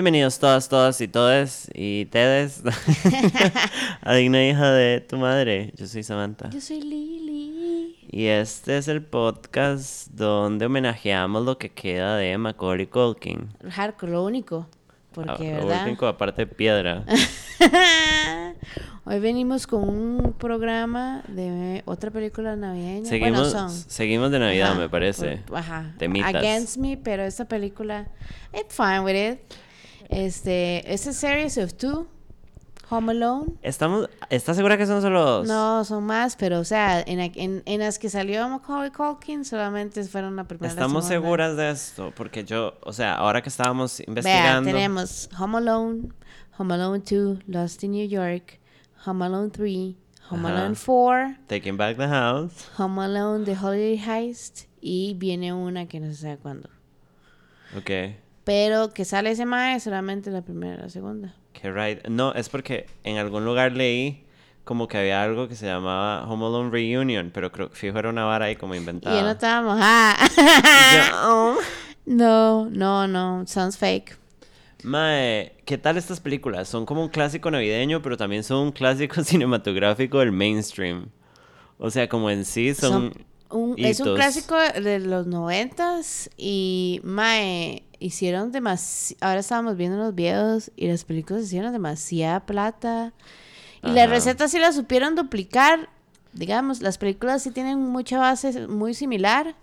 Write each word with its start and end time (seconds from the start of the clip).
Bienvenidos 0.00 0.38
todas, 0.38 0.66
todas 0.70 0.98
y 1.02 1.08
todes 1.08 1.68
y 1.74 2.06
tedes 2.06 2.62
a 4.00 4.14
Digna 4.14 4.42
Hija 4.48 4.70
de 4.72 5.02
tu 5.02 5.18
Madre. 5.18 5.74
Yo 5.76 5.86
soy 5.86 6.02
Samantha. 6.02 6.48
Yo 6.48 6.58
soy 6.58 6.80
Lili. 6.80 7.98
Y 8.10 8.24
este 8.24 8.78
es 8.78 8.88
el 8.88 9.02
podcast 9.02 10.08
donde 10.12 10.64
homenajeamos 10.64 11.44
lo 11.44 11.58
que 11.58 11.68
queda 11.68 12.16
de 12.16 12.38
Macaulay 12.38 12.86
Culkin. 12.86 13.50
Hardcore, 13.68 14.12
lo 14.12 14.24
único. 14.24 14.66
Porque, 15.12 15.52
Ah, 15.52 15.60
lo 15.60 15.66
¿verdad? 15.66 15.86
único 15.88 16.06
aparte 16.06 16.46
de 16.46 16.46
piedra. 16.46 17.04
Hoy 19.04 19.20
venimos 19.20 19.66
con 19.66 19.86
un 19.86 20.32
programa 20.32 21.22
de 21.28 21.82
otra 21.84 22.10
película 22.10 22.56
navideña. 22.56 23.06
Seguimos, 23.06 23.52
bueno, 23.52 23.68
son. 23.68 23.70
seguimos 23.70 24.30
de 24.30 24.38
Navidad, 24.38 24.70
Ajá, 24.70 24.80
me 24.80 24.88
parece. 24.88 25.42
por- 25.46 25.58
ajá. 25.58 25.92
Temitas. 25.98 26.34
Against 26.34 26.78
Me, 26.78 26.96
pero 26.96 27.22
esta 27.22 27.44
película, 27.44 28.08
it's 28.54 28.74
fine 28.74 29.00
with 29.00 29.14
it. 29.32 29.40
Este, 30.10 30.92
es 30.92 31.06
a 31.06 31.12
series 31.12 31.56
of 31.58 31.74
two. 31.74 32.06
Home 32.92 33.12
Alone. 33.12 33.52
Estamos, 33.62 34.10
¿Estás 34.30 34.56
segura 34.56 34.76
que 34.76 34.84
son 34.84 35.00
solo 35.00 35.24
dos? 35.24 35.46
No, 35.46 35.84
son 35.84 36.02
más, 36.04 36.34
pero 36.34 36.58
o 36.58 36.64
sea, 36.64 37.00
en, 37.00 37.20
en, 37.20 37.62
en 37.64 37.78
las 37.80 38.00
que 38.00 38.10
salió 38.10 38.48
Macaulay 38.48 38.90
Culkin 38.90 39.44
solamente 39.44 40.02
fueron 40.02 40.34
la 40.34 40.42
primera. 40.42 40.66
la 40.74 40.80
Estamos 40.80 41.04
seguras 41.06 41.56
de 41.56 41.70
esto, 41.70 42.12
porque 42.16 42.42
yo, 42.42 42.74
o 42.82 42.92
sea, 42.92 43.14
ahora 43.14 43.42
que 43.42 43.48
estábamos 43.48 43.98
Vea, 43.98 44.06
investigando. 44.08 44.68
tenemos 44.68 45.28
Home 45.38 45.58
Alone, 45.58 46.08
Home 46.58 46.74
Alone 46.74 46.98
2, 47.08 47.38
Lost 47.46 47.84
in 47.84 47.92
New 47.92 48.08
York, 48.08 48.58
Home 49.06 49.24
Alone 49.24 49.50
3, 49.50 49.94
Home 50.30 50.48
Ajá. 50.48 50.58
Alone 50.62 50.74
4, 50.74 51.36
Taking 51.46 51.76
Back 51.76 51.96
the 51.96 52.08
House. 52.08 52.52
Home 52.76 53.00
Alone 53.04 53.44
The 53.44 53.56
Holiday 53.56 53.98
Heist 54.04 54.62
y 54.80 55.14
viene 55.14 55.52
una 55.52 55.86
que 55.86 56.00
no 56.00 56.08
se 56.08 56.16
sabe 56.22 56.38
cuándo. 56.38 56.68
Ok. 57.78 57.90
Pero 58.44 58.90
que 58.90 59.04
sale 59.04 59.30
ese 59.30 59.46
mae 59.46 59.78
solamente 59.80 60.30
la 60.30 60.42
primera 60.42 60.74
y 60.74 60.78
la 60.78 60.88
segunda. 60.88 61.34
Que 61.52 61.70
right. 61.70 62.06
No, 62.08 62.32
es 62.32 62.48
porque 62.48 62.86
en 63.04 63.18
algún 63.18 63.44
lugar 63.44 63.72
leí 63.72 64.24
como 64.64 64.88
que 64.88 64.98
había 64.98 65.22
algo 65.22 65.48
que 65.48 65.56
se 65.56 65.66
llamaba 65.66 66.24
Home 66.28 66.46
Alone 66.46 66.70
Reunion, 66.70 67.30
pero 67.34 67.50
creo 67.50 67.70
que 67.70 67.76
fijo 67.76 67.98
era 67.98 68.08
una 68.08 68.24
vara 68.24 68.46
ahí 68.46 68.56
como 68.56 68.74
Y 68.74 68.78
inventada. 68.78 69.16
ya 69.16 69.22
no 69.22 69.30
estábamos. 69.30 69.78
Ah. 69.80 70.16
Y 70.36 71.10
yo, 71.10 71.16
oh. 71.28 71.56
no, 72.06 72.70
no, 72.70 73.08
no. 73.08 73.46
Sounds 73.46 73.76
fake. 73.76 74.16
Mae, 74.82 75.52
¿qué 75.66 75.76
tal 75.76 75.96
estas 75.96 76.20
películas? 76.20 76.68
Son 76.68 76.86
como 76.86 77.02
un 77.02 77.08
clásico 77.08 77.50
navideño, 77.50 78.00
pero 78.00 78.16
también 78.16 78.42
son 78.44 78.58
un 78.58 78.72
clásico 78.72 79.22
cinematográfico 79.24 80.20
del 80.20 80.32
mainstream. 80.32 81.10
O 81.78 81.90
sea, 81.90 82.08
como 82.08 82.30
en 82.30 82.44
sí 82.44 82.74
son... 82.74 83.12
Son 83.12 83.24
un- 83.50 83.74
es 83.78 84.00
un 84.00 84.14
clásico 84.14 84.56
de 84.56 84.98
los 85.00 85.26
noventas 85.26 86.30
y 86.36 87.00
mae 87.04 87.82
hicieron 87.98 88.50
demasiado 88.52 89.18
ahora 89.28 89.40
estábamos 89.40 89.76
viendo 89.76 89.98
los 89.98 90.14
videos 90.14 90.70
y 90.76 90.88
las 90.88 91.04
películas 91.04 91.42
hicieron 91.44 91.72
demasiada 91.72 92.40
plata. 92.46 93.12
Y 93.82 93.90
las 93.92 94.08
recetas 94.10 94.50
sí 94.50 94.58
las 94.58 94.74
supieron 94.74 95.14
duplicar. 95.14 95.88
Digamos 96.32 96.80
las 96.80 96.96
películas 96.98 97.42
sí 97.42 97.50
tienen 97.50 97.78
mucha 97.80 98.18
base 98.18 98.66
muy 98.68 98.94
similar 98.94 99.54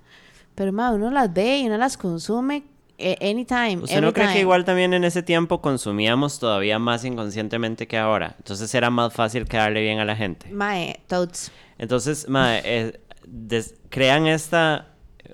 pero 0.53 0.73
mae 0.73 0.93
uno 0.95 1.11
las 1.11 1.31
ve 1.33 1.59
y 1.59 1.67
uno 1.67 1.77
las 1.77 1.97
consume 1.97 2.63
eh, 2.97 3.15
anytime 3.21 3.77
¿Usted 3.83 4.02
no 4.02 4.11
cree 4.11 4.33
que 4.33 4.39
igual 4.39 4.65
también 4.65 4.91
en 4.95 5.03
ese 5.03 5.21
tiempo 5.21 5.61
consumíamos 5.61 6.39
todavía 6.39 6.80
más 6.80 7.05
inconscientemente 7.05 7.88
que 7.88 7.97
ahora? 7.97 8.33
Entonces 8.39 8.73
era 8.73 8.89
más 8.89 9.13
fácil 9.13 9.45
quedarle 9.45 9.81
bien 9.83 9.99
a 9.99 10.05
la 10.05 10.15
gente. 10.15 10.49
mae 10.52 10.99
totes. 11.08 11.52
Entonces, 11.77 12.27
mae, 12.27 12.61
eh, 12.65 12.99
des- 13.30 13.76
crean 13.89 14.26
esta 14.27 14.88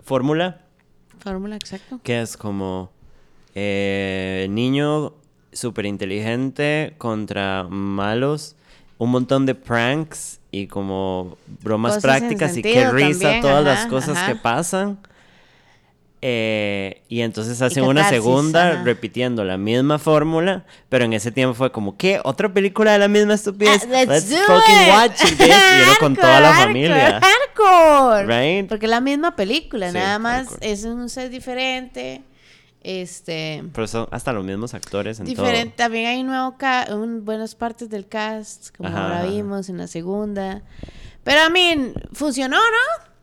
fórmula 0.04 0.60
fórmula 1.20 1.56
exacto 1.56 2.00
que 2.04 2.22
es 2.22 2.36
como 2.36 2.92
eh, 3.56 4.48
niño 4.50 5.14
súper 5.52 5.86
inteligente 5.86 6.96
contra 6.98 7.64
malos, 7.70 8.56
un 8.98 9.12
montón 9.12 9.46
de 9.46 9.54
pranks 9.56 10.40
y 10.52 10.66
como 10.68 11.38
bromas 11.62 11.96
Cosas 11.96 12.04
prácticas 12.20 12.58
y 12.58 12.62
qué 12.64 12.74
sentido 12.74 12.92
risa 12.94 13.20
también, 13.22 13.42
todas 13.42 13.64
las 13.64 13.86
cosas 13.86 14.18
ajá. 14.18 14.28
que 14.28 14.36
pasan. 14.36 14.98
Eh, 16.26 17.02
y 17.10 17.20
entonces 17.20 17.62
hacen 17.62 17.84
una 17.84 18.08
segunda 18.08 18.70
ajá. 18.72 18.84
repitiendo 18.84 19.44
la 19.44 19.58
misma 19.58 20.00
fórmula, 20.00 20.64
pero 20.88 21.04
en 21.04 21.12
ese 21.12 21.34
tiempo 21.34 21.54
fue 21.54 21.72
como, 21.74 21.98
¿qué? 21.98 22.22
¿Otra 22.24 22.54
película 22.54 22.94
de 22.94 23.00
la 23.00 23.10
misma 23.10 23.34
estupidez? 23.34 23.84
Ah, 23.84 24.06
let's 24.06 24.34
fucking 24.34 24.82
it. 24.84 24.88
watch 24.90 25.22
it, 25.26 25.38
bitch. 25.38 25.50
Y 25.50 25.82
era 25.82 25.96
con 26.00 26.16
toda 26.16 26.40
la 26.40 26.54
familia. 26.54 27.20
Hardcore. 27.56 28.26
Right? 28.26 28.68
Porque 28.70 28.86
es 28.86 28.90
la 28.90 29.02
misma 29.02 29.36
película, 29.36 29.88
Sí, 29.92 29.94
nada 29.98 30.20
más 30.20 30.48
hardcore. 30.48 30.72
es 30.72 30.84
un 30.86 31.10
set 31.10 31.30
diferente. 31.32 32.24
Este. 32.82 33.64
Pero 33.74 33.88
son 33.88 34.08
hasta 34.12 34.34
los 34.34 34.44
mismos 34.44 34.74
actores 34.74 35.20
en 35.20 35.26
Diferente. 35.26 35.74
También 35.78 36.08
hay 36.08 36.20
un 36.20 36.28
nuevo 36.28 36.58
un, 36.92 37.24
buenas 37.24 37.56
partes 37.56 37.90
del 37.90 38.08
cast, 38.08 38.76
como 38.76 38.90
Ajá, 38.90 39.04
ahora 39.04 39.20
ajá. 39.22 39.28
vimos 39.28 39.70
en 39.70 39.78
la 39.78 39.88
segunda. 39.88 40.64
Pero 41.24 41.42
a 41.44 41.50
mí, 41.50 41.94
funcionó, 42.12 42.58
¿no? 42.58 43.04
todo. 43.06 43.14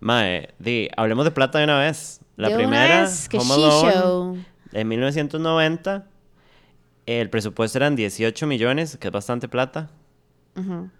Mae, 0.00 0.48
di, 0.58 0.88
hablemos 0.96 1.24
de 1.24 1.30
plata 1.30 1.58
de 1.58 1.64
una 1.64 1.78
vez. 1.78 2.20
La 2.36 2.48
De 2.48 2.56
primera, 2.56 3.02
vez, 3.02 3.28
que 3.28 3.38
Home 3.38 3.54
Alone, 3.54 3.92
show. 3.92 4.38
en 4.72 4.88
1990. 4.88 6.06
El 7.06 7.30
presupuesto 7.30 7.78
eran 7.78 7.94
18 7.94 8.46
millones, 8.48 8.96
que 8.96 9.06
es 9.08 9.12
bastante 9.12 9.46
plata. 9.46 9.90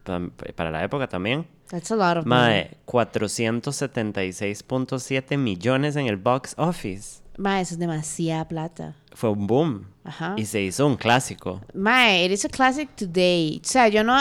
Pa- 0.05 0.21
Para 0.57 0.71
la 0.71 0.83
época 0.85 1.09
también. 1.09 1.47
That's 1.69 1.91
a 1.91 1.97
lot 1.97 2.19
of. 2.19 2.27
Mae, 2.27 2.77
476.7 2.87 5.37
millones 5.39 5.97
en 5.97 6.07
el 6.07 6.17
box 6.17 6.55
office. 6.59 7.23
Mae, 7.37 7.63
eso 7.63 7.75
es 7.75 7.81
demasiada 7.81 8.47
plata. 8.47 8.95
Fue 9.13 9.31
un 9.31 9.47
boom. 9.47 9.87
Ajá. 10.05 10.35
Y 10.37 10.45
se 10.45 10.61
hizo 10.63 10.87
un 10.87 10.97
clásico. 10.97 11.61
Mae, 11.75 12.27
it 12.27 12.33
is 12.33 12.45
a 12.45 12.49
classic 12.49 12.95
today. 12.95 13.61
O 13.65 13.67
sea, 13.67 13.89
yo 13.89 14.05
no, 14.05 14.17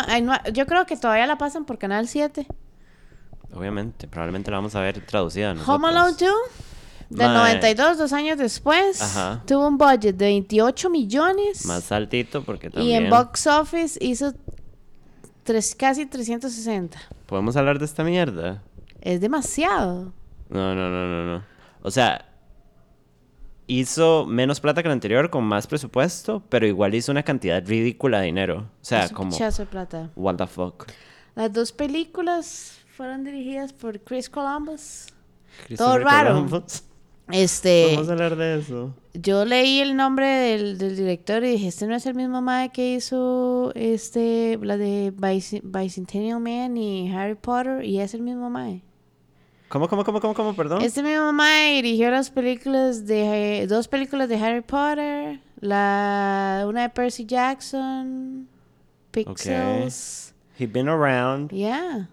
yo 0.52 0.66
creo 0.66 0.86
que 0.86 0.96
todavía 0.98 1.28
la 1.28 1.38
pasan 1.38 1.66
por 1.66 1.78
Canal 1.78 2.08
7. 2.08 2.48
Obviamente, 3.54 4.08
probablemente 4.08 4.50
la 4.50 4.58
vamos 4.58 4.74
a 4.76 4.82
ver 4.82 5.06
traducida. 5.06 5.52
Home 5.52 5.60
nosotros. 5.92 5.92
Alone 5.92 6.16
2, 6.20 6.32
del 7.10 7.28
Mae. 7.28 7.54
92, 7.56 7.98
dos 8.00 8.14
años 8.14 8.38
después, 8.40 9.00
Ajá. 9.02 9.44
tuvo 9.46 9.68
un 9.68 9.78
budget 9.78 10.16
de 10.16 10.26
28 10.26 10.90
millones 10.90 11.66
Más 11.68 11.84
saltito 11.84 12.44
porque 12.44 12.68
y 12.68 12.72
también... 12.72 13.04
en 13.04 13.10
box 13.12 13.46
office 13.46 14.00
hizo 14.04 14.34
tres, 15.44 15.76
casi 15.76 16.06
360. 16.06 16.98
¿Podemos 17.26 17.56
hablar 17.56 17.80
de 17.80 17.86
esta 17.86 18.04
mierda? 18.04 18.62
Es 19.02 19.22
demasiado. 19.22 20.14
No, 20.50 20.76
no, 20.76 20.90
no, 20.90 21.08
no, 21.08 21.26
no. 21.26 21.44
O 21.82 21.92
sea, 21.92 22.26
hizo 23.68 24.26
menos 24.26 24.60
plata 24.60 24.82
que 24.82 24.88
la 24.88 24.94
anterior 24.94 25.30
con 25.30 25.44
más 25.44 25.68
presupuesto, 25.68 26.42
pero 26.50 26.66
igual 26.66 26.96
hizo 26.96 27.12
una 27.12 27.24
cantidad 27.24 27.66
ridícula 27.66 28.20
de 28.20 28.26
dinero. 28.28 28.70
O 28.82 28.86
sea, 28.86 29.06
es 29.06 29.12
un 29.12 29.18
como, 29.18 29.38
de 29.38 29.66
plata. 29.66 30.10
what 30.16 30.36
the 30.36 30.48
fuck. 30.48 30.86
Las 31.36 31.52
dos 31.52 31.72
películas 31.72 32.80
fueron 32.96 33.24
dirigidas 33.24 33.74
por 33.74 34.00
Chris 34.00 34.30
Columbus. 34.30 35.08
Christopher 35.68 36.04
raro. 36.04 36.34
Columbus. 36.36 36.84
Este, 37.32 37.92
Vamos 37.94 38.10
a 38.10 38.12
hablar 38.14 38.36
de 38.36 38.60
eso. 38.60 38.94
yo 39.14 39.46
leí 39.46 39.80
el 39.80 39.96
nombre 39.96 40.28
del, 40.28 40.78
del 40.78 40.96
director 40.98 41.44
y 41.44 41.52
dije, 41.52 41.68
este 41.70 41.88
no 41.88 41.96
es 41.96 42.06
el 42.06 42.16
mismo 42.16 42.42
mae 42.42 42.70
que 42.70 42.96
hizo 42.96 43.72
este, 43.76 44.60
la 44.62 44.76
de 44.78 45.14
Bicentennial 45.64 46.40
Man 46.42 46.76
y 46.78 47.12
Harry 47.14 47.36
Potter, 47.36 47.86
y 47.86 48.00
es 48.02 48.14
el 48.14 48.22
mismo 48.24 48.50
mae. 48.50 48.82
¿Cómo, 49.70 49.88
cómo, 49.88 50.04
cómo, 50.04 50.20
cómo, 50.20 50.34
cómo, 50.36 50.54
perdón? 50.56 50.82
Este 50.82 51.02
mismo 51.02 51.32
mae 51.34 51.82
dirigió 51.82 52.12
las 52.12 52.30
películas 52.30 53.08
de, 53.08 53.66
dos 53.68 53.88
películas 53.88 54.28
de 54.30 54.36
Harry 54.36 54.62
Potter, 54.62 55.40
la, 55.62 56.66
una 56.68 56.84
de 56.84 56.90
Percy 56.90 57.26
Jackson, 57.26 58.48
Pixels, 59.12 60.34
He 60.60 60.68
been 60.68 60.88
around. 60.90 61.50
yeah, 61.52 62.08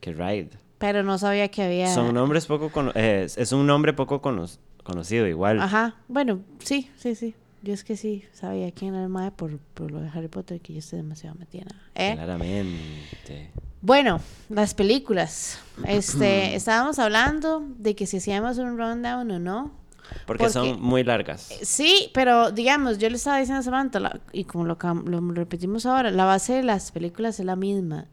Que 0.00 0.12
ride. 0.12 0.50
Pero 0.82 1.02
no 1.04 1.16
sabía 1.16 1.48
que 1.48 1.62
había... 1.62 1.94
Son 1.94 2.12
nombres 2.12 2.46
poco 2.46 2.70
cono- 2.70 2.92
eh, 2.94 3.26
es, 3.36 3.52
un 3.52 3.66
nombre 3.66 3.92
poco 3.92 4.20
cono- 4.20 4.46
conocido 4.82 5.26
igual. 5.28 5.60
Ajá, 5.60 5.94
bueno, 6.08 6.40
sí, 6.58 6.90
sí, 6.96 7.14
sí. 7.14 7.34
Yo 7.62 7.72
es 7.72 7.84
que 7.84 7.96
sí 7.96 8.24
sabía 8.32 8.72
quién 8.72 8.94
era 8.94 9.04
el 9.04 9.08
mae 9.08 9.30
por, 9.30 9.58
por 9.58 9.92
lo 9.92 10.00
de 10.00 10.08
Harry 10.08 10.26
Potter, 10.26 10.60
que 10.60 10.72
yo 10.72 10.80
estoy 10.80 10.98
demasiado 10.98 11.36
metida. 11.38 11.66
¿eh? 11.94 12.14
Claramente. 12.16 13.50
Bueno, 13.80 14.20
las 14.48 14.74
películas. 14.74 15.60
Este, 15.86 16.54
estábamos 16.56 16.98
hablando 16.98 17.64
de 17.78 17.94
que 17.94 18.06
si 18.06 18.16
hacíamos 18.16 18.58
un 18.58 18.76
rundown 18.76 19.30
o 19.30 19.38
no. 19.38 19.70
Porque, 20.26 20.44
Porque- 20.44 20.52
son 20.52 20.82
muy 20.82 21.04
largas. 21.04 21.48
Sí, 21.62 22.10
pero 22.12 22.50
digamos, 22.50 22.98
yo 22.98 23.08
le 23.08 23.14
estaba 23.16 23.38
diciendo 23.38 23.60
a 23.60 23.62
Samantha, 23.62 24.00
la- 24.00 24.20
y 24.32 24.42
como 24.44 24.64
lo, 24.64 24.76
lo 25.04 25.32
repetimos 25.32 25.86
ahora, 25.86 26.10
la 26.10 26.24
base 26.24 26.54
de 26.54 26.62
las 26.64 26.90
películas 26.90 27.38
es 27.38 27.46
la 27.46 27.54
misma. 27.56 28.08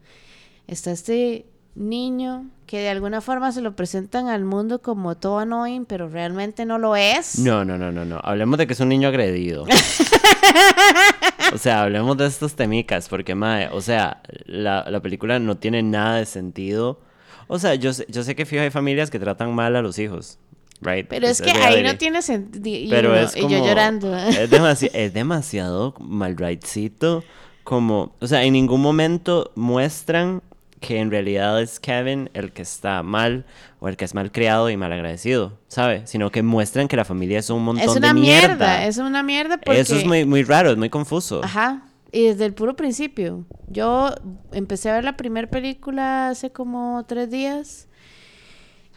Está 0.68 0.92
este 0.92 1.49
niño 1.74 2.46
que 2.66 2.78
de 2.78 2.88
alguna 2.88 3.20
forma 3.20 3.52
se 3.52 3.60
lo 3.60 3.74
presentan 3.74 4.28
al 4.28 4.44
mundo 4.44 4.80
como 4.80 5.16
todo 5.16 5.38
annoying, 5.40 5.86
pero 5.86 6.08
realmente 6.08 6.64
no 6.64 6.78
lo 6.78 6.94
es. 6.96 7.38
No, 7.38 7.64
no, 7.64 7.76
no, 7.78 7.90
no, 7.92 8.04
no. 8.04 8.20
Hablemos 8.22 8.58
de 8.58 8.66
que 8.66 8.74
es 8.74 8.80
un 8.80 8.88
niño 8.90 9.08
agredido. 9.08 9.66
o 11.52 11.58
sea, 11.58 11.82
hablemos 11.82 12.16
de 12.16 12.26
estos 12.26 12.54
temicas, 12.54 13.08
porque, 13.08 13.34
mae, 13.34 13.68
o 13.72 13.80
sea, 13.80 14.22
la, 14.46 14.84
la 14.88 15.00
película 15.00 15.38
no 15.38 15.56
tiene 15.56 15.82
nada 15.82 16.16
de 16.16 16.26
sentido. 16.26 17.00
O 17.48 17.58
sea, 17.58 17.74
yo 17.74 17.92
sé, 17.92 18.06
yo 18.08 18.22
sé 18.22 18.36
que 18.36 18.46
fijo 18.46 18.62
hay 18.62 18.70
familias 18.70 19.10
que 19.10 19.18
tratan 19.18 19.52
mal 19.54 19.74
a 19.74 19.82
los 19.82 19.98
hijos. 19.98 20.38
right? 20.80 21.06
Pero 21.08 21.26
es, 21.26 21.42
que 21.42 21.50
ahí 21.50 21.82
no 21.82 21.96
tiene 21.96 22.22
sentido. 22.22 22.64
Y, 22.68 22.88
Pero 22.88 23.16
es 23.16 23.36
y 23.36 23.40
como... 23.40 23.56
yo 23.56 23.64
llorando. 23.66 24.16
Es, 24.16 24.48
demasi- 24.50 24.90
es 24.92 25.12
demasiado 25.12 25.94
mal 25.98 26.36
rightcito. 26.36 27.24
Como, 27.64 28.14
o 28.20 28.26
sea, 28.26 28.44
en 28.44 28.52
ningún 28.54 28.80
momento 28.80 29.50
muestran 29.54 30.42
que 30.80 30.98
en 30.98 31.10
realidad 31.10 31.60
es 31.60 31.78
Kevin 31.78 32.30
el 32.32 32.52
que 32.52 32.62
está 32.62 33.02
mal 33.02 33.44
o 33.78 33.88
el 33.88 33.96
que 33.96 34.06
es 34.06 34.14
mal 34.14 34.32
criado 34.32 34.70
y 34.70 34.76
mal 34.76 34.92
agradecido, 34.92 35.58
¿sabe? 35.68 36.06
Sino 36.06 36.30
que 36.30 36.42
muestran 36.42 36.88
que 36.88 36.96
la 36.96 37.04
familia 37.04 37.38
es 37.38 37.50
un 37.50 37.62
montón 37.62 37.88
es 37.88 37.96
una 37.96 38.08
de 38.08 38.14
mierda. 38.14 38.48
mierda. 38.48 38.86
Es 38.86 38.98
una 38.98 39.22
mierda 39.22 39.58
porque... 39.58 39.80
Eso 39.80 39.96
es 39.96 40.06
muy, 40.06 40.24
muy 40.24 40.42
raro, 40.42 40.70
es 40.70 40.78
muy 40.78 40.88
confuso. 40.88 41.42
Ajá. 41.44 41.82
Y 42.12 42.24
desde 42.24 42.46
el 42.46 42.54
puro 42.54 42.74
principio. 42.74 43.44
Yo 43.68 44.14
empecé 44.52 44.90
a 44.90 44.94
ver 44.94 45.04
la 45.04 45.16
primera 45.16 45.48
película 45.48 46.30
hace 46.30 46.50
como 46.50 47.04
tres 47.06 47.30
días. 47.30 47.88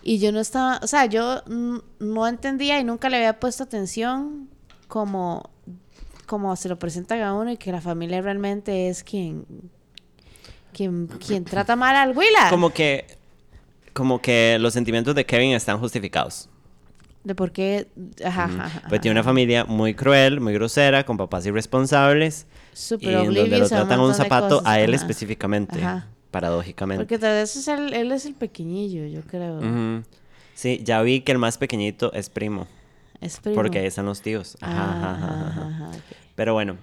Y 0.02 0.20
yo 0.20 0.32
no 0.32 0.40
estaba, 0.40 0.80
o 0.82 0.88
sea, 0.88 1.06
yo 1.06 1.44
no 2.00 2.28
entendía 2.28 2.80
y 2.80 2.84
nunca 2.84 3.10
le 3.10 3.18
había 3.18 3.40
puesto 3.40 3.64
atención 3.64 4.50
como, 4.88 5.50
como 6.26 6.56
se 6.56 6.70
lo 6.70 6.80
presentan 6.80 7.22
a 7.22 7.34
uno 7.34 7.52
y 7.52 7.58
que 7.58 7.72
la 7.72 7.80
familia 7.80 8.22
realmente 8.22 8.90
es 8.90 9.04
quien, 9.04 9.46
quien, 10.74 11.08
quien 11.08 11.46
trata 11.46 11.76
mal 11.76 11.96
al 11.96 12.18
Willa. 12.18 12.50
Como 12.50 12.72
que, 12.72 13.06
como 13.94 14.22
que 14.22 14.58
los 14.60 14.74
sentimientos 14.74 15.16
de 15.16 15.26
Kevin 15.26 15.54
están 15.54 15.80
justificados. 15.80 16.50
De 17.24 17.36
por 17.36 17.52
qué, 17.54 17.88
ajá, 18.26 18.46
ajá, 18.46 18.66
ajá, 18.66 18.84
Pues 18.90 19.00
tiene 19.00 19.14
una 19.14 19.24
familia 19.24 19.64
muy 19.64 19.94
cruel, 19.94 20.42
muy 20.42 20.54
grosera, 20.54 21.06
con 21.06 21.16
papás 21.16 21.46
irresponsables. 21.46 22.48
Súper 22.74 23.12
y 23.12 23.14
en 23.14 23.26
donde 23.34 23.58
lo 23.60 23.64
un 23.64 23.70
tratan 23.70 24.00
a 24.00 24.04
un 24.04 24.10
de 24.10 24.16
zapato 24.16 24.58
cosas, 24.58 24.66
a 24.66 24.80
él 24.82 24.94
ajá. 24.94 25.02
específicamente, 25.04 25.80
Ajá. 25.80 26.08
paradójicamente. 26.32 27.02
Porque 27.06 27.18
tal 27.20 27.32
vez 27.36 27.56
es 27.56 27.68
el- 27.70 27.94
él 27.94 28.12
es 28.12 28.26
el 28.26 28.34
pequeñillo, 28.34 29.06
yo 29.06 29.22
creo. 29.22 29.62
Sí, 30.54 30.82
ya 30.84 31.02
vi 31.02 31.22
que 31.22 31.32
el 31.32 31.38
más 31.38 31.58
pequeñito 31.58 32.12
es 32.14 32.30
primo, 32.30 32.68
Es 33.22 33.40
primo. 33.40 33.56
porque 33.56 33.80
ahí 33.80 33.86
están 33.86 34.06
los 34.06 34.22
tíos. 34.22 34.58
Ajá, 34.60 34.74
Ah, 34.76 35.12
ajá. 35.16 35.68
ajá. 35.68 35.92
Pero 36.36 36.54
bueno, 36.54 36.78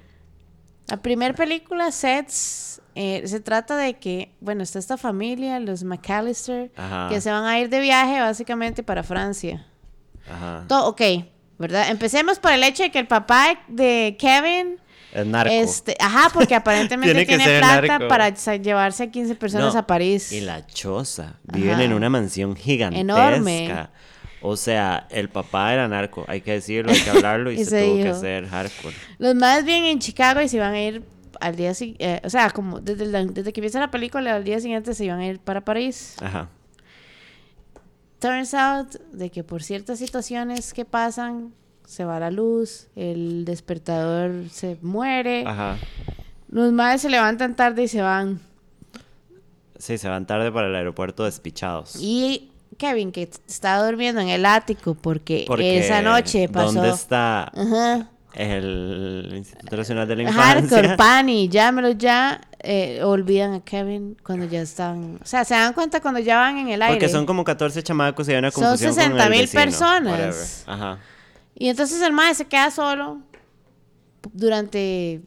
La 0.88 0.96
primera 1.02 1.34
película, 1.34 1.92
Sets, 1.92 2.79
eh, 2.94 3.22
se 3.26 3.40
trata 3.40 3.76
de 3.76 3.94
que, 3.94 4.32
bueno, 4.40 4.62
está 4.62 4.78
esta 4.78 4.96
familia, 4.96 5.58
los 5.60 5.84
McAllister, 5.84 6.70
Ajá. 6.76 7.08
que 7.08 7.20
se 7.20 7.30
van 7.30 7.44
a 7.44 7.58
ir 7.58 7.68
de 7.68 7.80
viaje 7.80 8.20
básicamente 8.20 8.82
para 8.82 9.02
Francia. 9.02 9.66
ajá. 10.30 10.64
Todo, 10.68 10.88
ok, 10.88 11.00
¿verdad? 11.58 11.90
Empecemos 11.90 12.38
por 12.38 12.52
el 12.52 12.62
hecho 12.64 12.82
de 12.82 12.90
que 12.90 12.98
el 12.98 13.06
papá 13.06 13.58
de 13.68 14.16
Kevin, 14.18 14.76
es 15.12 15.26
narco. 15.26 15.52
este, 15.52 15.96
ajá, 15.98 16.30
porque 16.32 16.54
aparentemente 16.54 17.24
Tiene 17.26 17.44
plata 17.58 17.82
narco. 17.88 18.08
para 18.08 18.28
llevarse 18.30 19.02
a 19.04 19.10
15 19.10 19.34
personas 19.34 19.74
No, 19.74 19.80
a 19.80 19.86
París. 19.86 20.30
Y 20.32 20.40
la 20.40 20.64
choza. 20.66 21.34
Viven 21.44 21.72
Ajá. 21.74 21.84
en 21.84 21.92
una 21.92 22.08
mansión 22.08 22.54
gigantesca. 22.54 23.00
Enorme. 23.00 23.88
O 24.42 24.56
sea, 24.56 25.06
el 25.10 25.28
papá 25.28 25.74
era 25.74 25.86
narco. 25.88 26.24
Hay 26.28 26.40
que 26.40 26.52
decirlo, 26.52 26.92
hay 26.92 27.00
que 27.00 27.10
hablarlo 27.10 27.50
y, 27.52 27.56
Y 27.60 27.64
se, 27.64 27.70
se 27.70 27.84
tuvo 27.84 28.02
que 28.02 28.08
hacer 28.08 28.46
hardcore. 28.48 28.94
Los 29.18 29.34
más 29.34 29.64
bien 29.64 29.84
en 29.84 29.98
Chicago 29.98 30.40
y 30.40 30.48
se 30.48 30.58
van 30.58 30.72
a 30.74 30.80
ir 30.80 31.02
al 31.40 31.56
día 31.56 31.74
siguiente, 31.74 32.20
o 32.24 32.30
sea, 32.30 32.50
como 32.50 32.80
desde, 32.80 33.06
la- 33.06 33.24
desde 33.24 33.52
que 33.52 33.60
empieza 33.60 33.80
la 33.80 33.90
película, 33.90 34.34
al 34.36 34.44
día 34.44 34.60
siguiente 34.60 34.94
se 34.94 35.04
iban 35.06 35.20
a 35.20 35.26
ir 35.26 35.38
para 35.40 35.62
París. 35.64 36.16
Ajá. 36.22 36.48
Turns 38.18 38.52
out 38.54 38.94
de 39.12 39.30
que 39.30 39.42
por 39.44 39.62
ciertas 39.62 39.98
situaciones 39.98 40.74
que 40.74 40.84
pasan, 40.84 41.54
se 41.86 42.04
va 42.04 42.20
la 42.20 42.30
luz, 42.30 42.88
el 42.94 43.44
despertador 43.46 44.48
se 44.50 44.76
muere, 44.82 45.44
Ajá. 45.46 45.78
los 46.50 46.70
madres 46.72 47.00
se 47.02 47.08
levantan 47.10 47.56
tarde 47.56 47.84
y 47.84 47.88
se 47.88 48.02
van. 48.02 48.40
Sí, 49.78 49.96
se 49.96 50.08
van 50.08 50.26
tarde 50.26 50.52
para 50.52 50.66
el 50.68 50.74
aeropuerto 50.74 51.24
despichados. 51.24 51.96
Y 51.98 52.52
Kevin, 52.76 53.10
que 53.12 53.30
estaba 53.48 53.84
durmiendo 53.86 54.20
en 54.20 54.28
el 54.28 54.44
ático 54.44 54.94
porque, 54.94 55.44
Porque, 55.46 55.78
esa 55.78 56.02
noche 56.02 56.48
pasó... 56.50 56.74
¿Dónde 56.74 56.90
está 56.90 57.44
Ajá. 57.44 58.10
El 58.34 59.32
Instituto 59.36 59.76
Nacional 59.76 60.06
de 60.08 60.16
la 60.16 60.22
Infancia? 60.22 60.44
Hardcore, 60.78 60.96
Pani, 60.96 61.48
llámelo 61.48 61.90
ya. 61.92 62.40
eh, 62.62 63.02
olvidan 63.02 63.54
a 63.54 63.60
Kevin 63.60 64.16
cuando 64.22 64.44
ya 64.46 64.60
están... 64.60 65.18
O 65.22 65.26
sea, 65.26 65.44
se 65.44 65.54
dan 65.54 65.72
cuenta 65.72 66.00
cuando 66.00 66.20
ya 66.20 66.36
van 66.38 66.58
en 66.58 66.68
el 66.68 66.82
aire. 66.82 66.94
Porque 66.96 67.08
son 67.08 67.24
como 67.26 67.42
14 67.42 67.82
chamacos 67.82 68.28
y 68.28 68.32
hay 68.32 68.38
una 68.38 68.50
Son 68.50 68.62
confusión 68.64 68.92
con 68.94 69.00
el 69.02 69.08
60,000 69.10 69.40
vecino, 69.40 69.62
personas. 69.62 70.12
whatever. 70.12 70.46
Ajá. 70.66 70.98
Y 71.54 71.68
entonces 71.68 72.00
el 72.02 72.12
mae 72.12 72.34
se 72.34 72.46
queda 72.46 72.70
solo 72.70 73.18
durante... 74.32 75.22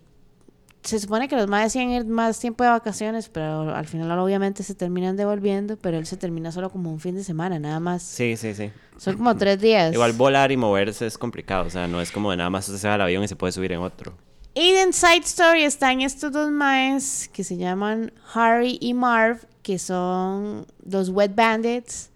Se 0.83 0.99
supone 0.99 1.29
que 1.29 1.35
los 1.37 1.47
maes 1.47 1.73
iban 1.75 1.89
a 1.89 1.95
ir 1.95 2.05
más 2.05 2.39
tiempo 2.39 2.63
de 2.63 2.69
vacaciones, 2.69 3.29
pero 3.29 3.73
al 3.73 3.87
final 3.87 4.19
obviamente 4.19 4.63
se 4.63 4.75
terminan 4.75 5.15
devolviendo, 5.15 5.77
pero 5.77 5.97
él 5.97 6.05
se 6.05 6.17
termina 6.17 6.51
solo 6.51 6.69
como 6.69 6.91
un 6.91 6.99
fin 6.99 7.15
de 7.15 7.23
semana, 7.23 7.57
nada 7.57 7.79
más. 7.79 8.03
Sí, 8.03 8.35
sí, 8.35 8.53
sí. 8.53 8.69
Son 8.97 9.15
como 9.15 9.35
tres 9.37 9.61
días. 9.61 9.93
Igual 9.93 10.11
volar 10.13 10.51
y 10.51 10.57
moverse 10.57 11.05
es 11.07 11.17
complicado. 11.17 11.65
O 11.67 11.69
sea, 11.69 11.87
no 11.87 12.01
es 12.01 12.11
como 12.11 12.31
de 12.31 12.37
nada 12.37 12.49
más 12.49 12.65
se 12.65 12.87
va 12.87 12.95
al 12.95 13.01
avión 13.01 13.23
y 13.23 13.27
se 13.29 13.35
puede 13.37 13.53
subir 13.53 13.71
en 13.71 13.79
otro. 13.79 14.13
Y 14.55 14.69
en 14.75 14.93
Side 14.93 15.23
Story 15.23 15.63
están 15.63 16.01
estos 16.01 16.31
dos 16.31 16.51
maes 16.51 17.29
que 17.33 17.43
se 17.43 17.57
llaman 17.57 18.11
Harry 18.33 18.77
y 18.81 18.93
Marv, 18.93 19.39
que 19.63 19.79
son 19.79 20.67
los 20.85 21.09
Wet 21.09 21.33
Bandits, 21.33 22.11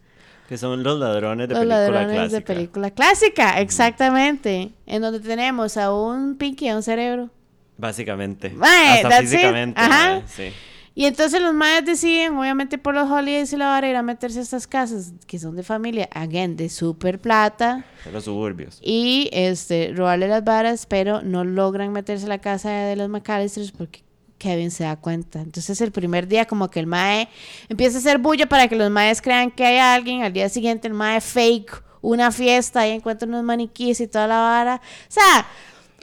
Que 0.48 0.58
son 0.58 0.84
los 0.84 1.00
ladrones 1.00 1.48
de 1.48 1.56
los 1.56 1.62
película 1.62 1.80
ladrones 1.80 2.16
clásica. 2.16 2.38
de 2.38 2.42
película 2.42 2.92
clásica, 2.92 3.60
exactamente. 3.62 4.72
En 4.86 5.02
donde 5.02 5.20
tenemos 5.20 5.78
a 5.78 5.92
un 5.94 6.36
Pinky 6.38 6.66
y 6.66 6.70
a 6.70 6.76
un 6.76 6.84
cerebro. 6.84 7.30
Básicamente. 7.78 8.50
Mae, 8.52 9.04
Hasta 9.04 9.22
físicamente. 9.22 9.80
Ajá. 9.80 10.22
sí. 10.28 10.52
Y 10.96 11.06
entonces 11.06 11.40
los 11.40 11.54
maes 11.54 11.86
deciden, 11.86 12.36
obviamente 12.36 12.80
por 12.80 12.96
los 12.96 13.08
holidays 13.08 13.54
y 13.54 13.58
la 13.58 13.68
vara, 13.68 13.88
ir 13.88 13.96
a 13.96 14.02
meterse 14.02 14.40
a 14.40 14.42
estas 14.42 14.66
casas 14.66 15.14
que 15.28 15.38
son 15.38 15.56
de 15.56 15.62
familia, 15.62 16.10
again, 16.12 16.58
de 16.58 16.70
super 16.70 17.20
plata, 17.20 17.86
De 18.04 18.12
los 18.12 18.24
suburbios. 18.24 18.80
y 18.82 19.30
este, 19.32 19.94
robarle 19.96 20.28
las 20.28 20.44
varas, 20.44 20.88
pero 20.88 21.22
no 21.22 21.44
logran 21.44 21.92
meterse 21.92 22.26
a 22.26 22.30
la 22.30 22.40
casa 22.40 22.72
de 22.72 22.96
los 22.96 23.10
McAllisters 23.10 23.72
porque 23.72 24.02
Kevin 24.40 24.72
se 24.72 24.86
da 24.86 24.96
cuenta. 24.96 25.40
Entonces 25.42 25.80
el 25.82 25.92
primer 25.92 26.28
día 26.28 26.46
como 26.46 26.72
que 26.72 26.80
el 26.80 26.88
mae 26.88 27.30
empieza 27.70 27.98
a 27.98 28.00
hacer 28.00 28.18
bullo 28.18 28.50
para 28.50 28.68
que 28.68 28.76
los 28.76 28.90
maes 28.90 29.22
crean 29.22 29.52
que 29.52 29.68
hay 29.68 29.78
alguien, 29.78 30.24
al 30.24 30.34
día 30.34 30.50
siguiente 30.50 30.88
el 30.88 30.96
mae 30.96 31.22
fake 31.22 31.84
una 32.02 32.32
fiesta 32.32 32.88
y 32.88 32.92
encuentra 32.92 33.28
unos 33.28 33.44
maniquíes 33.44 34.00
y 34.02 34.08
toda 34.08 34.28
la 34.28 34.38
vara. 34.40 34.82
O 34.84 35.12
sea, 35.12 35.46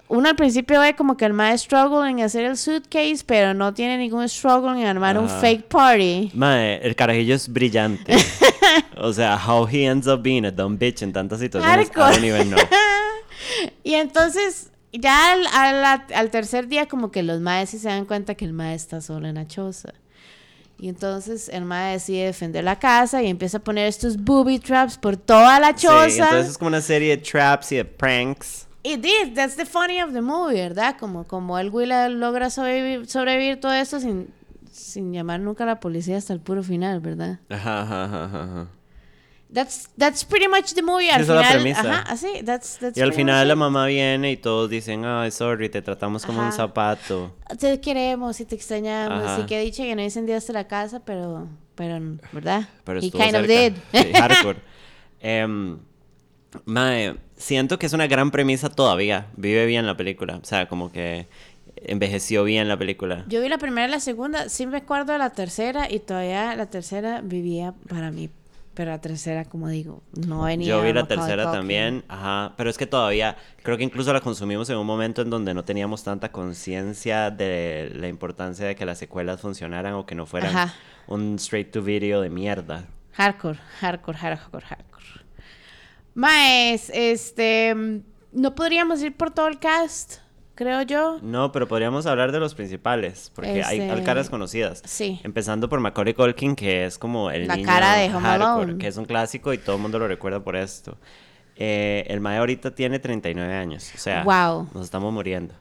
uno 0.08 0.28
al 0.28 0.36
principio 0.36 0.80
ve 0.80 0.94
como 0.94 1.16
que 1.16 1.24
el 1.24 1.32
mae 1.32 1.56
struggle 1.58 2.08
en 2.10 2.20
hacer 2.20 2.44
el 2.44 2.56
suitcase, 2.56 3.24
pero 3.26 3.54
no 3.54 3.72
tiene 3.74 3.96
ningún 3.98 4.28
struggle 4.28 4.80
en 4.80 4.86
armar 4.86 5.18
un 5.18 5.28
fake 5.28 5.64
party. 5.66 6.30
Mae, 6.34 6.76
el 6.86 6.94
carajillo 6.94 7.34
es 7.34 7.48
brillante. 7.52 8.14
o 8.96 9.12
sea, 9.12 9.36
how 9.38 9.66
he 9.66 9.84
ends 9.86 10.06
up 10.06 10.22
being 10.22 10.44
a 10.44 10.50
dumb 10.50 10.78
bitch 10.78 11.02
en 11.02 11.12
tantas 11.12 11.40
situaciones, 11.40 11.88
I 11.88 11.90
Hardcore. 11.92 12.12
don't 12.12 12.24
even 12.24 12.48
know. 12.50 12.60
Y 13.82 13.94
entonces, 13.94 14.70
ya 14.92 15.32
al, 15.32 15.46
al- 15.52 16.04
al 16.14 16.30
tercer 16.30 16.66
día, 16.68 16.86
como 16.86 17.10
que 17.10 17.22
los 17.22 17.40
maes 17.40 17.70
sí 17.70 17.78
se 17.78 17.88
dan 17.88 18.04
cuenta 18.06 18.34
que 18.34 18.44
el 18.44 18.52
mae 18.52 18.74
está 18.74 19.00
solo 19.00 19.28
en 19.28 19.34
la 19.34 19.46
choza. 19.46 19.92
Y 20.78 20.88
entonces 20.88 21.48
el 21.50 21.64
mae 21.64 21.92
decide 21.92 22.26
defender 22.26 22.64
la 22.64 22.78
casa 22.78 23.22
y 23.22 23.28
empieza 23.28 23.58
a 23.58 23.60
poner 23.60 23.86
estos 23.86 24.16
booby 24.16 24.58
traps 24.58 24.98
por 24.98 25.16
toda 25.16 25.60
la 25.60 25.74
choza. 25.74 26.10
Sí, 26.10 26.20
entonces 26.20 26.50
es 26.52 26.58
como 26.58 26.68
una 26.68 26.80
serie 26.80 27.16
de 27.16 27.22
traps 27.22 27.72
y 27.72 27.76
de 27.76 27.84
pranks. 27.84 28.66
Y 28.86 28.98
this, 28.98 29.32
that's 29.34 29.56
the 29.56 29.64
funny 29.64 30.00
of 30.02 30.12
the 30.12 30.20
movie, 30.20 30.56
¿verdad? 30.60 30.96
Como, 31.00 31.24
como 31.24 31.58
el 31.58 31.70
Willa 31.70 32.08
logra 32.10 32.50
sobrevivir, 32.50 33.06
sobrevivir 33.08 33.58
todo 33.58 33.72
esto 33.72 33.98
sin, 33.98 34.28
sin 34.70 35.10
llamar 35.12 35.40
nunca 35.40 35.64
a 35.64 35.66
la 35.66 35.80
policía 35.80 36.18
hasta 36.18 36.34
el 36.34 36.40
puro 36.40 36.62
final, 36.62 37.00
¿verdad? 37.00 37.38
Ajá, 37.48 37.80
ajá, 37.82 38.04
ajá, 38.04 38.24
ajá. 38.44 38.66
That's, 39.52 39.88
that's 39.96 40.24
pretty 40.24 40.48
much 40.48 40.74
the 40.74 40.82
movie. 40.82 41.10
Al 41.10 41.20
Esa 41.22 41.32
es 41.32 41.38
la 41.40 41.44
final, 41.44 41.52
premisa. 41.62 41.80
ajá, 41.80 42.12
así, 42.12 42.28
that's, 42.44 42.76
that's 42.78 42.98
Y 42.98 43.00
al 43.00 43.12
final 43.14 43.46
la 43.48 43.54
it. 43.54 43.58
mamá 43.58 43.86
viene 43.86 44.32
y 44.32 44.36
todos 44.36 44.68
dicen, 44.68 45.04
ay, 45.04 45.30
sorry, 45.30 45.68
te 45.70 45.80
tratamos 45.80 46.26
como 46.26 46.40
un 46.40 46.48
Ajá. 46.48 46.56
zapato. 46.56 47.34
te 47.58 47.80
queremos 47.80 48.38
y 48.40 48.44
te 48.44 48.54
extrañamos. 48.56 49.24
Ajá. 49.24 49.40
Y 49.42 49.46
que 49.46 49.60
dicho 49.60 49.82
que 49.84 49.94
no 49.94 50.02
incendiaste 50.02 50.52
la 50.52 50.66
casa, 50.66 51.00
pero, 51.04 51.46
pero, 51.74 51.98
¿verdad? 52.32 52.68
Pero 52.84 52.98
He 53.00 53.10
kind 53.10 53.36
of 53.36 53.46
cerca. 53.46 53.46
did. 53.46 53.72
Sí, 53.92 54.12
hardcore. 54.12 54.58
Mae, 56.66 57.14
siento 57.44 57.78
que 57.78 57.86
es 57.86 57.92
una 57.92 58.06
gran 58.06 58.30
premisa 58.30 58.70
todavía. 58.70 59.26
Vive 59.36 59.66
bien 59.66 59.86
la 59.86 59.96
película. 59.96 60.36
O 60.42 60.44
sea, 60.44 60.66
como 60.66 60.90
que 60.90 61.28
envejeció 61.76 62.42
bien 62.44 62.68
la 62.68 62.78
película. 62.78 63.24
Yo 63.28 63.42
vi 63.42 63.48
la 63.48 63.58
primera 63.58 63.86
y 63.86 63.90
la 63.90 64.00
segunda, 64.00 64.48
sí 64.48 64.66
me 64.66 64.78
acuerdo 64.78 65.12
de 65.12 65.18
la 65.18 65.30
tercera 65.30 65.90
y 65.90 66.00
todavía 66.00 66.56
la 66.56 66.66
tercera 66.66 67.20
vivía 67.22 67.74
para 67.88 68.10
mí. 68.10 68.30
Pero 68.72 68.90
la 68.90 69.00
tercera, 69.00 69.44
como 69.44 69.68
digo, 69.68 70.02
no 70.26 70.44
venía. 70.44 70.66
Yo 70.66 70.82
vi 70.82 70.92
la 70.92 71.06
tercera 71.06 71.52
también, 71.52 72.02
ajá, 72.08 72.54
pero 72.56 72.70
es 72.70 72.76
que 72.76 72.86
todavía, 72.86 73.36
creo 73.62 73.76
que 73.76 73.84
incluso 73.84 74.12
la 74.12 74.20
consumimos 74.20 74.68
en 74.68 74.78
un 74.78 74.86
momento 74.86 75.22
en 75.22 75.30
donde 75.30 75.54
no 75.54 75.62
teníamos 75.62 76.02
tanta 76.02 76.32
conciencia 76.32 77.30
de 77.30 77.92
la 77.94 78.08
importancia 78.08 78.66
de 78.66 78.74
que 78.74 78.84
las 78.84 78.98
secuelas 78.98 79.40
funcionaran 79.40 79.92
o 79.94 80.06
que 80.06 80.16
no 80.16 80.26
fueran 80.26 80.56
Ajá. 80.56 80.74
un 81.06 81.36
straight 81.36 81.70
to 81.70 81.82
video 81.82 82.20
de 82.20 82.30
mierda. 82.30 82.86
Hardcore, 83.12 83.60
hardcore, 83.80 84.18
hardcore, 84.18 84.66
hardcore. 84.66 85.23
Maes, 86.14 86.90
este. 86.94 87.74
mm, 87.74 88.00
No 88.32 88.54
podríamos 88.54 89.00
ir 89.02 89.16
por 89.16 89.30
todo 89.30 89.46
el 89.48 89.58
cast, 89.60 90.14
creo 90.56 90.82
yo. 90.82 91.18
No, 91.22 91.52
pero 91.52 91.68
podríamos 91.68 92.06
hablar 92.06 92.32
de 92.32 92.40
los 92.40 92.54
principales, 92.54 93.30
porque 93.34 93.62
hay, 93.62 93.80
hay 93.80 93.90
Este, 93.90 94.02
caras 94.02 94.28
conocidas. 94.30 94.82
sí. 94.84 95.20
Empezando 95.22 95.68
por 95.68 95.78
Macaulay 95.80 96.14
Culkin, 96.14 96.56
que 96.56 96.84
es 96.86 96.98
como 96.98 97.30
el 97.30 97.46
La 97.46 97.54
niño 97.56 97.66
cara 97.68 97.94
de 97.94 98.06
Home 98.08 98.20
hardcore, 98.26 98.62
Alone. 98.64 98.78
que 98.78 98.88
es 98.88 98.96
un 98.96 99.04
clásico 99.04 99.52
y 99.52 99.58
todo 99.58 99.76
el 99.76 99.82
mundo 99.82 99.98
lo 100.00 100.08
recuerda 100.08 100.42
por 100.42 100.56
esto. 100.56 100.96
Eh, 101.56 102.04
el 102.08 102.20
mae 102.20 102.38
ahorita 102.38 102.74
tiene 102.74 102.98
39 102.98 103.54
años. 103.54 103.92
O 103.94 103.98
sea, 103.98 104.24
Wow. 104.24 104.68
nos 104.74 104.84
estamos 104.84 105.12
muriendo. 105.12 105.54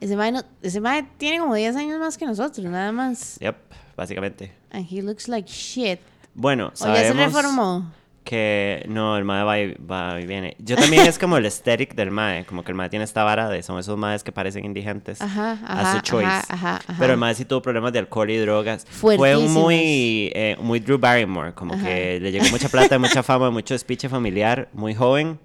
Ese 0.00 0.16
mae, 0.16 0.32
no- 0.32 0.42
ese 0.62 0.80
mae 0.80 1.04
tiene 1.18 1.38
como 1.38 1.54
10 1.54 1.76
años 1.76 2.00
más 2.00 2.18
que 2.18 2.26
nosotros, 2.26 2.66
nada 2.66 2.90
más. 2.90 3.38
Yep, 3.38 3.56
básicamente. 3.96 4.52
And 4.72 4.84
he 4.90 5.00
looks 5.02 5.28
like 5.28 5.48
shit. 5.48 6.00
Bueno, 6.34 6.72
O 6.80 6.86
ya 6.86 6.96
se 6.96 7.08
sabemos 7.10 7.26
reformó. 7.32 7.92
Que 8.24 8.84
no, 8.88 9.16
el 9.16 9.24
mae 9.24 9.42
va 9.42 9.58
y, 9.58 9.74
va 9.74 10.20
y 10.20 10.26
viene. 10.26 10.56
Yo 10.58 10.76
también 10.76 11.06
es 11.06 11.18
como 11.18 11.36
el 11.36 11.44
aesthetic 11.44 11.94
del 11.94 12.10
mae, 12.10 12.44
como 12.44 12.62
que 12.64 12.70
el 12.70 12.76
mae 12.76 12.88
tiene 12.88 13.04
esta 13.04 13.24
vara 13.24 13.48
de 13.48 13.62
son 13.62 13.78
esos 13.78 13.98
maes 13.98 14.22
que 14.22 14.32
parecen 14.32 14.64
indigentes 14.64 15.20
Ajá, 15.20 15.58
a 15.66 15.94
su 15.94 16.00
choice. 16.00 16.26
ajá. 16.48 16.80
Pero 16.98 17.12
el 17.14 17.18
mae 17.18 17.34
sí 17.34 17.44
tuvo 17.44 17.62
problemas 17.62 17.92
de 17.92 17.98
alcohol 17.98 18.30
y 18.30 18.36
drogas. 18.36 18.86
Fue 18.88 19.16
muy, 19.36 20.30
eh, 20.34 20.56
muy 20.60 20.80
Drew 20.80 20.98
Barrymore, 20.98 21.52
como 21.54 21.76
que 21.82 22.20
le 22.20 22.30
llegó 22.32 22.46
mucha 22.50 22.68
plata, 22.68 22.98
mucha 22.98 23.22
fama, 23.22 23.50
mucho 23.50 23.76
speech 23.76 24.08
familiar, 24.08 24.68
muy 24.72 24.94
joven. 24.94 25.38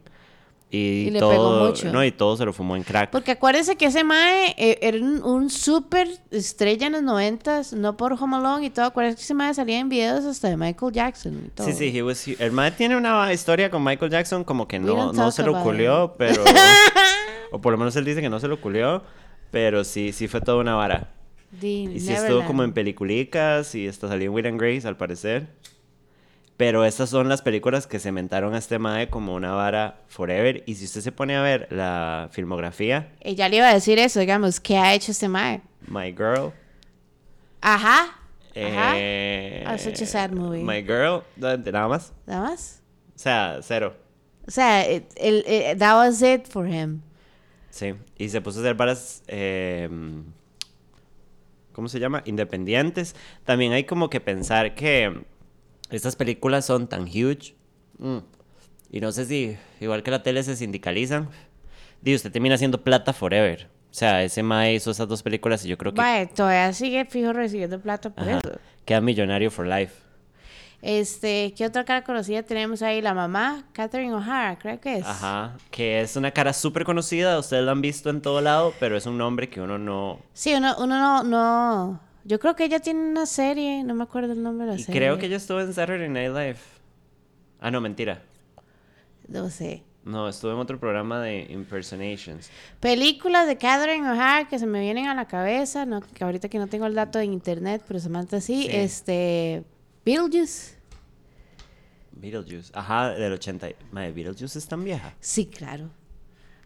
Y, 0.69 0.77
Y 1.07 1.09
le 1.11 1.19
todo, 1.19 1.31
pegó 1.31 1.65
mucho. 1.67 1.91
No, 1.93 2.03
y 2.03 2.11
todo 2.11 2.35
se 2.35 2.43
lo 2.43 2.51
fumó 2.51 2.75
en 2.75 2.83
crack. 2.83 3.09
Porque 3.09 3.31
acuérdense 3.31 3.77
que 3.77 3.85
ese 3.85 4.03
mae 4.03 4.53
eh, 4.57 4.77
era 4.81 4.97
un, 4.97 5.23
un 5.23 5.49
súper 5.49 6.09
estrella 6.29 6.87
en 6.87 6.93
los 6.93 7.03
noventas, 7.03 7.71
no 7.71 7.95
por 7.95 8.13
Home 8.13 8.35
Alone 8.35 8.65
y 8.65 8.69
todo. 8.69 8.85
Acuérdense 8.87 9.15
que 9.17 9.23
ese 9.23 9.33
mae 9.33 9.53
salía 9.53 9.79
en 9.79 9.87
videos 9.87 10.25
hasta 10.25 10.49
de 10.49 10.57
Michael 10.57 10.91
Jackson 10.91 11.41
y 11.45 11.49
todo. 11.51 11.67
Sí, 11.67 11.73
sí, 11.73 11.97
he 11.97 12.03
was- 12.03 12.27
el 12.27 12.51
mae 12.51 12.71
tiene 12.71 12.97
una 12.97 13.31
historia 13.31 13.69
con 13.71 13.81
Michael 13.83 14.11
Jackson 14.11 14.43
como 14.43 14.67
que 14.67 14.77
no, 14.79 15.13
no 15.13 15.31
se 15.31 15.43
lo 15.43 15.61
culió, 15.63 16.15
pero... 16.17 16.43
o 17.51 17.61
por 17.61 17.71
lo 17.71 17.77
menos 17.77 17.95
él 17.95 18.03
dice 18.03 18.21
que 18.21 18.29
no 18.29 18.39
se 18.41 18.49
lo 18.49 18.59
culió, 18.59 19.03
pero 19.51 19.83
sí, 19.85 20.11
sí 20.11 20.27
fue 20.27 20.41
toda 20.41 20.57
una 20.57 20.75
vara. 20.75 21.11
The 21.61 21.67
Y 21.67 21.99
sí 22.01 22.11
estuvo 22.11 22.43
como 22.45 22.63
en 22.65 22.73
peliculicas 22.73 23.73
y 23.73 23.87
hasta 23.87 24.09
salió 24.09 24.25
en 24.29 24.35
Will 24.35 24.47
and 24.47 24.59
Grace 24.59 24.85
al 24.85 24.97
parecer. 24.97 25.47
Pero 26.57 26.83
estas 26.85 27.11
son 27.11 27.29
las 27.29 27.43
películas 27.43 27.85
que 27.85 27.99
cementaron 27.99 28.55
a 28.55 28.57
este 28.57 28.79
mae 28.79 29.09
como 29.09 29.35
una 29.35 29.51
vara 29.51 30.01
forever. 30.07 30.63
Y 30.65 30.73
si 30.75 30.85
usted 30.85 31.01
se 31.01 31.11
pone 31.11 31.35
a 31.35 31.41
ver 31.43 31.67
la 31.69 32.29
filmografía, 32.31 33.11
ya 33.23 33.47
le 33.47 33.57
iba 33.57 33.69
a 33.69 33.73
decir 33.75 33.99
eso, 33.99 34.19
digamos, 34.19 34.59
¿qué 34.59 34.77
ha 34.77 34.93
hecho 34.95 35.11
este 35.11 35.27
mae? 35.27 35.61
My 35.87 36.11
Girl, 36.11 36.51
Ajá. 37.61 38.05
Ajá. 38.55 38.93
eh, 38.95 39.63
Ah, 39.67 39.77
such 39.77 40.01
a 40.01 40.05
sad 40.07 40.31
movie. 40.31 40.63
My 40.63 40.81
Girl, 40.81 41.21
nada 41.35 41.87
más. 41.87 42.11
Nada 42.25 42.49
más. 42.49 42.81
O 43.15 43.19
sea, 43.19 43.59
cero. 43.61 43.95
O 44.47 44.51
sea, 44.51 44.89
it- 44.91 45.11
el- 45.15 45.77
that 45.77 45.95
was 45.95 46.21
it 46.23 46.47
for 46.47 46.67
him. 46.67 47.01
Sí, 47.69 47.93
y 48.17 48.29
se 48.29 48.41
puso 48.41 48.59
a 48.59 48.61
hacer 48.63 48.73
varas, 48.75 49.21
eh, 49.27 49.87
¿cómo 51.73 51.87
se 51.87 51.99
llama? 51.99 52.23
Independientes. 52.25 53.15
También 53.45 53.73
hay 53.73 53.83
como 53.83 54.09
que 54.09 54.19
pensar 54.19 54.73
que 54.73 55.21
estas 55.89 56.15
películas 56.15 56.65
son 56.65 56.87
tan 56.87 57.03
huge. 57.03 57.55
mm, 57.99 58.17
Y 58.91 58.99
no 59.01 59.11
sé 59.11 59.25
si, 59.25 59.57
igual 59.79 60.03
que 60.03 60.11
la 60.11 60.23
tele, 60.23 60.43
se 60.43 60.55
sindicalizan. 60.55 61.29
Digo, 62.01 62.15
usted 62.15 62.31
termina 62.31 62.55
haciendo 62.55 62.83
plata 62.83 63.13
forever. 63.13 63.69
O 63.89 63.93
sea, 63.97 64.23
ese 64.23 64.43
Mae 64.43 64.75
hizo 64.75 64.91
esas 64.91 65.07
dos 65.07 65.23
películas 65.23 65.65
y 65.65 65.69
yo 65.69 65.77
creo 65.77 65.93
que 65.93 66.29
todavía 66.35 66.71
sigue 66.73 67.05
fijo 67.05 67.33
recibiendo 67.33 67.79
plata 67.81 68.09
por 68.11 68.27
ajá, 68.29 68.37
eso. 68.39 68.59
queda 68.85 69.01
millonario 69.01 69.49
for 69.49 69.65
life. 69.65 69.93
Este, 70.83 71.53
¿qué 71.57 71.65
otra 71.65 71.83
cara 71.85 72.03
conocida 72.03 72.43
tenemos 72.43 72.83
ahí? 72.83 73.01
La 73.01 73.15
mamá, 73.15 73.65
Catherine 73.73 74.13
O'Hara, 74.13 74.59
creo 74.59 74.79
que 74.79 74.97
es. 74.97 75.05
Ajá, 75.05 75.57
que 75.71 76.01
es 76.01 76.15
una 76.15 76.29
cara 76.31 76.53
súper 76.53 76.83
conocida, 76.83 77.39
ustedes 77.39 77.63
la 77.63 77.71
han 77.71 77.81
visto 77.81 78.11
en 78.11 78.21
todo 78.21 78.41
lado, 78.41 78.73
pero 78.79 78.95
es 78.95 79.07
un 79.07 79.17
nombre 79.17 79.49
que 79.49 79.59
uno 79.59 79.79
no... 79.79 80.19
Sí, 80.33 80.53
uno, 80.53 80.75
uno 80.77 80.99
no, 80.99 81.23
no. 81.23 81.99
Yo 82.27 82.39
creo 82.39 82.55
que 82.57 82.65
ella 82.65 82.81
tiene 82.81 82.99
una 83.09 83.25
serie, 83.25 83.83
no 83.85 83.95
me 83.95 84.03
acuerdo 84.03 84.33
el 84.33 84.43
nombre 84.43 84.67
de 84.67 84.73
la 84.73 84.79
Y 84.79 84.83
serie. 84.83 84.99
creo 84.99 85.17
que 85.17 85.27
ella 85.27 85.37
estuvo 85.37 85.61
en 85.61 85.73
Saturday 85.73 86.09
Night 86.09 86.29
Live. 86.31 86.57
Ah, 87.61 87.71
no, 87.71 87.79
mentira. 87.79 88.21
No 89.29 89.49
sé. 89.49 89.83
No, 90.03 90.27
estuve 90.27 90.51
en 90.51 90.57
otro 90.57 90.77
programa 90.77 91.21
de 91.21 91.47
impersonations. 91.49 92.49
Películas 92.81 93.47
de 93.47 93.57
Catherine 93.57 94.09
O'Hara 94.09 94.47
que 94.49 94.59
se 94.59 94.65
me 94.67 94.81
vienen 94.81 95.07
a 95.07 95.15
la 95.15 95.25
cabeza, 95.25 95.85
no, 95.85 96.01
que 96.01 96.23
ahorita 96.23 96.49
que 96.49 96.59
no 96.59 96.67
tengo 96.67 96.85
el 96.85 96.95
dato 96.95 97.17
en 97.19 97.31
internet, 97.31 97.81
pero 97.87 97.99
Samantha 97.99 98.41
sí. 98.41 98.63
Sí. 98.63 98.69
Este, 98.71 99.63
Beetlejuice. 100.05 100.75
Beetlejuice. 102.11 102.71
Ajá, 102.73 103.09
del 103.11 103.33
80. 103.33 103.67
Madre, 103.91 104.11
Beetlejuice 104.11 104.59
es 104.59 104.67
tan 104.67 104.83
vieja. 104.83 105.13
Sí, 105.21 105.45
claro. 105.45 105.89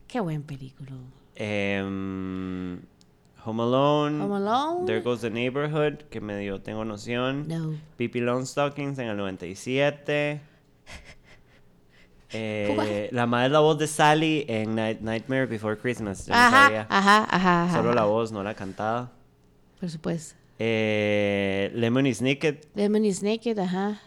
Qué 0.07 0.19
buen 0.19 0.43
película. 0.43 0.91
Em, 1.35 2.79
Home 3.45 3.61
Alone. 3.63 4.21
Home 4.21 4.35
Alone. 4.35 4.85
There 4.85 5.01
Goes 5.01 5.21
the 5.21 5.29
Neighborhood, 5.29 6.03
que 6.09 6.21
medio 6.21 6.61
tengo 6.61 6.83
noción. 6.85 7.47
No. 7.47 7.73
Pippi 7.97 8.19
Longstockings 8.21 8.99
en 8.99 9.07
el 9.07 9.17
97. 9.17 10.41
Eh, 12.33 13.09
la 13.11 13.25
madre 13.25 13.47
es 13.47 13.51
la 13.51 13.59
voz 13.59 13.77
de 13.77 13.87
Sally 13.87 14.45
en 14.47 14.73
Night- 14.73 15.01
Nightmare 15.01 15.47
Before 15.47 15.77
Christmas. 15.77 16.25
Yo 16.27 16.33
no 16.33 16.39
Ajá, 16.39 16.63
sabía. 16.65 16.87
ajá, 16.89 17.27
ajá, 17.29 17.63
ajá. 17.65 17.75
Solo 17.77 17.93
la 17.93 18.05
voz, 18.05 18.31
no 18.31 18.41
la 18.41 18.53
cantada. 18.53 19.11
Por 19.81 19.89
supuesto. 19.89 20.35
Eh, 20.57 21.71
Lemony 21.75 22.13
Snicket. 22.13 22.67
Lemon 22.73 23.03
is 23.03 23.21
Naked, 23.21 23.59
ajá. 23.59 23.99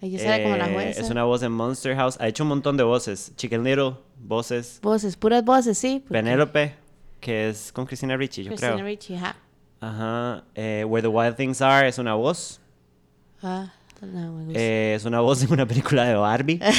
Ella 0.00 0.18
sale 0.18 0.42
como 0.42 0.56
la 0.56 0.68
eh, 0.68 0.74
jueza. 0.74 1.00
Es 1.00 1.10
una 1.10 1.22
voz 1.22 1.44
en 1.44 1.52
Monster 1.52 1.94
House. 1.94 2.16
Ha 2.20 2.26
hecho 2.26 2.42
un 2.42 2.48
montón 2.48 2.76
de 2.76 2.82
voces. 2.82 3.32
Chicken 3.36 3.62
Little, 3.62 3.98
voces. 4.18 4.80
Voces, 4.82 5.16
puras 5.16 5.44
voces, 5.44 5.78
sí. 5.78 6.04
Penélope, 6.08 6.74
que 7.24 7.48
es 7.48 7.72
con 7.72 7.86
Christina 7.86 8.16
Ricci, 8.16 8.44
yo 8.44 8.50
Christina 8.50 8.74
creo. 8.74 8.84
Ricci, 8.86 9.14
ajá. 9.16 9.36
Ajá. 9.80 10.44
Eh, 10.54 10.84
Where 10.86 11.02
the 11.02 11.08
Wild 11.08 11.36
Things 11.36 11.62
Are 11.62 11.88
es 11.88 11.98
una 11.98 12.14
voz. 12.14 12.60
Ah, 13.42 13.72
no, 14.02 14.32
me 14.32 14.44
gusta. 14.44 14.60
Eh, 14.60 14.94
es 14.94 15.04
una 15.06 15.20
voz 15.20 15.42
en 15.42 15.52
una 15.52 15.66
película 15.66 16.04
de 16.04 16.14
Barbie. 16.14 16.60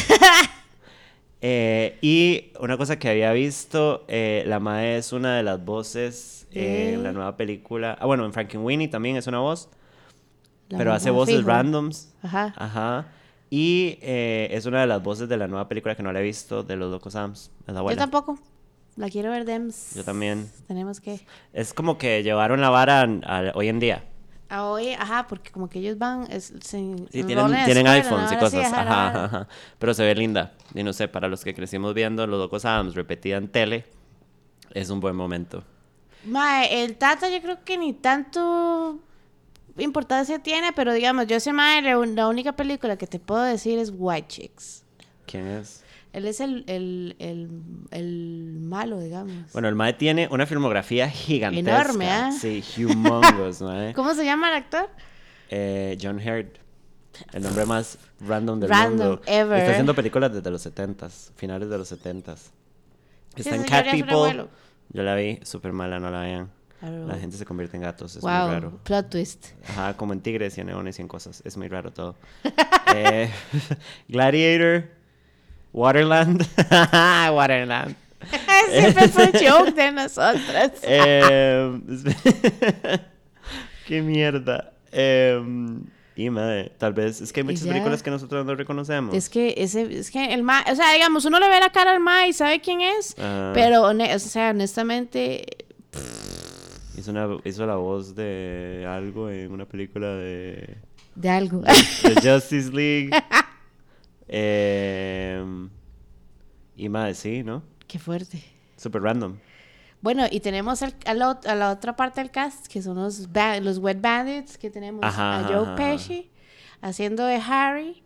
Eh, 1.47 1.99
y 2.01 2.51
una 2.59 2.75
cosa 2.77 2.97
que 2.97 3.07
había 3.09 3.31
visto, 3.31 4.03
eh, 4.07 4.43
la 4.47 4.59
Mae 4.59 4.97
es 4.97 5.13
una 5.13 5.35
de 5.37 5.43
las 5.43 5.63
voces 5.63 6.47
en 6.51 7.03
la 7.03 7.09
Eh. 7.09 7.13
nueva 7.13 7.37
película. 7.37 7.95
Ah, 7.99 8.07
bueno, 8.07 8.25
en 8.25 8.33
Frankenweenie 8.33 8.87
también 8.87 9.15
es 9.15 9.27
una 9.27 9.39
voz, 9.39 9.69
La 10.69 10.77
pero 10.79 10.93
hace 10.93 11.11
voces 11.11 11.35
fijo. 11.37 11.47
randoms. 11.47 12.13
Ajá. 12.23 12.53
Ajá. 12.57 13.05
Y 13.51 13.99
eh, 14.01 14.47
es 14.51 14.65
una 14.65 14.81
de 14.81 14.87
las 14.87 15.03
voces 15.03 15.29
de 15.29 15.37
la 15.37 15.47
nueva 15.47 15.67
película 15.67 15.93
que 15.95 16.01
no 16.01 16.11
la 16.11 16.19
he 16.19 16.23
visto, 16.23 16.63
de 16.63 16.77
Los 16.77 16.89
Locos 16.89 17.15
Adams. 17.15 17.51
Es 17.67 17.73
la 17.75 17.81
Yo 17.87 17.95
tampoco. 17.95 18.39
La 18.95 19.09
quiero 19.09 19.29
ver, 19.31 19.43
Dems. 19.45 19.93
Yo 19.95 20.03
también. 20.03 20.49
Tenemos 20.67 21.01
que. 21.01 21.19
Es 21.53 21.73
como 21.73 21.97
que 21.97 22.23
llevaron 22.23 22.61
la 22.61 22.69
vara 22.69 23.01
a- 23.01 23.37
a- 23.39 23.51
hoy 23.55 23.67
en 23.67 23.79
día. 23.79 24.03
Ah, 24.47 24.69
oye, 24.69 24.95
ajá, 24.95 25.25
porque 25.27 25.51
como 25.51 25.67
que 25.69 25.79
ellos 25.79 25.97
van. 25.97 26.27
Es, 26.31 26.53
se 26.61 26.61
Sí, 26.61 27.23
tienen, 27.23 27.39
en 27.53 27.65
tienen 27.65 27.87
escuela, 27.87 27.93
iPhones 27.93 28.31
y 28.31 28.35
Ahora 28.35 28.49
sí, 28.49 28.55
cosas. 28.57 28.73
ajá, 28.73 28.81
Ajá, 28.81 29.07
ajá. 29.07 29.25
ajá. 29.25 29.47
Pero 29.79 29.93
se 29.93 30.03
ve 30.05 30.15
linda. 30.15 30.53
Y 30.73 30.83
no 30.83 30.93
sé, 30.93 31.07
para 31.07 31.27
los 31.27 31.43
que 31.43 31.53
crecimos 31.53 31.93
viendo 31.93 32.25
Los 32.27 32.39
Locos 32.39 32.63
Adams 32.63 32.95
repetida 32.95 33.37
en 33.37 33.49
tele, 33.49 33.85
es 34.71 34.89
un 34.89 34.99
buen 35.01 35.15
momento. 35.15 35.63
Mae, 36.25 36.83
el 36.83 36.95
Tata 36.95 37.27
yo 37.29 37.41
creo 37.41 37.63
que 37.65 37.77
ni 37.77 37.93
tanto 37.93 38.99
importancia 39.77 40.39
tiene, 40.39 40.71
pero 40.73 40.93
digamos, 40.93 41.27
yo 41.27 41.39
sé, 41.39 41.51
mae, 41.53 41.81
la 41.81 42.27
única 42.27 42.53
película 42.53 42.97
que 42.97 43.07
te 43.07 43.19
puedo 43.19 43.43
decir 43.43 43.77
es 43.77 43.91
White 43.95 44.27
Chicks. 44.27 44.83
¿Quién 45.27 45.47
es? 45.47 45.83
Él 46.15 46.25
es 46.27 46.39
el, 46.39 46.63
el, 46.67 47.15
el, 47.19 47.49
el 47.91 48.57
malo, 48.61 48.99
digamos. 49.01 49.51
Bueno, 49.51 49.67
el 49.67 49.75
Mae 49.75 49.91
tiene 49.93 50.29
una 50.31 50.45
filmografía 50.45 51.09
gigantesca. 51.09 51.81
Enorme, 51.81 52.09
¿ah? 52.09 52.31
Sí, 52.31 52.63
humongous, 52.77 53.61
Mae. 53.61 53.93
¿Cómo 53.93 54.13
se 54.13 54.23
llama 54.23 54.47
el 54.49 54.55
actor? 54.55 54.89
Eh, 55.49 55.97
John 56.01 56.17
Hurt. 56.19 56.57
El 57.33 57.43
nombre 57.43 57.65
más 57.65 57.97
random 58.21 58.61
del 58.61 58.69
Random 58.69 59.07
mundo. 59.07 59.21
ever. 59.25 59.57
Está 59.59 59.71
haciendo 59.71 59.93
películas 59.93 60.33
desde 60.33 60.49
los 60.49 60.65
70s, 60.65 61.31
finales 61.35 61.69
de 61.69 61.77
los 61.77 61.91
70s. 61.91 62.37
Sí, 63.35 63.41
Está 63.41 63.55
en 63.55 63.63
Cat 63.63 63.85
People. 63.91 64.47
Yo 64.93 65.03
la 65.03 65.15
vi, 65.15 65.39
súper 65.43 65.73
mala, 65.73 65.99
no 65.99 66.09
la 66.11 66.21
vean. 66.21 66.49
Claro. 66.79 67.07
La 67.07 67.15
gente 67.17 67.35
se 67.35 67.45
convierte 67.45 67.75
en 67.75 67.83
gatos, 67.83 68.15
es 68.15 68.23
muy 68.23 68.31
raro. 68.31 68.79
plot 68.83 69.09
twist. 69.09 69.47
Ajá, 69.69 69.97
como 69.97 70.13
en 70.13 70.21
tigres 70.21 70.57
y 70.57 70.61
en 70.61 70.67
neones 70.67 70.97
y 70.99 71.01
en 71.01 71.07
cosas. 71.09 71.41
Es 71.45 71.57
muy 71.57 71.67
raro 71.67 71.91
todo. 71.91 72.15
Eh, 72.95 73.29
Gladiator. 74.07 74.94
Waterland. 75.75 76.41
Waterland. 77.33 77.95
Siempre 78.71 79.07
fue 79.09 79.31
joke 79.33 79.73
de 79.75 79.91
nosotras. 79.91 80.71
Eh, 80.83 81.79
Qué 83.87 84.01
mierda. 84.01 84.71
Eh, 84.91 85.39
y 86.15 86.29
madre, 86.29 86.71
tal 86.77 86.93
vez. 86.93 87.19
Es 87.21 87.33
que 87.33 87.41
hay 87.41 87.43
muchas 87.43 87.67
películas 87.67 88.01
que 88.01 88.09
nosotros 88.09 88.45
no 88.45 88.55
reconocemos. 88.55 89.13
Es 89.13 89.29
que 89.29 89.53
ese, 89.57 89.81
es 89.99 90.09
que 90.11 90.33
el 90.33 90.43
ma, 90.43 90.63
o 90.71 90.75
sea, 90.75 90.93
digamos, 90.93 91.25
uno 91.25 91.39
le 91.39 91.49
ve 91.49 91.59
la 91.59 91.71
cara 91.71 91.91
al 91.91 91.99
ma 91.99 92.25
y 92.25 92.33
sabe 92.33 92.61
quién 92.61 92.79
es, 92.81 93.15
Ah. 93.19 93.51
pero, 93.53 93.83
o 93.83 94.19
sea, 94.19 94.51
honestamente, 94.51 95.45
Hizo, 96.97 97.11
una, 97.11 97.27
hizo 97.43 97.65
la 97.65 97.75
voz 97.75 98.15
de 98.15 98.85
algo 98.87 99.29
en 99.29 99.51
una 99.51 99.65
película 99.65 100.07
de, 100.15 100.77
de 101.15 101.29
algo. 101.29 101.59
de 101.61 102.15
Justice 102.31 102.71
League. 102.71 103.09
Eh, 104.27 105.43
y 106.75 106.89
madre, 106.89 107.13
sí, 107.13 107.43
¿no? 107.43 107.63
Qué 107.87 107.99
fuerte. 107.99 108.43
Super 108.77 109.01
random. 109.01 109.37
Bueno, 110.01 110.25
y 110.29 110.39
tenemos 110.39 110.81
al- 110.83 110.95
a, 111.05 111.13
la, 111.13 111.27
ot- 111.31 111.47
a 111.47 111.55
la 111.55 111.71
otra 111.71 111.95
parte 111.95 112.21
del 112.21 112.29
cast, 112.31 112.67
que 112.67 112.81
son 112.81 112.97
los, 112.97 113.27
los 113.61 113.77
Wet 113.79 114.01
Bandits, 114.01 114.57
que 114.57 114.69
tenemos 114.69 115.03
Ajá, 115.03 115.39
a 115.39 115.43
Joe 115.47 115.63
ajá. 115.63 115.75
Pesci 115.75 116.29
haciendo 116.81 117.25
de 117.25 117.37
Harry 117.37 118.03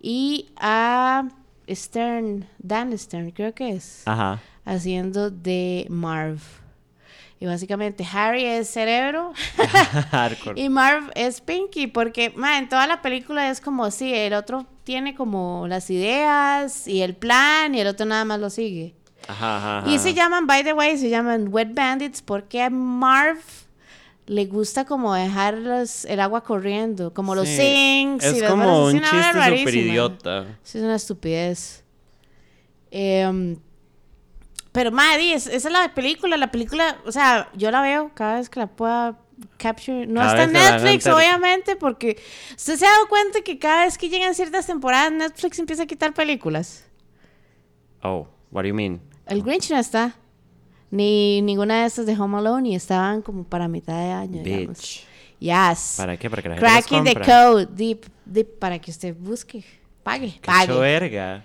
y 0.00 0.50
a 0.56 1.28
Stern, 1.68 2.46
Dan 2.58 2.96
Stern, 2.96 3.30
creo 3.32 3.54
que 3.54 3.70
es, 3.70 4.02
Ajá. 4.06 4.40
haciendo 4.64 5.30
de 5.30 5.86
Marv. 5.90 6.40
Y 7.42 7.46
básicamente 7.46 8.06
Harry 8.12 8.44
es 8.44 8.68
cerebro 8.68 9.32
y 10.54 10.68
Marv 10.68 11.10
es 11.16 11.40
Pinky, 11.40 11.88
porque 11.88 12.32
ma, 12.36 12.56
en 12.58 12.68
toda 12.68 12.86
la 12.86 13.02
película 13.02 13.50
es 13.50 13.60
como 13.60 13.90
si 13.90 14.14
el 14.14 14.32
otro 14.34 14.64
tiene 14.84 15.16
como 15.16 15.66
las 15.66 15.90
ideas 15.90 16.86
y 16.86 17.02
el 17.02 17.16
plan 17.16 17.74
y 17.74 17.80
el 17.80 17.88
otro 17.88 18.06
nada 18.06 18.24
más 18.24 18.38
lo 18.38 18.48
sigue. 18.48 18.94
Ajá, 19.26 19.56
ajá, 19.56 19.78
ajá. 19.78 19.90
Y 19.90 19.98
se 19.98 20.14
llaman, 20.14 20.46
by 20.46 20.62
the 20.62 20.72
way, 20.72 20.96
se 20.96 21.10
llaman 21.10 21.48
Wet 21.50 21.74
Bandits 21.74 22.22
porque 22.22 22.62
a 22.62 22.70
Marv 22.70 23.38
le 24.26 24.44
gusta 24.46 24.84
como 24.84 25.12
dejar 25.12 25.54
los- 25.54 26.04
el 26.04 26.20
agua 26.20 26.44
corriendo, 26.44 27.12
como 27.12 27.34
los 27.34 27.48
Sí. 27.48 27.56
sinks. 27.56 28.24
y 28.24 28.38
Es 28.38 28.42
como 28.48 28.84
un 28.86 29.00
chiste 29.00 29.56
super 29.56 29.74
idiota. 29.74 30.46
Sí, 30.62 30.78
es 30.78 30.84
una 30.84 30.94
estupidez. 30.94 31.82
Em, 32.92 33.56
pero, 34.72 34.90
madre, 34.90 35.34
esa 35.34 35.52
es 35.52 35.64
la 35.64 35.94
película. 35.94 36.36
La 36.36 36.50
película, 36.50 36.98
o 37.06 37.12
sea, 37.12 37.50
yo 37.54 37.70
la 37.70 37.82
veo 37.82 38.10
cada 38.14 38.36
vez 38.38 38.48
que 38.48 38.60
la 38.60 38.66
pueda 38.66 39.18
capture. 39.58 40.06
No 40.06 40.20
Cada 40.20 40.44
está 40.44 40.44
en 40.44 40.52
Netflix, 40.52 41.06
obviamente, 41.06 41.76
porque 41.76 42.20
usted 42.50 42.76
se 42.76 42.86
ha 42.86 42.90
dado 42.90 43.08
cuenta 43.08 43.42
que 43.42 43.58
cada 43.58 43.84
vez 43.84 43.98
que 43.98 44.08
llegan 44.08 44.34
ciertas 44.34 44.66
temporadas, 44.66 45.12
Netflix 45.12 45.58
empieza 45.58 45.82
a 45.82 45.86
quitar 45.86 46.14
películas. 46.14 46.84
Oh, 48.02 48.26
what 48.50 48.62
do 48.62 48.68
you 48.68 48.74
mean? 48.74 49.00
El 49.26 49.42
Grinch 49.42 49.70
no 49.70 49.78
está. 49.78 50.14
Ni 50.90 51.40
ninguna 51.42 51.82
de 51.82 51.86
estas 51.86 52.04
de 52.04 52.18
Home 52.18 52.38
Alone 52.38 52.70
y 52.70 52.74
estaban 52.74 53.22
como 53.22 53.44
para 53.44 53.68
mitad 53.68 53.98
de 53.98 54.10
año. 54.10 54.42
Bitch. 54.42 55.06
Yes. 55.38 55.94
¿Para 55.96 56.16
qué? 56.16 56.30
Para 56.30 56.42
que 56.42 56.48
la 56.50 56.54
gente 56.56 56.66
Cracking 56.66 57.04
the 57.04 57.14
code. 57.14 57.66
Deep, 57.66 58.06
deep, 58.24 58.58
para 58.58 58.78
que 58.78 58.90
usted 58.90 59.14
busque. 59.18 59.64
Pague. 60.02 60.38
Cacho 60.40 60.66
Pague. 60.66 60.80
verga. 60.80 61.44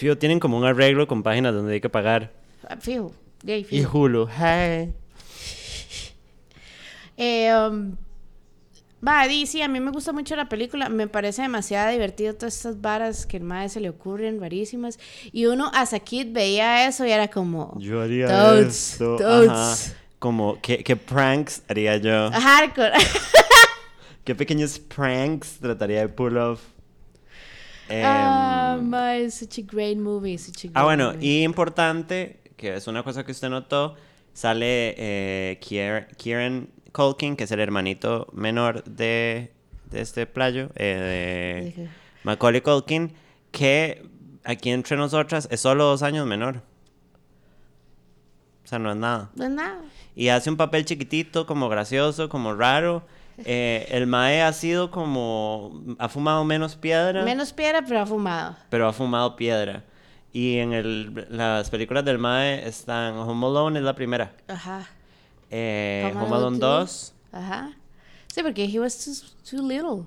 Fío, 0.00 0.16
tienen 0.16 0.40
como 0.40 0.56
un 0.56 0.64
arreglo 0.64 1.06
con 1.06 1.22
páginas 1.22 1.52
donde 1.52 1.74
hay 1.74 1.80
que 1.82 1.90
pagar. 1.90 2.32
Ah, 2.66 2.78
Fijo. 2.80 3.12
Gay, 3.42 3.60
Y 3.60 3.64
fijo. 3.64 3.98
Hulu. 3.98 4.28
Hey. 4.34 4.94
Eh, 7.18 7.52
um, 7.54 7.96
va, 9.06 9.26
di, 9.28 9.44
sí, 9.44 9.60
a 9.60 9.68
mí 9.68 9.78
me 9.78 9.90
gusta 9.90 10.14
mucho 10.14 10.34
la 10.36 10.48
película. 10.48 10.88
Me 10.88 11.06
parece 11.06 11.42
demasiado 11.42 11.92
divertido 11.92 12.32
todas 12.34 12.56
estas 12.56 12.80
varas 12.80 13.26
que 13.26 13.36
el 13.36 13.42
mae 13.42 13.68
se 13.68 13.78
le 13.78 13.90
ocurren, 13.90 14.40
rarísimas. 14.40 14.98
Y 15.32 15.44
uno, 15.44 15.70
as 15.74 15.92
a 15.92 15.98
kid, 16.00 16.28
veía 16.32 16.88
eso 16.88 17.04
y 17.04 17.10
era 17.10 17.28
como... 17.28 17.78
Yo 17.78 18.00
haría 18.00 18.26
Toads, 18.26 18.92
esto. 18.92 19.16
toads. 19.16 19.50
Ajá. 19.50 19.76
Como, 20.18 20.58
¿qué, 20.62 20.82
qué 20.82 20.96
pranks 20.96 21.62
haría 21.68 21.98
yo? 21.98 22.30
Hardcore. 22.30 22.94
¿Qué 24.24 24.34
pequeños 24.34 24.78
pranks 24.78 25.58
trataría 25.60 26.00
de 26.00 26.08
pull 26.08 26.38
off? 26.38 26.62
Em, 27.90 28.04
Ah, 28.06 28.78
mae, 28.80 29.30
such 29.30 29.58
a 29.58 29.62
great 29.62 29.98
movie. 29.98 30.38
Such 30.38 30.64
a 30.64 30.68
great 30.68 30.72
Ah, 30.76 30.84
bueno, 30.84 31.12
movie. 31.12 31.26
y 31.26 31.42
importante, 31.44 32.40
que 32.56 32.74
es 32.74 32.86
una 32.86 33.02
cosa 33.02 33.24
que 33.24 33.32
usted 33.32 33.48
notó, 33.50 33.96
sale 34.32 34.94
eh, 34.96 35.58
Kier- 35.60 36.06
Kieran 36.16 36.68
Culkin, 36.92 37.36
que 37.36 37.44
es 37.44 37.50
el 37.50 37.60
hermanito 37.60 38.28
menor 38.32 38.84
de, 38.84 39.52
de 39.90 40.00
este 40.00 40.26
playo, 40.26 40.70
eh, 40.76 41.72
¿De? 41.76 41.88
Macaulay 42.24 42.60
Culkin, 42.60 43.12
que 43.50 44.02
aquí 44.44 44.70
entre 44.70 44.96
nosotras 44.96 45.48
es 45.50 45.60
solo 45.60 45.84
dos 45.84 46.02
años 46.02 46.26
menor. 46.26 46.62
O 48.64 48.68
sea, 48.70 48.78
no 48.78 48.90
es 48.92 48.96
nada. 48.96 49.30
No 49.34 49.44
es 49.44 49.50
nada. 49.50 49.80
Y 50.14 50.28
hace 50.28 50.48
un 50.50 50.56
papel 50.56 50.84
chiquitito, 50.84 51.46
como 51.46 51.68
gracioso, 51.68 52.28
como 52.28 52.54
raro. 52.54 53.02
Eh, 53.44 53.86
el 53.90 54.06
Mae 54.06 54.42
ha 54.42 54.52
sido 54.52 54.90
como... 54.90 55.82
Ha 55.98 56.08
fumado 56.08 56.44
menos 56.44 56.76
piedra. 56.76 57.22
Menos 57.24 57.52
piedra, 57.52 57.82
pero 57.86 58.00
ha 58.00 58.06
fumado. 58.06 58.56
pero 58.68 58.86
ha 58.88 58.92
fumado 58.92 59.36
piedra. 59.36 59.84
Y 60.32 60.58
en 60.58 60.72
el, 60.72 61.26
las 61.30 61.70
películas 61.70 62.04
del 62.04 62.18
Mae 62.18 62.66
están 62.68 63.16
Home 63.16 63.46
Alone 63.46 63.78
es 63.80 63.84
la 63.84 63.94
primera. 63.94 64.32
Ajá. 64.48 64.86
Eh, 65.50 66.02
Home 66.12 66.16
Home 66.24 66.36
Alone 66.36 66.56
Alone 66.56 66.58
2. 66.58 67.12
2. 67.32 67.42
Ajá. 67.42 67.72
Sí, 68.28 68.42
porque 68.42 68.64
he 68.64 68.78
was 68.78 68.96
too, 69.04 69.56
too 69.58 69.66
little. 69.66 70.04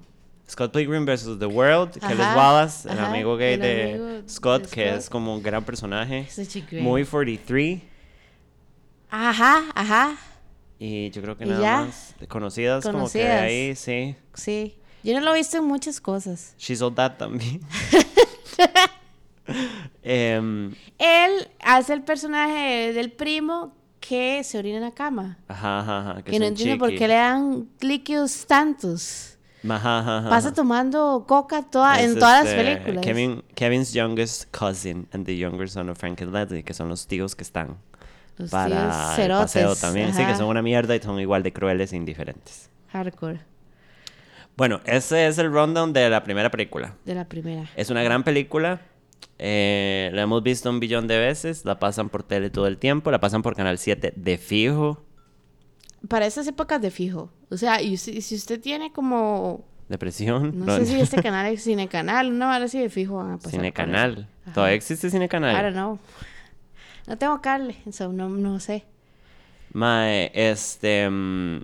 Scott 0.50 0.72
Pilgrim 0.72 1.06
vs. 1.06 1.39
The 1.39 1.46
World, 1.46 1.91
que 2.00 2.06
él 2.06 2.13
es 2.13 2.19
Ajá, 2.19 2.38
Wallace, 2.38 2.89
el 2.89 2.98
ajá, 3.00 3.10
amigo 3.10 3.36
gay 3.38 3.54
el 3.54 3.60
de 3.62 3.84
amigo 3.93 4.06
de 4.06 4.30
Scott, 4.30 4.62
que 4.69 4.88
Scott. 4.89 5.00
es 5.00 5.10
como 5.10 5.34
un 5.36 5.41
gran 5.43 5.63
personaje. 5.63 6.28
Such 6.30 6.58
a 6.63 6.65
great- 6.69 6.84
Muy 6.84 7.06
43. 7.06 7.82
Ajá, 9.10 9.63
ajá. 9.76 10.15
Y 10.80 11.10
yo 11.12 11.22
creo 11.22 11.38
que 11.38 11.46
¿Y 11.46 11.50
nada 11.50 11.62
ya? 11.62 11.82
más 11.86 12.16
conocidas, 12.28 12.84
como 12.84 12.94
que 12.94 13.00
Conocidas. 13.00 13.42
ahí, 13.42 13.76
sí. 13.76 14.16
Sí. 14.34 14.76
Yo 15.04 15.14
no 15.14 15.22
lo 15.22 15.34
he 15.34 15.38
visto 15.38 15.58
en 15.58 15.66
muchas 15.66 16.00
cosas. 16.02 16.56
She's 16.58 16.82
All 16.82 16.94
That 16.96 17.18
también. 17.18 17.62
Em, 20.02 20.74
Él 20.98 21.50
hace 21.62 21.94
el 21.94 22.02
personaje 22.04 22.94
del 22.94 23.12
primo 23.12 23.74
que 24.00 24.44
se 24.44 24.58
orina 24.58 24.78
en 24.78 24.84
la 24.84 24.92
cama. 24.92 25.38
ajá, 25.48 25.80
ajá, 25.80 26.00
ajá. 26.12 26.22
Que, 26.24 26.32
es 26.32 26.40
no 26.40 26.46
entiendo 26.46 26.78
por 26.78 26.94
qué 26.96 27.08
le 27.08 27.16
dan 27.16 27.70
líquidos 27.80 28.46
tantos. 28.46 29.38
Ajá, 29.68 30.00
ajá, 30.00 30.18
ajá. 30.20 30.30
Pasa 30.30 30.54
tomando 30.54 31.24
coca 31.26 31.62
toda, 31.64 32.02
en 32.02 32.16
todas 32.20 32.44
las 32.44 32.54
este, 32.54 32.64
películas. 32.64 33.06
Kevin, 33.06 33.44
Kevin's 33.56 33.94
youngest 33.94 34.52
cousin 34.52 35.08
and 35.14 35.26
the 35.26 35.38
younger 35.38 35.70
son 35.70 35.90
of 35.90 35.98
Frank 35.98 36.22
and 36.22 36.34
Leslie, 36.34 36.64
que 36.64 36.74
son 36.74 36.90
los 36.90 37.08
tíos 37.08 37.34
que 37.34 37.44
están 37.44 37.78
Los 38.38 38.50
para 38.50 39.15
el 39.17 39.30
paseo 39.30 39.76
también. 39.76 40.12
Sí, 40.12 40.17
que 40.17 40.24
ajá. 40.24 40.38
son 40.38 40.48
una 40.48 40.62
mierda 40.62 40.96
y 40.96 41.00
son 41.00 41.19
igual 41.19 41.43
de 41.43 41.54
crueles 41.54 41.93
e 41.93 41.96
indiferentes. 41.98 42.69
Hardcore. 42.91 43.39
Bueno, 44.56 44.82
ese 44.86 45.28
es 45.28 45.38
el 45.38 45.52
rundown 45.52 45.93
de 45.93 46.10
la 46.10 46.24
primera 46.24 46.50
película. 46.52 46.96
De 47.06 47.15
la 47.15 47.26
primera. 47.26 47.69
Es 47.76 47.89
una 47.89 48.04
gran 48.04 48.24
película. 48.24 48.82
eh, 49.39 50.12
la 50.13 50.22
hemos 50.24 50.43
visto 50.43 50.69
un 50.69 50.80
billón 50.80 51.08
de 51.08 51.17
veces. 51.17 51.65
La 51.65 51.80
pasan 51.80 52.10
por 52.10 52.24
tele 52.24 52.50
todo 52.50 52.67
el 52.67 52.78
tiempo. 52.78 53.10
La 53.12 53.19
pasan 53.19 53.41
por 53.41 53.56
Canal 53.56 53.78
7 53.78 54.13
de 54.15 54.38
fijo. 54.38 55.04
Para 56.08 56.26
esas 56.26 56.46
épocas 56.48 56.82
de 56.82 56.91
fijo. 56.91 57.32
O 57.50 57.58
sea, 57.58 57.82
y 57.82 57.98
si, 57.98 58.22
si 58.22 58.36
usted 58.36 58.60
tiene 58.60 58.91
como. 58.91 59.63
Depresión. 59.89 60.65
No 60.65 60.78
sé 60.78 60.86
si 60.86 61.00
este 61.00 61.22
canal 61.22 61.46
es 61.48 61.63
Cine 61.63 61.88
Canal. 61.88 62.32
Una 62.32 62.48
vara 62.48 62.65
así 62.65 62.80
de 62.80 62.89
fijo 62.89 63.15
van 63.15 63.32
a 63.34 63.38
pasar. 63.38 63.52
Cine 63.52 63.72
por 63.72 63.82
ahí. 63.82 63.88
Canal. 63.88 64.28
Ajá. 64.43 64.54
¿Todavía 64.54 64.76
existe 64.76 65.10
Cine 65.10 65.26
I 65.26 65.30
Canal? 65.30 65.62
don't 65.62 65.74
know. 65.76 66.00
No 67.08 67.18
tengo 67.18 67.42
cable, 67.42 67.76
so 67.92 68.12
no, 68.13 68.30
no 68.30 68.60
sé. 68.60 68.86
Mae, 69.74 70.32
este. 70.34 71.10
mm, 71.10 71.62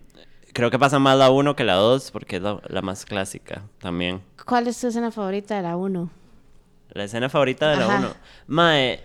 creo 0.54 0.72
que 0.72 0.80
pasa 0.80 1.00
más 1.00 1.18
la 1.18 1.30
1 1.30 1.56
que 1.56 1.64
la 1.64 1.76
2 1.76 2.12
porque 2.12 2.38
es 2.38 2.42
la, 2.42 2.60
la 2.68 2.82
más 2.82 3.06
clásica 3.06 3.62
también. 3.80 4.22
¿Cuál 4.46 4.68
es 4.68 4.80
tu 4.80 4.88
escena 4.88 5.12
favorita 5.12 5.56
de 5.58 5.62
la 5.64 5.78
1? 5.78 6.10
La 6.94 7.04
escena 7.04 7.30
favorita 7.30 7.70
de 7.70 7.78
la 7.78 7.86
Ajá. 7.86 7.98
1. 8.00 8.14
Mae. 8.48 9.00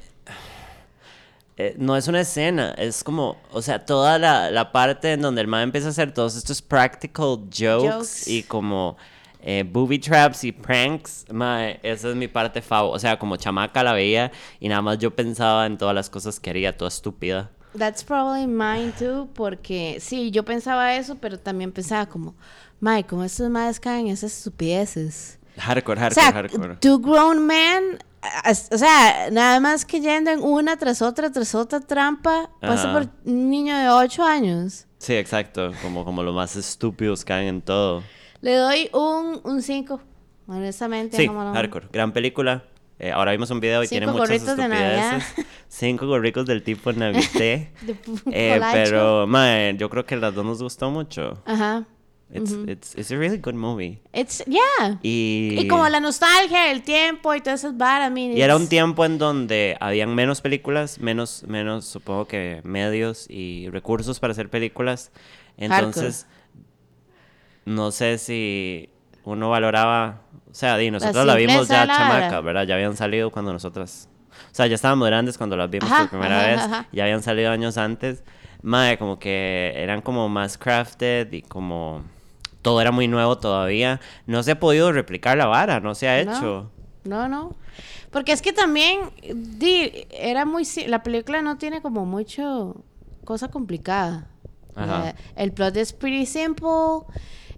eh, 1.57 1.75
no 1.79 1.97
es 1.97 2.09
una 2.09 2.21
escena, 2.21 2.71
es 2.79 3.05
como, 3.05 3.37
o 3.53 3.63
sea, 3.63 3.85
toda 3.85 4.19
la, 4.19 4.51
la 4.51 4.73
parte 4.73 5.13
en 5.13 5.21
donde 5.23 5.41
el 5.43 5.47
mae 5.47 5.63
empieza 5.63 5.89
a 5.89 5.91
hacer 5.91 6.13
todos 6.13 6.35
estos 6.35 6.63
practical 6.63 7.39
jokes, 7.51 7.91
Jokes. 7.93 8.29
y 8.29 8.43
como 8.43 8.97
eh, 9.47 9.63
booby 9.71 9.99
traps 9.99 10.43
y 10.45 10.53
pranks, 10.53 11.27
mae, 11.31 11.79
esa 11.83 12.09
es 12.09 12.17
mi 12.17 12.29
parte 12.29 12.63
favorita. 12.63 12.97
O 12.97 12.99
sea, 12.99 13.19
como 13.19 13.37
chamaca 13.37 13.83
la 13.85 13.93
veía 13.93 14.33
y 14.59 14.69
nada 14.69 14.81
más 14.81 14.99
yo 14.99 15.15
pensaba 15.15 15.67
en 15.67 15.77
todas 15.77 15.95
las 15.95 16.09
cosas 16.09 16.41
que 16.41 16.49
haría, 16.51 16.77
toda 16.77 16.89
estúpida. 16.89 17.51
That's 17.79 18.03
probably 18.05 18.47
mine 18.47 18.93
too, 18.99 19.29
porque 19.35 19.99
sí, 20.01 20.31
yo 20.31 20.45
pensaba 20.45 20.95
eso, 20.97 21.17
pero 21.17 21.39
también 21.39 21.73
pensaba 21.73 22.07
como, 22.07 22.35
Mike, 22.81 23.09
como 23.09 23.25
estos 23.25 23.51
madres 23.51 23.79
caen 23.81 24.07
en 24.07 24.13
esas 24.15 24.33
estupideces. 24.39 25.39
Hardcore, 25.59 25.99
O 26.01 26.03
hardcore, 26.03 26.25
sea, 26.25 26.33
hardcore. 26.33 26.77
two 26.77 26.99
grown 27.01 27.45
men, 27.47 27.99
o 28.73 28.79
sea, 28.79 29.29
nada 29.31 29.61
más 29.61 29.85
que 29.85 30.01
yendo 30.01 30.31
en 30.31 30.43
una 30.43 30.77
tras 30.77 31.03
otra, 31.03 31.31
tras 31.31 31.55
otra 31.55 31.81
trampa, 31.81 32.49
pasa 32.61 32.91
Ajá. 32.91 32.93
por 32.93 33.09
un 33.31 33.51
niño 33.51 33.77
de 33.77 33.89
8 33.91 34.23
años. 34.25 34.87
Sí, 34.99 35.15
exacto. 35.15 35.73
Como, 35.83 36.05
como 36.05 36.23
los 36.23 36.35
más 36.35 36.57
estúpidos 36.57 37.25
caen 37.25 37.49
en 37.49 37.61
todo. 37.63 38.03
Le 38.45 38.57
doy 38.57 38.91
un 38.93 39.63
5, 39.63 40.01
honestamente. 40.49 41.17
Sí, 41.17 41.27
no- 41.27 41.55
hardcore. 41.55 41.87
Gran 41.91 42.13
película. 42.13 42.65
Eh, 42.99 43.11
ahora 43.11 43.33
vimos 43.33 43.51
un 43.51 43.59
video 43.59 43.83
y 43.83 43.89
tiene 43.89 44.05
Cinco 44.05 44.19
muchas 44.19 44.29
gorritos 44.29 44.57
de 44.59 44.63
estupideces. 44.65 45.47
Cinco 45.69 46.07
gorricos 46.07 46.45
del 46.45 46.63
tipo 46.63 46.93
Navité. 46.93 47.73
De 47.81 47.97
Eh, 48.31 48.61
pero, 48.73 49.27
mae, 49.27 49.75
yo 49.79 49.89
creo 49.89 50.05
que 50.05 50.17
las 50.17 50.35
dos 50.35 50.45
nos 50.45 50.63
gustó 50.63 50.91
mucho. 50.91 51.43
Ajá. 51.47 51.85
It's, 52.35 52.53
it's, 52.67 52.95
it's 52.99 53.11
a 53.13 53.17
really 53.17 53.39
good 53.39 53.55
movie. 53.55 54.03
It's, 54.13 54.45
yeah. 54.45 54.99
Y, 55.03 55.57
Y 55.59 55.67
como 55.67 55.89
la 55.89 56.01
nostalgia, 56.01 56.71
el 56.71 56.83
tiempo 56.83 57.35
y 57.35 57.41
todas 57.41 57.61
esas 57.61 57.79
varas, 57.79 58.11
I 58.11 58.13
mean, 58.13 58.37
y 58.37 58.43
era 58.43 58.57
un 58.57 58.69
tiempo 58.69 59.07
en 59.07 59.17
donde 59.17 59.79
habían 59.81 60.15
menos 60.15 60.43
películas, 60.43 60.99
menos, 60.99 61.45
menos, 61.49 61.87
supongo 61.87 62.27
que 62.27 62.61
medios 62.63 63.25
y 63.31 63.71
recursos 63.71 64.21
para 64.21 64.33
hacer 64.33 64.51
películas. 64.51 65.13
Entonces, 65.57 66.27
no 67.65 67.91
sé 67.91 68.19
si 68.19 68.91
uno 69.25 69.51
valoraba, 69.51 70.23
o 70.51 70.55
sea, 70.55 70.77
di, 70.77 70.91
nosotros 70.91 71.25
la 71.25 71.35
vimos 71.35 71.69
ya 71.69 71.87
la 71.87 71.97
chamaca, 71.97 72.41
¿verdad? 72.41 72.67
Ya 72.67 72.75
habían 72.75 72.97
salido 72.97 73.31
cuando 73.31 73.53
nosotras, 73.53 74.09
o 74.31 74.55
sea, 74.55 74.67
ya 74.67 74.75
estábamos 74.75 75.07
grandes 75.07 75.39
cuando 75.39 75.57
las 75.57 75.71
vimos 75.71 75.91
Ajá, 75.91 76.03
por 76.03 76.11
primera 76.11 76.41
ajá, 76.41 76.49
vez, 76.49 76.61
ajá. 76.61 76.89
ya 76.93 77.05
habían 77.05 77.23
salido 77.23 77.51
años 77.51 77.79
antes. 77.79 78.23
Madre, 78.63 78.97
como 78.97 79.19
que 79.19 79.73
eran 79.77 80.01
como 80.01 80.29
más 80.31 80.57
crafted 80.57 81.31
y 81.33 81.43
como 81.43 82.03
todo 82.63 82.81
era 82.81 82.91
muy 82.91 83.09
nuevo 83.09 83.37
todavía. 83.37 84.01
No 84.27 84.43
se 84.43 84.53
ha 84.53 84.61
podido 84.61 84.91
replicar 84.91 85.37
la 85.37 85.47
vara, 85.47 85.81
no 85.81 85.95
se 85.95 86.09
ha 86.09 86.19
hecho. 86.19 86.71
No, 87.05 87.29
no. 87.29 87.55
Porque 88.11 88.33
es 88.33 88.41
que 88.41 88.55
también, 88.55 89.11
di, 89.35 90.07
era 90.11 90.47
muy... 90.47 90.67
La 90.87 91.03
película 91.03 91.43
no 91.43 91.59
tiene 91.59 91.83
como 91.83 92.07
mucho 92.07 92.77
cosa 93.25 93.49
complicada. 93.49 94.29
Ajá. 94.75 95.11
Eh, 95.11 95.15
el 95.37 95.53
plot 95.53 95.77
es 95.77 95.93
pretty 95.93 96.25
simple. 96.25 97.03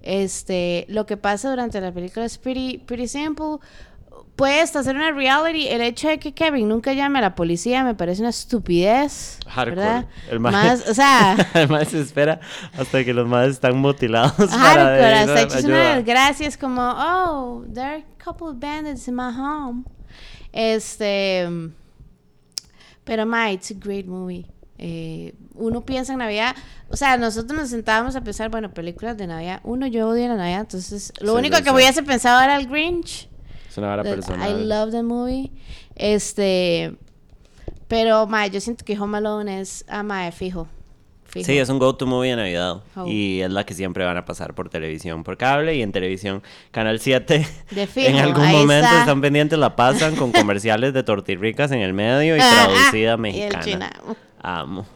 Este, 0.07 0.87
lo 0.89 1.05
que 1.05 1.17
pasa 1.17 1.51
durante 1.51 1.81
la 1.81 1.91
película 1.91 2.25
es 2.25 2.39
pretty, 2.39 2.79
pretty 2.79 3.09
simple. 3.09 3.59
Puede 4.37 4.61
hasta 4.61 4.85
ser 4.85 4.95
una 4.95 5.11
reality. 5.11 5.67
El 5.67 5.81
hecho 5.81 6.07
de 6.07 6.21
que 6.21 6.33
Kevin 6.33 6.69
nunca 6.69 6.93
llame 6.93 7.19
a 7.19 7.23
la 7.23 7.35
policía 7.35 7.83
me 7.83 7.95
parece 7.97 8.21
una 8.21 8.31
estupidez. 8.31 9.41
Hardcore. 9.49 9.75
¿verdad? 9.75 10.07
El 10.31 10.39
Más, 10.39 10.89
o 10.89 10.95
sea, 10.95 11.37
El 11.55 11.69
mae 11.69 11.85
se 11.87 12.01
espera 12.01 12.39
hasta 12.79 13.05
que 13.05 13.13
los 13.13 13.27
madres 13.27 13.55
están 13.55 13.79
mutilados. 13.79 14.37
para 14.37 14.49
hardcore. 14.49 15.01
pedir 15.01 15.15
Hasta 15.15 15.41
hechos 15.43 15.65
una 15.65 15.97
desgracia. 15.97 16.47
Es 16.47 16.57
como, 16.57 16.83
oh, 16.83 17.65
there 17.75 17.87
are 17.87 18.05
a 18.05 18.25
couple 18.25 18.47
of 18.47 18.61
bandits 18.61 19.09
in 19.09 19.17
my 19.17 19.33
home. 19.37 19.85
Este. 20.53 21.49
Pero, 23.05 23.27
ma, 23.27 23.51
it's 23.51 23.73
a 23.73 23.75
great 23.75 24.07
movie. 24.07 24.47
Eh, 24.79 25.35
uno 25.59 25.85
piensa 25.85 26.13
en 26.13 26.19
Navidad. 26.21 26.55
O 26.89 26.97
sea, 26.97 27.17
nosotros 27.17 27.59
nos 27.59 27.71
sentábamos 27.71 28.15
a 28.17 28.21
pensar, 28.23 28.51
bueno, 28.51 28.71
películas 28.73 29.17
de 29.17 29.27
Navidad. 29.27 29.61
Uno, 29.65 29.87
yo 29.87 30.09
odio 30.09 30.29
la 30.29 30.37
Navidad. 30.37 30.61
Entonces, 30.61 31.13
lo 31.21 31.33
Sí, 31.33 31.39
único 31.39 31.57
que 31.59 31.65
sé. 31.65 31.71
hubiese 31.73 32.03
pensado 32.03 32.43
era 32.43 32.57
el 32.57 32.67
Grinch. 32.69 33.29
Es 33.69 33.77
una 33.79 33.89
vara 33.89 34.03
personal. 34.03 34.51
I 34.61 34.65
love 34.65 34.91
the 34.91 35.03
movie. 35.03 35.51
Este. 35.95 36.95
Pero, 37.89 38.27
ma, 38.27 38.47
yo 38.47 38.61
siento 38.61 38.85
que 38.85 38.99
Home 38.99 39.19
Alone 39.19 39.61
es. 39.61 39.85
Ah, 39.89 40.03
ma, 40.03 40.31
fijo. 40.33 40.67
fijo. 41.25 41.47
Sí, 41.47 41.59
es 41.59 41.69
un 41.69 41.79
go-to 41.79 42.07
movie 42.07 42.31
de 42.31 42.37
Navidad. 42.37 42.83
Oh. 42.97 43.07
Y 43.07 43.43
es 43.43 43.51
la 43.51 43.65
que 43.65 43.75
siempre 43.75 44.05
van 44.05 44.17
a 44.17 44.25
pasar 44.25 44.55
por 44.55 44.69
televisión, 44.71 45.23
por 45.25 45.37
cable 45.37 45.75
y 45.77 45.83
en 45.83 45.93
televisión. 45.93 46.43
Canal 46.71 46.99
7. 47.01 47.47
De 47.71 47.87
fijo, 47.87 48.09
en 48.09 48.17
algún 48.17 48.47
momento 48.51 48.87
está. 48.87 49.01
están 49.01 49.21
pendientes, 49.21 49.59
la 49.59 49.77
pasan 49.77 50.17
con 50.17 50.33
comerciales 50.33 50.95
de 50.95 51.03
tortirricas 51.03 51.71
en 51.73 51.81
el 51.81 51.93
medio 51.93 52.37
y 52.37 52.39
traducida 52.41 53.11
y 53.11 53.13
el 53.15 53.19
mexicana. 53.19 53.91
Amo. 54.41 54.87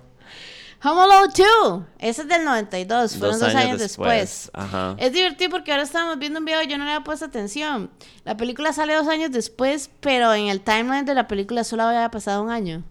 Home 0.83 1.01
Alone 1.03 1.33
2. 1.37 1.83
Ese 1.99 2.23
es 2.23 2.29
del 2.29 2.45
92. 2.45 3.16
Fueron 3.19 3.33
Dos 3.33 3.40
dos, 3.40 3.49
años 3.51 3.64
años 3.64 3.79
después. 3.79 4.21
después. 4.21 4.51
Ajá. 4.55 4.97
Es 4.99 5.12
divertido 5.12 5.51
porque 5.51 5.73
ahora 5.73 5.83
estábamos 5.85 6.19
viendo 6.19 6.38
un 6.38 6.45
video 6.47 6.62
y 6.62 6.69
yo 6.69 6.79
no 6.79 6.85
le 6.85 6.93
había 6.93 7.05
puesto 7.05 7.27
atención. 7.27 7.90
La 8.25 8.37
película 8.37 8.73
sale 8.73 8.95
dos 8.95 9.07
años 9.07 9.31
después, 9.31 9.90
pero 10.01 10.33
en 10.33 10.47
el 10.49 10.62
timeline 10.62 11.05
de 11.05 11.14
la 11.14 11.29
película 11.29 11.64
solo 11.64 11.83
había 11.83 12.11
pasado 12.11 12.43
un 12.43 12.51
año. 12.51 12.83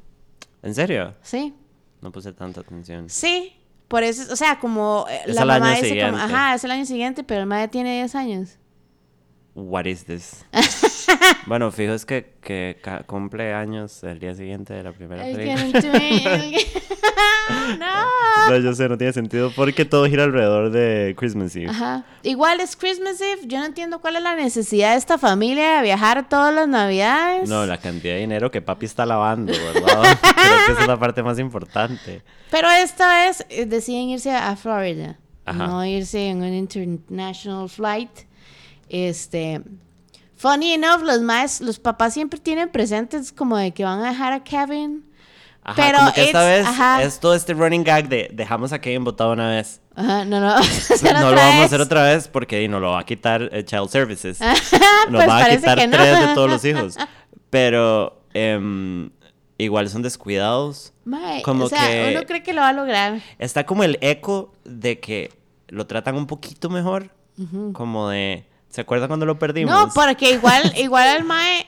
¿En 0.62 0.76
serio? 0.76 1.16
¿Sí? 1.24 1.56
No 2.02 2.12
puse 2.12 2.32
tanta 2.32 2.62
atención. 2.62 3.10
Sí. 3.10 3.56
Por 3.88 4.04
eso, 4.04 4.32
o 4.32 4.36
sea, 4.36 4.60
como 4.60 5.08
eh, 5.10 5.22
Es 5.26 5.34
la 5.36 5.46
mamá 5.46 5.72
año 5.72 5.82
dice 5.82 6.00
como, 6.00 6.18
siguiente. 6.18 6.22
ajá, 6.22 6.54
es 6.54 6.64
el 6.64 6.70
año 6.72 6.86
siguiente, 6.86 7.24
pero 7.24 7.42
el 7.42 7.48
madre 7.48 7.70
tiene 7.70 7.96
10 7.98 8.14
años. 8.16 8.50
What 9.56 9.86
is 9.86 10.06
this? 10.06 10.46
bueno, 11.48 11.72
fijo 11.72 11.94
es 11.94 12.06
que, 12.06 12.36
que 12.42 12.78
cumple 13.08 13.52
años 13.52 14.04
el 14.04 14.20
día 14.20 14.36
siguiente 14.36 14.76
de 14.76 14.84
la 14.84 14.92
primera 14.92 15.24
película. 15.24 15.82
no. 17.80 18.50
No, 18.50 18.58
yo 18.58 18.74
sé, 18.74 18.90
no 18.90 18.98
tiene 18.98 19.14
sentido 19.14 19.52
porque 19.56 19.86
todo 19.86 20.06
gira 20.06 20.24
alrededor 20.24 20.72
de 20.72 21.16
Christmas 21.18 21.56
Eve. 21.56 21.70
Ajá. 21.70 22.04
Igual 22.24 22.60
es 22.60 22.76
Christmas 22.76 23.20
Eve. 23.22 23.42
Yo 23.46 23.60
no 23.60 23.66
entiendo 23.66 24.00
cuál 24.00 24.16
es 24.16 24.24
la 24.24 24.36
necesidad 24.36 24.92
de 24.92 24.98
esta 24.98 25.18
familia 25.18 25.78
de 25.78 25.84
viajar 25.84 26.28
todas 26.28 26.54
las 26.54 26.68
navidades. 26.68 27.48
No, 27.48 27.66
la 27.66 27.78
cantidad 27.78 28.16
de 28.16 28.22
dinero 28.22 28.50
que 28.52 28.62
papi 28.62 28.86
está 28.86 29.06
lavando, 29.06 29.52
¿verdad? 29.52 30.18
Creo 30.22 30.66
que 30.66 30.72
esa 30.72 30.82
es 30.82 30.88
la 30.88 31.00
parte 31.00 31.22
más 31.24 31.40
importante. 31.40 32.24
Pero 32.50 32.70
esta 32.70 33.26
vez 33.26 33.46
eh, 33.50 33.66
deciden 33.66 34.10
irse 34.10 34.32
a 34.32 34.56
Florida. 34.56 35.18
Ajá. 35.46 35.68
No 35.68 35.86
irse 35.86 36.30
en 36.30 36.42
un 36.42 36.54
international 36.54 37.70
flight. 37.70 38.12
Este. 38.88 39.62
Funny 40.36 40.74
enough, 40.74 41.02
los 41.04 41.22
más, 41.22 41.60
los 41.60 41.80
papás 41.80 42.14
siempre 42.14 42.40
tienen 42.40 42.70
presentes 42.70 43.34
como 43.34 43.58
de 43.58 43.72
que 43.72 43.84
van 43.84 44.00
a 44.00 44.10
dejar 44.10 44.32
a 44.32 44.42
Kevin. 44.42 45.04
Ajá, 45.72 45.76
Pero 45.76 45.98
como 46.00 46.14
que 46.14 46.24
esta 46.26 46.44
vez 46.46 46.66
ajá. 46.66 47.04
es 47.04 47.20
todo 47.20 47.36
este 47.36 47.54
running 47.54 47.84
gag 47.84 48.10
de 48.10 48.30
dejamos 48.34 48.74
a 48.74 48.80
Kevin 48.82 49.04
votado 49.04 49.34
una 49.34 49.50
vez. 49.50 49.82
Ajá, 49.96 50.26
no, 50.26 50.40
no, 50.40 50.56
no 51.04 51.30
lo 51.32 51.36
vamos 51.36 51.62
a 51.62 51.64
hacer 51.66 51.82
otra 51.82 52.04
vez 52.04 52.28
porque 52.28 52.68
nos 52.68 52.82
lo 52.82 52.92
va 52.92 53.00
a 53.02 53.06
quitar 53.06 53.50
eh, 53.52 53.64
Child 53.64 53.90
Services. 53.90 54.40
Nos 55.10 55.24
Pues 55.24 55.28
va 55.30 55.38
a 55.46 55.50
quitar 55.50 55.78
no. 55.90 55.98
tres 55.98 56.20
de 56.28 56.34
todos 56.36 56.50
los 56.50 56.66
hijos. 56.66 56.96
Pero 57.50 58.22
em, 58.34 59.10
igual 59.58 59.90
son 59.90 60.02
descuidados. 60.02 60.94
Como 61.44 61.66
o 61.66 61.70
sea, 61.70 61.88
que- 61.88 62.14
uno 62.16 62.26
cree 62.26 62.44
que 62.44 62.54
lo 62.54 62.62
va 62.62 62.70
a 62.70 62.74
lograr. 62.74 63.20
Está 63.40 63.66
como 63.66 63.84
el 63.84 63.98
eco 64.02 64.54
de 64.66 65.00
que 65.00 65.32
lo 65.68 65.88
tratan 65.88 66.16
un 66.16 66.28
poquito 66.28 66.70
mejor. 66.70 67.12
Como 67.74 68.10
de... 68.10 68.46
¿Se 68.70 68.82
acuerdan 68.82 69.08
cuando 69.08 69.26
lo 69.26 69.40
perdimos? 69.40 69.74
No, 69.74 69.90
porque 69.94 70.32
igual, 70.32 70.74
igual 70.78 71.18
el 71.18 71.24
Mae 71.24 71.66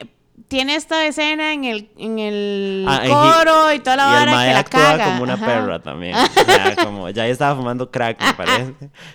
tiene 0.52 0.76
esta 0.76 1.06
escena 1.06 1.54
en 1.54 1.64
el, 1.64 1.90
en 1.98 2.20
el 2.20 2.86
Ah, 2.86 3.04
y- 3.06 3.10
coro 3.10 3.74
y 3.74 3.80
toda 3.80 3.96
la 3.96 4.04
y 4.04 4.08
el 4.08 4.14
vara 4.20 4.32
mae 4.34 4.48
que 4.50 4.54
la 4.54 4.60
actúa 4.60 4.82
caga. 4.82 5.06
como 5.06 5.24
una 5.24 5.34
Ajá. 5.36 5.46
perra 5.46 5.80
también. 5.82 6.14
O 6.38 6.44
sea, 6.44 6.76
como 6.84 7.10
ya 7.10 7.26
estaba 7.26 7.56
fumando 7.56 7.90
crack, 7.90 8.22
me 8.22 8.34
parece. 8.34 8.74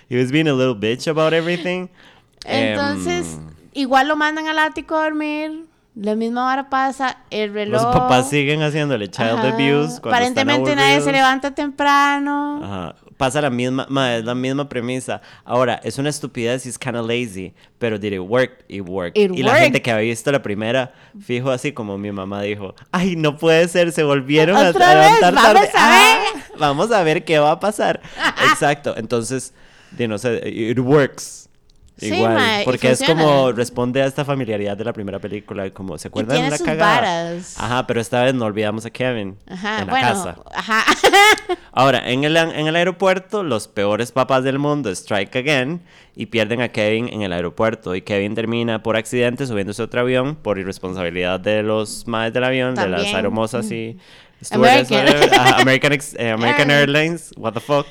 He 0.09 0.19
was 0.19 0.31
being 0.31 0.47
a 0.47 0.53
little 0.53 0.73
bitch 0.73 1.07
about 1.07 1.33
everything. 1.33 1.89
Entonces, 2.43 3.35
Em, 3.35 3.49
igual 3.73 4.07
lo 4.07 4.15
mandan 4.15 4.47
al 4.47 4.57
ático 4.57 4.95
a 4.95 5.03
dormir. 5.03 5.65
La 5.93 6.15
misma 6.15 6.51
hora 6.51 6.69
pasa, 6.69 7.17
el 7.29 7.53
reloj. 7.53 7.83
los 7.83 7.93
papás 7.95 8.29
siguen 8.29 8.61
haciéndole 8.63 9.09
child 9.09 9.39
Ajá. 9.39 9.47
abuse. 9.49 9.99
Cuando 10.01 10.09
Aparentemente 10.09 10.75
nadie 10.75 11.01
se 11.01 11.11
levanta 11.11 11.53
temprano. 11.53 12.61
Ajá. 12.63 12.95
Pasa 13.17 13.41
la 13.41 13.49
misma, 13.49 13.87
ma, 13.89 14.15
es 14.15 14.23
la 14.23 14.35
misma 14.35 14.69
premisa. 14.69 15.21
Ahora, 15.43 15.81
es 15.83 15.97
una 15.97 16.09
estupidez 16.09 16.65
y 16.65 16.69
es 16.69 16.77
kind 16.77 16.95
of 16.97 17.07
lazy, 17.07 17.51
pero 17.79 17.97
did 17.97 18.13
it 18.13 18.19
work? 18.19 18.63
It 18.67 18.81
worked. 18.87 19.17
It 19.19 19.31
y 19.33 19.41
la 19.41 19.55
gente 19.55 19.81
que 19.81 19.91
había 19.91 20.09
visto 20.09 20.31
la 20.31 20.43
primera, 20.43 20.93
fijo 21.19 21.49
así 21.49 21.71
como 21.71 21.97
mi 21.97 22.11
mamá 22.11 22.43
dijo, 22.43 22.75
ay, 22.91 23.15
no 23.15 23.35
puede 23.37 23.67
ser, 23.67 23.91
se 23.91 24.03
volvieron 24.03 24.55
a, 24.55 24.71
vez, 24.71 24.75
levantar 24.75 25.33
vamos 25.33 25.53
tarde. 25.53 25.69
a 25.73 25.73
Ah, 25.75 26.19
ver. 26.33 26.43
vamos 26.59 26.91
a 26.91 27.03
ver 27.03 27.25
qué 27.25 27.39
va 27.39 27.51
a 27.51 27.59
pasar. 27.59 28.01
Exacto, 28.51 28.95
entonces, 28.97 29.53
no 29.97 30.17
sé, 30.19 30.41
it 30.47 30.77
works. 30.79 31.46
Sí, 31.97 32.13
Igual, 32.13 32.35
ma, 32.35 32.61
y 32.61 32.65
porque 32.65 32.91
es 32.91 33.01
como 33.03 33.51
responde 33.51 34.03
a 34.03 34.05
esta 34.05 34.23
familiaridad 34.23 34.77
de 34.77 34.83
la 34.83 34.93
primera 34.93 35.17
película, 35.17 35.69
como 35.71 35.97
se 35.97 36.09
acuerdan 36.09 36.43
de 36.43 36.49
la 36.51 36.57
cagada. 36.59 36.95
varas. 36.95 37.55
Ajá, 37.59 37.87
pero 37.87 37.99
esta 37.99 38.23
vez 38.23 38.35
no 38.35 38.45
olvidamos 38.45 38.85
a 38.85 38.91
Kevin 38.91 39.35
Ajá, 39.47 39.81
en 39.81 39.87
la 39.87 39.93
bueno, 39.93 40.07
casa. 40.07 40.35
ajá. 40.53 40.85
Ahora, 41.71 42.09
en 42.09 42.23
el, 42.23 42.37
en 42.37 42.67
el 42.67 42.75
aeropuerto, 42.75 43.41
los 43.41 43.67
peores 43.67 44.11
papás 44.11 44.43
del 44.43 44.59
mundo 44.59 44.91
strike 44.91 45.35
again 45.35 45.81
y 46.15 46.27
pierden 46.27 46.61
a 46.61 46.69
Kevin 46.69 47.09
en 47.11 47.23
el 47.23 47.33
aeropuerto. 47.33 47.95
Y 47.95 48.01
Kevin 48.03 48.35
termina 48.35 48.83
por 48.83 48.95
accidente 48.95 49.47
subiéndose 49.47 49.81
a 49.81 49.85
otro 49.85 50.01
avión 50.01 50.35
por 50.35 50.59
irresponsabilidad 50.59 51.39
de 51.39 51.63
los 51.63 52.07
madres 52.07 52.33
del 52.33 52.43
avión, 52.43 52.75
de 52.75 52.87
las 52.89 53.11
aeromosas 53.13 53.71
y 53.71 53.97
stewardess, 54.43 54.91
American. 54.91 55.33
Ajá, 55.39 55.61
American, 55.61 55.93
eh, 55.93 56.29
American 56.31 56.71
Airlines. 56.71 57.31
Airlines, 57.31 57.33
what 57.37 57.53
the 57.53 57.59
fuck, 57.59 57.87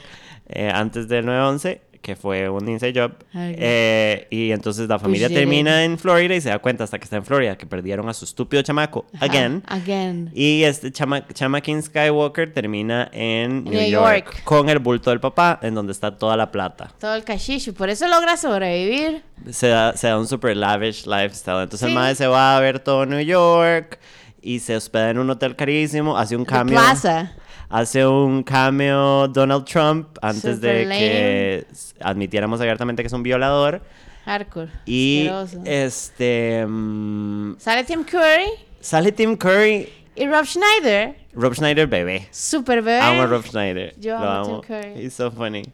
eh, 0.49 0.71
antes 0.73 1.09
del 1.09 1.27
911, 1.27 1.81
que 2.03 2.17
fue 2.17 2.49
un 2.49 2.69
inside 2.69 3.01
job. 3.01 3.13
Eh, 3.35 4.27
y 4.31 4.51
entonces 4.53 4.89
la 4.89 4.99
familia 4.99 5.29
termina 5.29 5.85
en 5.85 5.99
Florida 5.99 6.35
y 6.35 6.41
se 6.41 6.49
da 6.51 6.59
cuenta 6.59 6.85
hasta 6.85 6.99
que 6.99 7.05
está 7.05 7.17
en 7.17 7.25
Florida 7.25 7.57
que 7.57 7.67
perdieron 7.67 8.09
a 8.09 8.15
su 8.15 8.25
estúpido 8.25 8.63
chamaco, 8.63 9.07
Ajá, 9.15 9.25
again. 9.27 9.63
Again. 9.67 10.31
Y 10.35 10.63
este 10.65 10.91
chama, 10.93 11.27
chamaquín 11.29 11.83
Skywalker 11.83 12.53
termina 12.53 13.09
en 13.13 13.65
New, 13.65 13.73
New 13.73 13.91
York, 13.91 14.25
York. 14.27 14.43
con 14.45 14.69
el 14.69 14.79
bulto 14.79 15.11
del 15.11 15.21
papá, 15.21 15.59
en 15.63 15.75
donde 15.75 15.93
está 15.93 16.17
toda 16.17 16.37
la 16.37 16.51
plata. 16.51 16.93
Todo 17.01 17.15
el 17.15 17.25
cachicho. 17.25 17.75
Por 17.75 17.89
eso 17.89 18.07
logra 18.09 18.37
sobrevivir. 18.37 19.23
Se 19.51 19.69
da, 19.69 19.97
se 19.97 20.07
da 20.09 20.19
un 20.19 20.27
super 20.27 20.57
lavish 20.57 21.07
lifestyle. 21.07 21.63
Entonces 21.63 21.81
Sí. 21.81 21.87
el 21.87 21.95
madre 21.95 22.15
se 22.15 22.27
va 22.27 22.57
a 22.57 22.61
ver 22.61 22.79
todo 22.81 23.05
New 23.07 23.21
York 23.21 23.99
y 24.41 24.61
se 24.61 24.77
hospeda 24.77 25.11
en 25.11 25.19
un 25.19 25.29
hotel 25.31 25.57
carísimo, 25.57 26.17
hace 26.17 26.37
un 26.37 26.45
cambio. 26.45 26.79
Plaza. 26.79 27.33
Hace 27.69 28.07
un 28.07 28.43
cameo 28.43 29.29
Donald 29.29 29.65
Trump 29.65 30.19
antes 30.23 30.61
de 30.61 30.87
que 30.89 31.67
admitiéramos 32.01 32.61
abiertamente 32.61 33.03
que 33.03 33.09
es 33.09 33.13
un 33.13 33.23
violador. 33.23 33.83
Hardcore. 34.25 34.71
Y 34.87 35.29
asqueroso. 35.29 35.63
este 35.65 36.65
mm, 36.67 37.57
Sale 37.59 37.85
Tim 37.85 38.05
Curry 38.05 38.51
sale 38.81 39.11
Tim 39.13 39.37
Curry, 39.37 39.89
y 40.15 40.27
Rob 40.27 40.45
Schneider. 40.47 41.17
Rob 41.35 41.55
Schneider 41.55 41.87
bebé. 41.87 42.27
Super 42.31 42.83
bebé. 42.83 43.01
Amo 43.01 43.23
a 43.23 43.27
Rob 43.27 43.45
Schneider. 43.45 43.95
Yo 43.99 44.19
Lo 44.19 44.31
amo 44.31 44.61
Tim. 44.61 44.69
Curry. 44.69 45.05
He's 45.05 45.13
so 45.15 45.31
funny. 45.31 45.65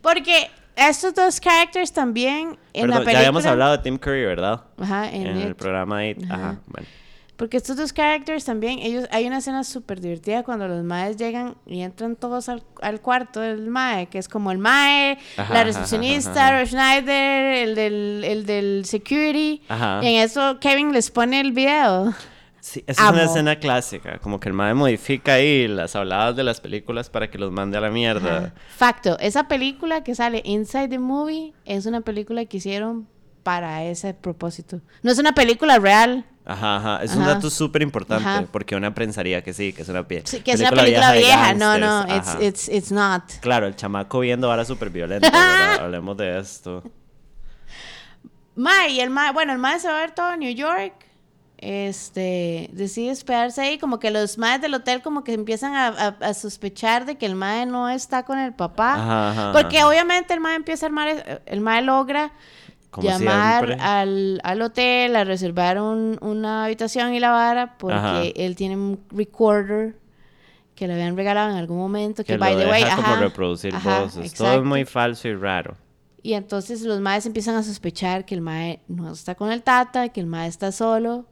Porque 0.00 0.48
estos 0.76 1.14
dos 1.14 1.40
characters 1.40 1.92
también 1.92 2.56
en 2.72 2.88
la 2.88 2.96
película. 2.96 3.12
ya 3.12 3.18
habíamos 3.18 3.44
hablado 3.46 3.76
de 3.76 3.82
Tim 3.82 3.98
Curry, 3.98 4.24
¿verdad? 4.24 4.62
Ajá, 4.78 5.10
en, 5.10 5.26
En 5.26 5.38
el 5.38 5.54
programa 5.54 5.98
ahí. 5.98 6.16
Ajá, 6.24 6.34
Ajá. 6.34 6.60
bueno. 6.66 6.86
Porque 7.42 7.56
estos 7.56 7.76
dos 7.76 7.92
characters 7.92 8.44
también, 8.44 8.78
ellos, 8.78 9.08
hay 9.10 9.26
una 9.26 9.38
escena 9.38 9.64
súper 9.64 10.00
divertida 10.00 10.44
cuando 10.44 10.68
los 10.68 10.84
maes 10.84 11.16
llegan 11.16 11.56
y 11.66 11.80
entran 11.80 12.14
todos 12.14 12.48
al, 12.48 12.62
al 12.80 13.00
cuarto 13.00 13.40
del 13.40 13.66
mae, 13.66 14.06
que 14.06 14.18
es 14.18 14.28
como 14.28 14.52
el 14.52 14.58
mae, 14.58 15.18
Ajá, 15.36 15.52
la 15.52 15.64
recepcionista, 15.64 16.46
ajá, 16.46 16.60
Rob 16.60 16.68
Schneider, 16.68 17.54
el 17.54 17.74
del, 17.74 18.22
el 18.24 18.46
del 18.46 18.84
security. 18.84 19.60
Ajá. 19.68 19.98
Y 20.04 20.14
en 20.14 20.22
eso 20.22 20.60
Kevin 20.60 20.92
les 20.92 21.10
pone 21.10 21.40
el 21.40 21.50
video. 21.50 22.14
Sí, 22.60 22.84
esa 22.86 23.06
es 23.06 23.12
una 23.12 23.24
escena 23.24 23.56
clásica, 23.56 24.20
como 24.20 24.38
que 24.38 24.48
el 24.48 24.54
madre 24.54 24.74
modifica 24.74 25.34
ahí 25.34 25.66
las 25.66 25.96
habladas 25.96 26.36
de 26.36 26.44
las 26.44 26.60
películas 26.60 27.10
para 27.10 27.28
que 27.28 27.38
los 27.38 27.50
mande 27.50 27.76
a 27.76 27.80
la 27.80 27.90
mierda. 27.90 28.36
Ajá. 28.36 28.54
Facto, 28.76 29.18
esa 29.18 29.48
película 29.48 30.04
que 30.04 30.14
sale 30.14 30.42
Inside 30.44 30.90
the 30.90 31.00
Movie 31.00 31.54
es 31.64 31.86
una 31.86 32.02
película 32.02 32.44
que 32.44 32.58
hicieron 32.58 33.08
para 33.42 33.84
ese 33.84 34.14
propósito. 34.14 34.80
No 35.02 35.10
es 35.12 35.18
una 35.18 35.32
película 35.34 35.78
real. 35.78 36.24
Ajá, 36.44 36.76
ajá. 36.76 37.04
Es 37.04 37.14
un 37.14 37.24
dato 37.24 37.50
súper 37.50 37.82
importante 37.82 38.28
Ajá. 38.28 38.44
porque 38.50 38.74
una 38.74 38.92
pensaría 38.94 39.42
que 39.44 39.52
sí, 39.52 39.72
que 39.72 39.82
es 39.82 39.88
una 39.88 40.06
pie. 40.08 40.22
Sí, 40.24 40.40
que 40.40 40.52
es 40.52 40.60
una 40.60 40.70
película 40.70 41.12
vieja. 41.12 41.54
No, 41.54 41.78
no, 41.78 42.04
it's, 42.16 42.36
it's, 42.40 42.68
it's 42.68 42.90
not. 42.92 43.22
Claro, 43.40 43.66
el 43.68 43.76
chamaco 43.76 44.18
viendo 44.20 44.50
ahora 44.50 44.64
súper 44.64 44.90
violento. 44.90 45.28
Hablemos 45.80 46.16
de 46.16 46.38
esto. 46.40 46.82
Ma, 48.54 48.88
y 48.88 49.00
el 49.00 49.10
ma, 49.10 49.32
bueno, 49.32 49.52
el 49.52 49.58
ma 49.58 49.78
se 49.78 49.88
va 49.88 49.98
a 49.98 50.00
ver 50.00 50.10
todo 50.12 50.32
en 50.34 50.40
New 50.40 50.54
York. 50.54 50.92
Este, 51.58 52.68
decide 52.72 53.12
esperarse 53.12 53.60
ahí, 53.62 53.78
como 53.78 54.00
que 54.00 54.10
los 54.10 54.36
maes 54.36 54.60
del 54.60 54.74
hotel 54.74 55.00
como 55.00 55.22
que 55.22 55.32
empiezan 55.32 55.76
a, 55.76 55.86
a- 55.88 56.16
a 56.20 56.34
sospechar 56.34 57.06
de 57.06 57.16
que 57.16 57.24
el 57.24 57.36
mae 57.36 57.66
no 57.66 57.88
está 57.88 58.24
con 58.24 58.40
el 58.40 58.52
papá. 58.52 58.94
Ajá, 58.94 59.30
ajá, 59.30 59.52
porque 59.52 59.84
obviamente 59.84 60.34
el 60.34 60.40
mae 60.40 60.56
empieza 60.56 60.86
a 60.86 60.88
armar, 60.88 61.06
es- 61.08 61.22
el 61.46 61.60
mae 61.60 61.80
logra 61.82 62.32
Como 62.92 63.08
llamar 63.08 63.64
siempre. 63.64 63.84
al, 63.84 64.40
al 64.44 64.62
hotel 64.62 65.16
a 65.16 65.24
reservar 65.24 65.80
un- 65.80 66.18
una 66.20 66.64
habitación 66.66 67.12
y 67.14 67.18
la 67.20 67.30
vara 67.32 67.76
porque 67.78 67.96
Ajá. 67.96 68.22
él 68.22 68.54
tiene 68.54 68.76
un 68.76 69.00
recorder 69.10 69.96
que 70.76 70.86
le 70.86 70.92
habían 70.94 71.16
regalado 71.16 71.50
en 71.50 71.56
algún 71.56 71.78
momento 71.78 72.22
que, 72.22 72.34
Que 72.34 72.38
by 72.38 72.52
lo 72.54 72.60
the 72.60 72.70
way, 72.70 72.82
como 72.84 72.94
ajá, 72.98 73.16
reproducir 73.20 73.74
ajá, 73.74 74.02
voces. 74.02 74.32
Todo 74.34 74.54
es 74.58 74.62
muy 74.64 74.84
falso 74.84 75.26
y 75.28 75.34
raro. 75.34 75.74
Y 76.22 76.34
entonces 76.34 76.82
los 76.82 77.00
maes 77.00 77.26
empiezan 77.26 77.56
a 77.56 77.62
sospechar 77.64 78.24
que 78.24 78.34
el 78.36 78.40
mae 78.42 78.80
no 78.88 79.10
está 79.12 79.34
con 79.34 79.50
el 79.50 79.62
tata, 79.62 80.10
que 80.10 80.20
el 80.20 80.26
mae 80.26 80.46
está 80.48 80.70
solo, 80.70 81.26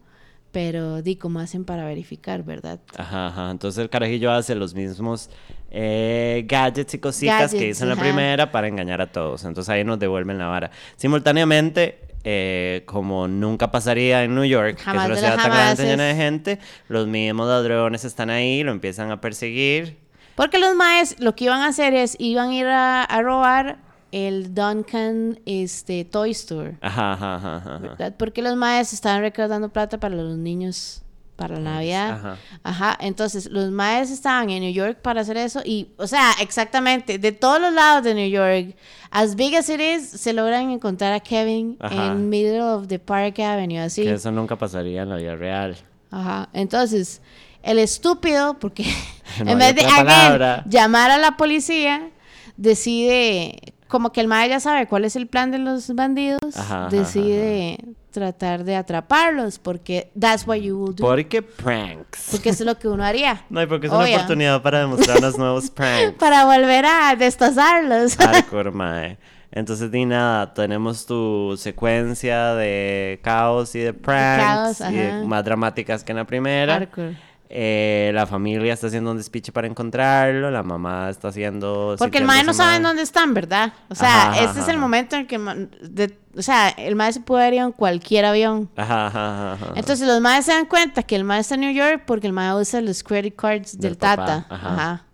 pero 0.52 1.02
di 1.02 1.16
cómo 1.16 1.40
hacen 1.40 1.64
para 1.64 1.84
verificar, 1.84 2.42
¿verdad? 2.42 2.80
Ajá, 2.96 3.28
ajá. 3.28 3.50
Entonces 3.50 3.80
el 3.82 3.88
carajillo 3.88 4.32
hace 4.32 4.54
los 4.54 4.74
mismos 4.74 5.30
eh, 5.70 6.44
gadgets 6.48 6.94
y 6.94 6.98
cositas 6.98 7.52
que 7.52 7.68
hizo 7.68 7.84
en 7.84 7.90
la 7.90 7.96
primera 7.96 8.50
para 8.50 8.68
engañar 8.68 9.00
a 9.00 9.12
todos. 9.12 9.44
Entonces 9.44 9.68
ahí 9.70 9.84
nos 9.84 9.98
devuelven 9.98 10.38
la 10.38 10.46
vara. 10.46 10.70
Simultáneamente, 10.96 12.00
eh, 12.24 12.82
como 12.86 13.28
nunca 13.28 13.70
pasaría 13.70 14.24
en 14.24 14.34
New 14.34 14.44
York, 14.44 14.78
Jamás 14.80 15.06
que 15.06 15.12
es 15.12 15.18
una 15.18 15.28
ciudad 15.28 15.42
tan 15.42 15.52
grande 15.52 15.84
llena 15.84 16.04
de 16.04 16.14
gente, 16.16 16.58
los 16.88 17.06
mismos 17.06 17.46
ladrones 17.48 18.04
están 18.04 18.30
ahí, 18.30 18.62
lo 18.64 18.72
empiezan 18.72 19.10
a 19.10 19.20
perseguir. 19.20 19.98
Porque 20.34 20.58
los 20.58 20.74
maes 20.74 21.20
lo 21.20 21.36
que 21.36 21.44
iban 21.44 21.60
a 21.60 21.68
hacer 21.68 21.94
es, 21.94 22.16
iban 22.18 22.50
a 22.50 22.54
ir 22.54 22.66
a, 22.66 23.04
a 23.04 23.22
robar 23.22 23.78
el 24.12 24.54
Duncan 24.54 25.40
este, 25.46 26.04
Toy 26.04 26.30
Store, 26.32 26.76
Ajá, 26.80 27.12
ajá, 27.12 27.36
ajá, 27.36 27.56
ajá. 27.56 27.78
¿verdad? 27.78 28.14
Porque 28.18 28.42
los 28.42 28.56
maes 28.56 28.92
estaban 28.92 29.20
recaudando 29.22 29.68
plata 29.68 29.98
para 29.98 30.14
los 30.14 30.36
niños 30.36 31.02
para 31.36 31.54
la 31.54 31.70
Navidad. 31.72 32.10
Ajá. 32.10 32.36
Ajá, 32.62 32.98
entonces 33.00 33.46
los 33.50 33.70
maes 33.70 34.10
estaban 34.10 34.50
en 34.50 34.62
New 34.62 34.72
York 34.72 34.98
para 35.00 35.22
hacer 35.22 35.38
eso 35.38 35.62
y, 35.64 35.88
o 35.96 36.06
sea, 36.06 36.32
exactamente, 36.40 37.18
de 37.18 37.32
todos 37.32 37.60
los 37.60 37.72
lados 37.72 38.04
de 38.04 38.14
New 38.14 38.28
York, 38.28 38.76
as 39.10 39.36
big 39.36 39.54
as 39.56 39.70
it 39.70 39.80
is, 39.80 40.06
se 40.08 40.34
logran 40.34 40.70
encontrar 40.70 41.14
a 41.14 41.20
Kevin 41.20 41.78
Ajá. 41.80 42.08
en 42.08 42.28
middle 42.28 42.60
of 42.60 42.88
the 42.88 42.98
Park 42.98 43.38
Avenue, 43.38 43.78
así. 43.78 44.02
Que 44.02 44.12
eso 44.12 44.30
nunca 44.30 44.56
pasaría 44.56 45.02
en 45.02 45.08
la 45.08 45.16
vida 45.16 45.34
real. 45.34 45.76
Ajá, 46.10 46.50
entonces, 46.52 47.22
el 47.62 47.78
estúpido, 47.78 48.58
porque 48.58 48.84
No 49.44 49.52
en 49.52 49.58
vez 49.58 49.74
de 49.74 49.84
again, 49.84 50.64
llamar 50.68 51.10
a 51.10 51.18
la 51.18 51.36
policía, 51.36 52.10
decide, 52.56 53.74
como 53.90 54.12
que 54.12 54.20
el 54.22 54.28
mae 54.28 54.48
ya 54.48 54.60
sabe 54.60 54.86
cuál 54.86 55.04
es 55.04 55.16
el 55.16 55.26
plan 55.26 55.50
de 55.50 55.58
los 55.58 55.94
bandidos, 55.94 56.56
Ajá, 56.56 56.86
ajá, 56.86 56.88
decide 56.96 57.78
tratar 58.10 58.64
de 58.64 58.74
atraparlos, 58.76 59.58
porque 59.58 60.10
that's 60.18 60.46
what 60.46 60.56
you 60.56 60.76
will 60.78 60.94
do. 60.94 61.04
Porque 61.04 61.42
pranks. 61.42 62.28
Porque 62.30 62.48
eso 62.50 62.62
es 62.62 62.66
lo 62.66 62.78
que 62.78 62.88
uno 62.88 63.04
haría. 63.04 63.44
No, 63.50 63.62
y 63.62 63.66
porque 63.66 63.86
es 63.88 63.92
una 63.92 64.04
Obvio. 64.04 64.16
oportunidad 64.16 64.62
para 64.62 64.80
demostrar 64.80 65.18
unos 65.18 65.36
nuevos 65.38 65.70
pranks. 65.74 66.18
Para 66.18 66.44
volver 66.46 66.86
a 66.86 67.14
destazarlos. 67.16 68.16
Hardcore, 68.18 68.70
mae. 68.70 69.18
Entonces, 69.52 69.90
di 69.90 70.06
nada, 70.06 70.54
tenemos 70.54 71.06
tu 71.06 71.56
secuencia 71.58 72.54
de 72.54 73.18
caos 73.22 73.74
y 73.74 73.80
de 73.80 73.92
pranks, 73.92 74.78
caos, 74.78 74.92
y 74.92 74.96
de- 74.96 75.10
ajá. 75.10 75.24
más 75.24 75.44
dramáticas 75.44 76.04
que 76.04 76.12
en 76.12 76.18
la 76.18 76.24
primera. 76.24 76.74
Hardcore. 76.74 77.16
Eh, 77.52 78.12
la 78.14 78.26
familia 78.28 78.72
está 78.72 78.86
haciendo 78.86 79.10
un 79.10 79.16
despiche 79.16 79.50
para 79.50 79.66
encontrarlo, 79.66 80.52
la 80.52 80.62
mamá 80.62 81.10
está 81.10 81.28
haciendo... 81.28 81.96
Porque 81.98 82.18
el 82.18 82.24
mae 82.24 82.44
no 82.44 82.54
sabe 82.54 82.74
madre. 82.74 82.84
dónde 82.84 83.02
están, 83.02 83.34
¿verdad? 83.34 83.72
O 83.88 83.94
sea, 83.96 84.06
Ajá, 84.08 84.30
ajá, 84.30 84.44
este 84.44 84.60
es 84.60 84.66
el 84.68 84.76
ajá. 84.76 84.80
momento 84.80 85.16
en 85.16 85.26
que... 85.26 85.38
de- 85.82 86.16
o 86.36 86.42
sea, 86.42 86.68
el 86.68 86.94
mae 86.94 87.12
se 87.12 87.18
puede 87.20 87.42
haber 87.42 87.54
ido 87.54 87.66
en 87.66 87.72
cualquier 87.72 88.24
avión. 88.24 88.70
Ajá, 88.76 89.06
ajá. 89.08 89.58
Entonces 89.74 90.06
los 90.06 90.20
maes 90.20 90.44
se 90.44 90.52
dan 90.52 90.66
cuenta 90.66 91.02
que 91.02 91.16
el 91.16 91.24
mae 91.24 91.40
está 91.40 91.56
en 91.56 91.62
New 91.62 91.72
York 91.74 92.04
porque 92.06 92.28
el 92.28 92.32
mae 92.32 92.54
usa 92.54 92.80
los 92.80 93.02
credit 93.02 93.34
cards 93.34 93.72
del, 93.72 93.90
Del 93.90 93.98
tata. 93.98 94.46
ajá. 94.48 95.04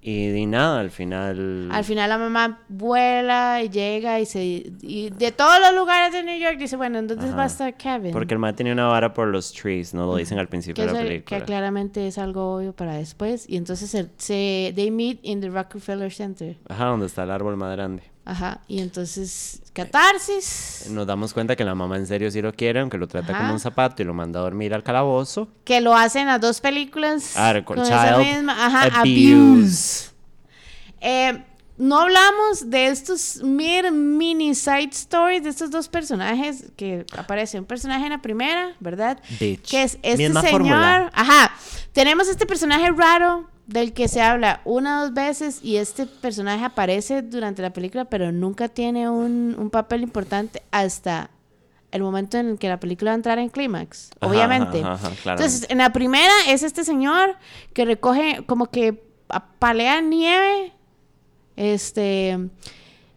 Y 0.00 0.30
di 0.30 0.46
nada, 0.46 0.78
al 0.78 0.90
final... 0.90 1.68
Al 1.72 1.84
final 1.84 2.08
la 2.08 2.18
mamá 2.18 2.60
vuela 2.68 3.60
y 3.62 3.68
llega 3.68 4.20
y 4.20 4.26
se... 4.26 4.42
Y 4.80 5.10
de 5.10 5.32
todos 5.32 5.58
los 5.60 5.74
lugares 5.74 6.12
de 6.12 6.22
New 6.22 6.38
York 6.38 6.56
dice, 6.56 6.76
bueno, 6.76 6.98
¿en 7.00 7.08
dónde 7.08 7.26
Ajá. 7.26 7.36
va 7.36 7.42
a 7.42 7.46
estar 7.46 7.76
Kevin? 7.76 8.12
Porque 8.12 8.32
el 8.32 8.38
mae 8.38 8.52
tenía 8.52 8.72
una 8.72 8.86
vara 8.86 9.12
por 9.12 9.26
los 9.28 9.52
trees, 9.52 9.94
no 9.94 10.06
lo 10.06 10.16
dicen 10.16 10.38
al 10.38 10.46
que, 10.46 10.50
principio 10.50 10.86
de 10.86 10.92
la 10.92 10.98
que 11.00 11.04
película. 11.06 11.44
claramente 11.44 12.06
es 12.06 12.16
algo 12.16 12.54
obvio 12.54 12.72
para 12.74 12.94
después. 12.94 13.44
Y 13.48 13.56
entonces 13.56 13.90
se, 13.90 14.08
se... 14.18 14.72
They 14.76 14.90
meet 14.92 15.18
in 15.22 15.40
the 15.40 15.50
Rockefeller 15.50 16.12
Center. 16.12 16.56
Ajá, 16.68 16.86
donde 16.86 17.06
está 17.06 17.24
el 17.24 17.32
árbol 17.32 17.56
más 17.56 17.72
grande. 17.74 18.04
Ajá. 18.28 18.60
Y 18.68 18.80
entonces, 18.80 19.62
catarsis. 19.72 20.86
Nos 20.90 21.06
damos 21.06 21.32
cuenta 21.32 21.56
que 21.56 21.64
la 21.64 21.74
mamá 21.74 21.96
en 21.96 22.06
serio 22.06 22.30
sí 22.30 22.42
lo 22.42 22.52
quiere, 22.52 22.80
aunque 22.80 22.98
lo 22.98 23.08
trata 23.08 23.32
Ajá. 23.32 23.40
como 23.40 23.54
un 23.54 23.58
zapato 23.60 24.02
y 24.02 24.04
lo 24.04 24.12
manda 24.12 24.38
a 24.38 24.42
dormir 24.42 24.74
al 24.74 24.82
calabozo. 24.82 25.48
Que 25.64 25.80
lo 25.80 25.94
hacen 25.96 26.26
las 26.26 26.38
dos 26.38 26.60
películas. 26.60 27.32
Ah, 27.36 27.54
con 27.64 27.78
esa 27.80 28.16
Child 28.16 28.26
misma- 28.36 28.66
Ajá, 28.66 29.00
Abuse. 29.00 29.30
abuse. 29.30 30.10
Eh, 31.00 31.42
no 31.78 32.00
hablamos 32.00 32.68
de 32.68 32.88
estos 32.88 33.40
mir- 33.42 33.90
mini 33.92 34.54
side 34.54 34.90
stories 34.92 35.44
de 35.44 35.48
estos 35.50 35.70
dos 35.70 35.88
personajes 35.88 36.64
que 36.76 37.06
aparece 37.16 37.58
un 37.58 37.64
personaje 37.64 38.04
en 38.04 38.10
la 38.10 38.20
primera, 38.20 38.72
¿verdad? 38.80 39.18
Bitch. 39.40 39.62
Que 39.70 39.84
es 39.84 39.98
este 40.02 40.18
Misma 40.24 40.42
señor. 40.42 41.10
Ajá. 41.14 41.50
Tenemos 41.94 42.28
este 42.28 42.44
personaje 42.46 42.90
raro 42.90 43.48
del 43.68 43.92
que 43.92 44.08
se 44.08 44.22
habla 44.22 44.62
una 44.64 44.98
o 44.98 45.04
dos 45.04 45.14
veces 45.14 45.60
y 45.62 45.76
este 45.76 46.06
personaje 46.06 46.64
aparece 46.64 47.20
durante 47.22 47.60
la 47.62 47.70
película, 47.70 48.06
pero 48.06 48.32
nunca 48.32 48.68
tiene 48.68 49.10
un, 49.10 49.54
un 49.58 49.70
papel 49.70 50.02
importante 50.02 50.62
hasta 50.70 51.30
el 51.92 52.02
momento 52.02 52.38
en 52.38 52.48
el 52.48 52.58
que 52.58 52.68
la 52.68 52.80
película 52.80 53.10
va 53.10 53.12
a 53.12 53.16
entrar 53.16 53.38
en 53.38 53.50
clímax, 53.50 54.10
obviamente. 54.20 54.80
ajá, 54.80 54.94
ajá, 54.94 55.10
claramente. 55.22 55.30
Entonces, 55.30 55.70
en 55.70 55.78
la 55.78 55.92
primera 55.92 56.32
es 56.48 56.62
este 56.62 56.82
señor 56.82 57.36
que 57.74 57.84
recoge 57.84 58.42
como 58.46 58.70
que 58.70 59.02
palea 59.58 60.00
nieve. 60.00 60.72
Este. 61.56 62.38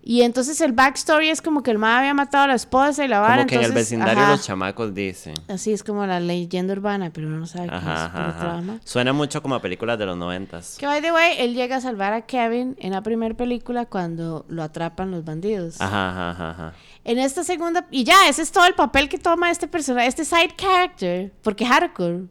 Y 0.03 0.23
entonces 0.23 0.59
el 0.61 0.71
backstory 0.71 1.29
es 1.29 1.41
como 1.43 1.61
que 1.61 1.69
el 1.69 1.77
mae 1.77 1.99
había 1.99 2.13
matado 2.15 2.45
a 2.45 2.47
la 2.47 2.55
esposa 2.55 3.05
y 3.05 3.07
la 3.07 3.19
vara. 3.19 3.37
Como 3.37 3.47
que 3.47 3.55
en 3.55 3.61
el 3.61 3.65
entonces, 3.67 3.89
vecindario 3.91 4.23
ajá, 4.23 4.31
los 4.31 4.43
chamacos 4.43 4.93
dicen. 4.95 5.35
Así 5.47 5.71
es 5.71 5.83
como 5.83 6.05
la 6.07 6.19
leyenda 6.19 6.73
urbana, 6.73 7.11
pero 7.13 7.27
uno 7.27 7.37
no 7.37 7.45
sabe 7.45 7.69
qué 7.69 7.75
es. 7.75 8.89
Suena 8.89 9.13
mucho 9.13 9.43
como 9.43 9.55
a 9.55 9.61
películas 9.61 9.99
de 9.99 10.07
los 10.07 10.17
noventas. 10.17 10.77
Que 10.79 10.87
by 10.87 11.01
the 11.01 11.11
way, 11.11 11.35
él 11.37 11.53
llega 11.53 11.75
a 11.75 11.81
salvar 11.81 12.13
a 12.13 12.21
Kevin 12.23 12.75
en 12.79 12.93
la 12.93 13.03
primera 13.03 13.35
película 13.35 13.85
cuando 13.85 14.45
lo 14.49 14.63
atrapan 14.63 15.11
los 15.11 15.23
bandidos. 15.23 15.79
Ajá, 15.79 16.31
ajá, 16.31 16.49
ajá. 16.49 16.73
En 17.03 17.19
esta 17.19 17.43
segunda, 17.43 17.87
y 17.91 18.03
ya, 18.03 18.27
ese 18.27 18.41
es 18.41 18.51
todo 18.51 18.65
el 18.65 18.73
papel 18.73 19.07
que 19.07 19.19
toma 19.19 19.51
este 19.51 19.67
personaje, 19.67 20.07
este 20.07 20.25
side 20.25 20.55
character, 20.57 21.31
porque 21.43 21.65
hardcore. 21.65 22.25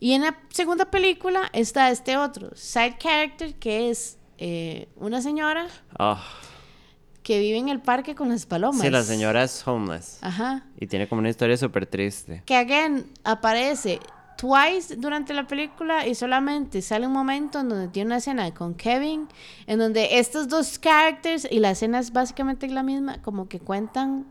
Y 0.00 0.12
en 0.12 0.22
la 0.22 0.36
segunda 0.50 0.86
película 0.86 1.50
está 1.52 1.90
este 1.90 2.16
otro 2.16 2.50
side 2.54 2.96
character 2.98 3.54
que 3.54 3.90
es 3.90 4.18
eh, 4.38 4.88
una 4.96 5.22
señora 5.22 5.66
Ah, 5.98 6.22
que 7.26 7.40
vive 7.40 7.58
en 7.58 7.68
el 7.68 7.80
parque 7.80 8.14
con 8.14 8.28
las 8.28 8.46
palomas. 8.46 8.80
sí, 8.80 8.88
la 8.88 9.02
señora 9.02 9.42
es 9.42 9.66
homeless. 9.66 10.18
Ajá. 10.22 10.62
Y 10.78 10.86
tiene 10.86 11.08
como 11.08 11.18
una 11.18 11.28
historia 11.28 11.56
súper 11.56 11.84
triste. 11.84 12.44
Que 12.46 12.54
again 12.54 13.04
aparece 13.24 13.98
twice 14.38 14.94
durante 14.94 15.34
la 15.34 15.44
película 15.48 16.06
y 16.06 16.14
solamente 16.14 16.80
sale 16.82 17.04
un 17.04 17.12
momento 17.12 17.58
en 17.58 17.68
donde 17.70 17.88
tiene 17.88 18.06
una 18.10 18.18
escena 18.18 18.54
con 18.54 18.74
Kevin, 18.74 19.26
en 19.66 19.80
donde 19.80 20.20
estos 20.20 20.46
dos 20.46 20.78
characters, 20.78 21.48
y 21.50 21.58
la 21.58 21.72
escena 21.72 21.98
es 21.98 22.12
básicamente 22.12 22.68
la 22.68 22.84
misma, 22.84 23.20
como 23.22 23.48
que 23.48 23.58
cuentan 23.58 24.26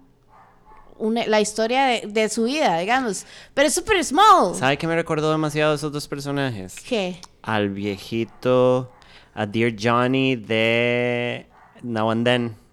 una- 0.97 1.25
la 1.27 1.41
historia 1.41 1.83
de, 1.87 2.03
de 2.07 2.29
su 2.29 2.45
vida, 2.45 2.77
digamos. 2.79 3.25
Pero 3.53 3.67
es 3.67 3.73
súper 3.73 4.01
small. 4.05 4.55
¿Sabe 4.55 4.77
qué 4.77 4.87
me 4.87 4.95
recordó 4.95 5.29
demasiado 5.33 5.75
esos 5.75 5.91
dos 5.91 6.07
personajes? 6.07 6.75
¿Qué? 6.87 7.19
Al 7.41 7.71
viejito, 7.71 8.89
a 9.33 9.45
Dear 9.45 9.73
Johnny 9.77 10.37
de 10.37 11.45
Now 11.83 12.11
and 12.11 12.25
Then. 12.25 12.64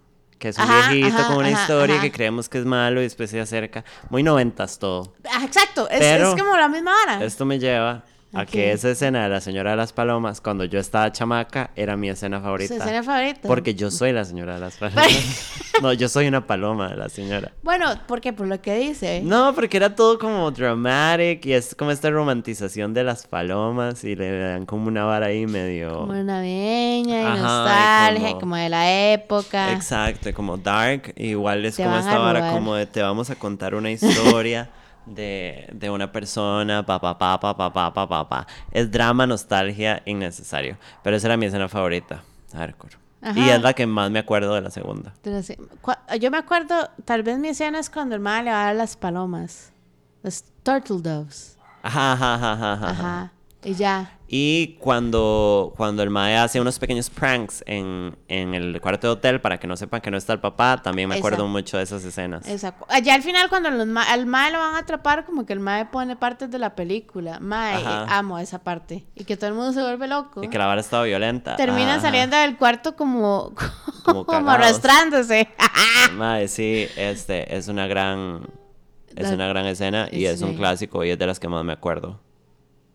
Que 0.43 0.49
es 0.49 0.57
un 0.57 0.63
Ajá, 0.65 0.91
viejito 0.91 1.17
ajá, 1.19 1.27
con 1.27 1.37
una 1.37 1.47
ajá, 1.47 1.61
historia 1.61 2.01
que 2.01 2.11
creemos 2.11 2.49
que 2.49 2.57
es 2.57 2.65
malo 2.65 2.99
y 2.99 3.03
después 3.03 3.29
se 3.29 3.39
acerca. 3.39 3.85
Muy 4.09 4.23
noventas 4.23 4.77
todo. 4.77 5.13
Ah, 5.31 5.41
exacto, 5.45 5.87
es, 5.89 5.99
Pero- 5.99 6.33
es 6.35 6.41
como 6.41 6.57
la 6.57 6.67
misma 6.67 6.91
hora. 7.01 7.23
Esto 7.23 7.45
me 7.45 7.59
lleva 7.59 8.03
a 8.33 8.45
que 8.45 8.71
esa 8.71 8.89
escena 8.89 9.23
de 9.23 9.29
la 9.29 9.41
señora 9.41 9.71
de 9.71 9.77
las 9.77 9.93
palomas, 9.93 10.41
cuando 10.41 10.65
yo 10.65 10.79
estaba 10.79 11.11
chamaca, 11.11 11.69
era 11.75 11.95
mi 11.95 12.09
escena 12.09 12.37
Su 12.37 12.43
favorita. 12.43 12.75
escena 12.75 13.03
favorita. 13.03 13.47
Porque 13.47 13.75
yo 13.75 13.91
soy 13.91 14.11
la 14.11 14.25
señora 14.25 14.55
de 14.55 14.59
las 14.61 14.75
palomas. 14.79 15.51
no, 15.81 15.93
yo 15.93 16.09
soy 16.09 16.27
una 16.27 16.47
paloma 16.47 16.89
de 16.89 16.97
la 16.97 17.09
señora. 17.09 17.51
Bueno, 17.61 17.85
porque 18.07 18.33
por 18.33 18.47
lo 18.47 18.61
que 18.61 18.75
dice. 18.75 19.21
No, 19.23 19.53
porque 19.53 19.77
era 19.77 19.95
todo 19.95 20.17
como 20.17 20.49
dramatic 20.51 21.45
y 21.45 21.53
es 21.53 21.75
como 21.75 21.91
esta 21.91 22.09
romantización 22.09 22.93
de 22.93 23.03
las 23.03 23.27
palomas 23.27 24.03
y 24.03 24.15
le 24.15 24.37
dan 24.39 24.65
como 24.65 24.87
una 24.87 25.03
vara 25.05 25.27
ahí 25.27 25.45
medio... 25.45 25.99
Como 25.99 26.13
navideña 26.13 27.21
y 27.21 27.25
Ajá, 27.25 27.37
y 27.37 27.41
nostalgia, 27.41 28.27
como- 28.29 28.39
como... 28.39 28.55
de 28.55 28.69
la 28.69 29.11
época. 29.13 29.71
Exacto, 29.73 30.33
como 30.33 30.57
dark, 30.57 31.13
igual 31.17 31.65
es 31.65 31.75
Te 31.75 31.83
como 31.83 31.97
esta 31.97 32.17
vara 32.17 32.51
como 32.51 32.75
de 32.75 32.87
te 32.87 33.01
vamos 33.01 33.29
a 33.29 33.35
contar 33.35 33.75
una 33.75 33.91
historia 33.91 34.69
de, 35.05 35.69
de 35.73 35.89
una 35.89 36.11
persona, 36.11 36.85
pa 36.85 36.99
pa 36.99 37.17
pa 37.17 37.39
pa 37.39 37.55
pa 37.55 37.73
Pa. 37.73 37.93
pa 37.93 38.07
pa 38.07 38.29
pa 38.29 38.47
Es 38.71 38.91
drama, 38.91 39.25
nostalgia, 39.27 40.01
innecesario. 40.05 40.77
Pero 41.03 41.15
esa 41.15 41.27
era 41.27 41.37
mi 41.37 41.45
escena 41.45 41.67
favorita, 41.67 42.23
hardcore. 42.53 42.97
Y 43.35 43.49
es 43.49 43.61
la 43.61 43.73
que 43.73 43.87
más 43.87 44.11
me 44.11 44.19
acuerdo 44.19 44.53
de 44.53 44.61
la 44.61 44.69
segunda. 44.69 45.13
Yo 46.19 46.29
me 46.29 46.37
acuerdo, 46.37 46.89
tal 47.05 47.23
vez 47.23 47.39
mi 47.39 47.49
escena 47.49 47.79
es 47.79 47.89
cuando 47.89 48.15
el 48.15 48.21
mal 48.21 48.45
le 48.45 48.51
va 48.51 48.63
a 48.63 48.65
dar 48.65 48.75
las 48.75 48.97
palomas. 48.97 49.71
Los 50.23 50.43
turtle 50.63 51.01
doves. 51.01 51.57
Ajá, 51.81 52.13
ajá, 52.13 52.33
ajá, 52.33 52.73
ajá. 52.73 52.89
ajá. 52.89 53.32
Y 53.63 53.73
ya. 53.75 54.17
Y 54.35 54.77
cuando, 54.79 55.73
cuando 55.77 56.01
el 56.01 56.09
mae 56.09 56.35
hace 56.37 56.59
unos 56.59 56.79
pequeños 56.79 57.11
pranks 57.11 57.63
en, 57.67 58.17
en 58.27 58.55
el 58.55 58.81
cuarto 58.81 59.05
de 59.07 59.13
hotel 59.13 59.41
para 59.41 59.59
que 59.59 59.67
no 59.67 59.77
sepan 59.77 60.01
que 60.01 60.09
no 60.09 60.17
está 60.17 60.33
el 60.33 60.39
papá, 60.39 60.81
también 60.81 61.07
me 61.07 61.15
acuerdo 61.17 61.37
Exacto. 61.43 61.49
mucho 61.51 61.77
de 61.77 61.83
esas 61.83 62.03
escenas. 62.03 62.47
Exacto. 62.47 62.85
Allá 62.89 63.13
al 63.13 63.21
final, 63.21 63.47
cuando 63.49 63.69
los 63.69 63.85
ma- 63.85 64.03
al 64.11 64.25
mae 64.25 64.51
lo 64.51 64.57
van 64.57 64.73
a 64.73 64.79
atrapar, 64.79 65.25
como 65.25 65.45
que 65.45 65.53
el 65.53 65.59
mae 65.59 65.85
pone 65.85 66.15
partes 66.15 66.49
de 66.49 66.57
la 66.57 66.73
película. 66.73 67.39
Mae, 67.39 67.75
Ajá. 67.75 68.17
amo 68.17 68.39
esa 68.39 68.63
parte. 68.63 69.05
Y 69.13 69.23
que 69.25 69.37
todo 69.37 69.49
el 69.49 69.53
mundo 69.55 69.71
se 69.71 69.81
vuelve 69.83 70.07
loco. 70.07 70.43
Y 70.43 70.47
que 70.49 70.57
la 70.57 70.65
vara 70.65 70.81
estaba 70.81 71.03
violenta. 71.03 71.55
Terminan 71.55 71.89
Ajá. 71.99 72.01
saliendo 72.01 72.35
del 72.35 72.57
cuarto 72.57 72.95
como, 72.95 73.53
Como 74.03 74.25
arrastrándose. 74.49 75.47
Mae, 76.15 76.47
sí, 76.47 76.87
este, 76.97 77.55
es 77.55 77.67
una 77.67 77.85
gran... 77.85 78.47
Es 79.15 79.27
La- 79.29 79.35
una 79.35 79.47
gran 79.47 79.67
escena 79.67 80.07
y 80.11 80.25
es 80.25 80.41
un 80.41 80.55
clásico 80.55 81.03
y 81.05 81.11
es 81.11 81.19
de 81.19 81.27
las 81.27 81.39
que 81.39 81.47
más 81.47 81.63
me 81.63 81.73
acuerdo. 81.73 82.19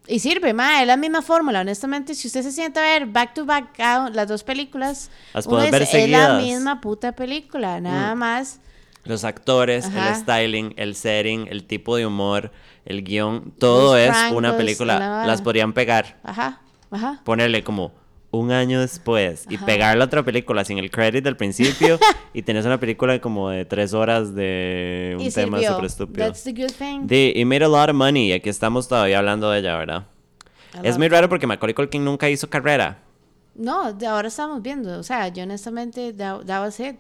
Y 0.08 0.20
sirve, 0.20 0.54
mae, 0.54 0.80
es 0.82 0.86
la 0.86 0.96
misma 0.96 1.20
fórmula. 1.22 1.60
Honestamente, 1.60 2.14
si 2.14 2.28
usted 2.28 2.42
se 2.42 2.50
siente 2.52 2.80
a 2.80 2.82
ver 2.82 3.06
back 3.06 3.34
to 3.34 3.44
back 3.44 3.76
cada- 3.76 4.08
las 4.10 4.26
dos 4.26 4.42
películas, 4.42 5.10
Las 5.34 5.46
puedes 5.46 5.70
ver 5.70 5.82
es 5.82 5.92
la 5.92 5.98
seguidas. 6.00 6.42
Mm. 6.42 6.44
misma 6.46 6.80
puta 6.80 7.12
película, 7.12 7.80
nada 7.80 8.14
más. 8.14 8.60
Los 9.04 9.24
actores, 9.24 9.86
Ajá. 9.86 10.08
el 10.10 10.14
styling, 10.16 10.74
el 10.76 10.94
setting, 10.94 11.46
el 11.50 11.64
tipo 11.64 11.96
de 11.96 12.06
humor, 12.06 12.52
el 12.84 13.04
guion, 13.04 13.52
todo 13.58 13.96
Los 13.96 14.16
es 14.16 14.32
una 14.32 14.52
la 14.52 14.56
película. 14.56 15.24
Las 15.26 15.40
podrían 15.42 15.72
pegar, 15.72 16.18
Ajá, 16.22 16.60
ajá. 16.90 17.20
ponerle 17.24 17.62
como 17.62 17.92
un 18.30 18.52
año 18.52 18.80
después 18.80 19.46
y 19.48 19.56
pegar 19.56 19.96
la 19.96 20.04
otra 20.04 20.22
película 20.22 20.64
sin 20.64 20.78
el 20.78 20.90
credit 20.90 21.24
del 21.24 21.36
principio 21.36 21.98
y 22.34 22.42
tenés 22.42 22.66
una 22.66 22.78
película 22.78 23.20
como 23.20 23.48
de 23.50 23.64
tres 23.64 23.94
horas 23.94 24.34
de 24.34 25.16
un 25.18 25.24
y 25.24 25.30
tema 25.30 25.60
súper 25.62 25.84
estúpido. 25.84 26.26
That's 26.26 26.44
the 26.44 26.52
good 26.52 26.72
thing. 26.72 27.06
It 27.10 27.46
made 27.46 27.64
a 27.64 27.68
lot 27.68 27.88
of 27.88 27.96
money 27.96 28.28
y 28.28 28.32
aquí 28.32 28.48
estamos 28.48 28.88
todavía 28.88 29.18
hablando 29.18 29.50
de 29.50 29.60
ella, 29.60 29.76
¿verdad? 29.76 30.06
I 30.74 30.86
Es 30.86 30.98
muy 30.98 31.08
raro 31.08 31.28
porque 31.28 31.46
Macaulay 31.46 31.74
Culkin 31.74 32.04
nunca 32.04 32.28
hizo 32.28 32.50
carrera. 32.50 32.98
No, 33.54 33.92
de 33.92 34.06
ahora 34.06 34.28
estamos 34.28 34.62
viendo. 34.62 34.98
O 34.98 35.02
sea, 35.02 35.28
yo 35.28 35.42
honestamente, 35.42 36.12
that, 36.12 36.44
that 36.44 36.60
was 36.60 36.78
it 36.78 36.96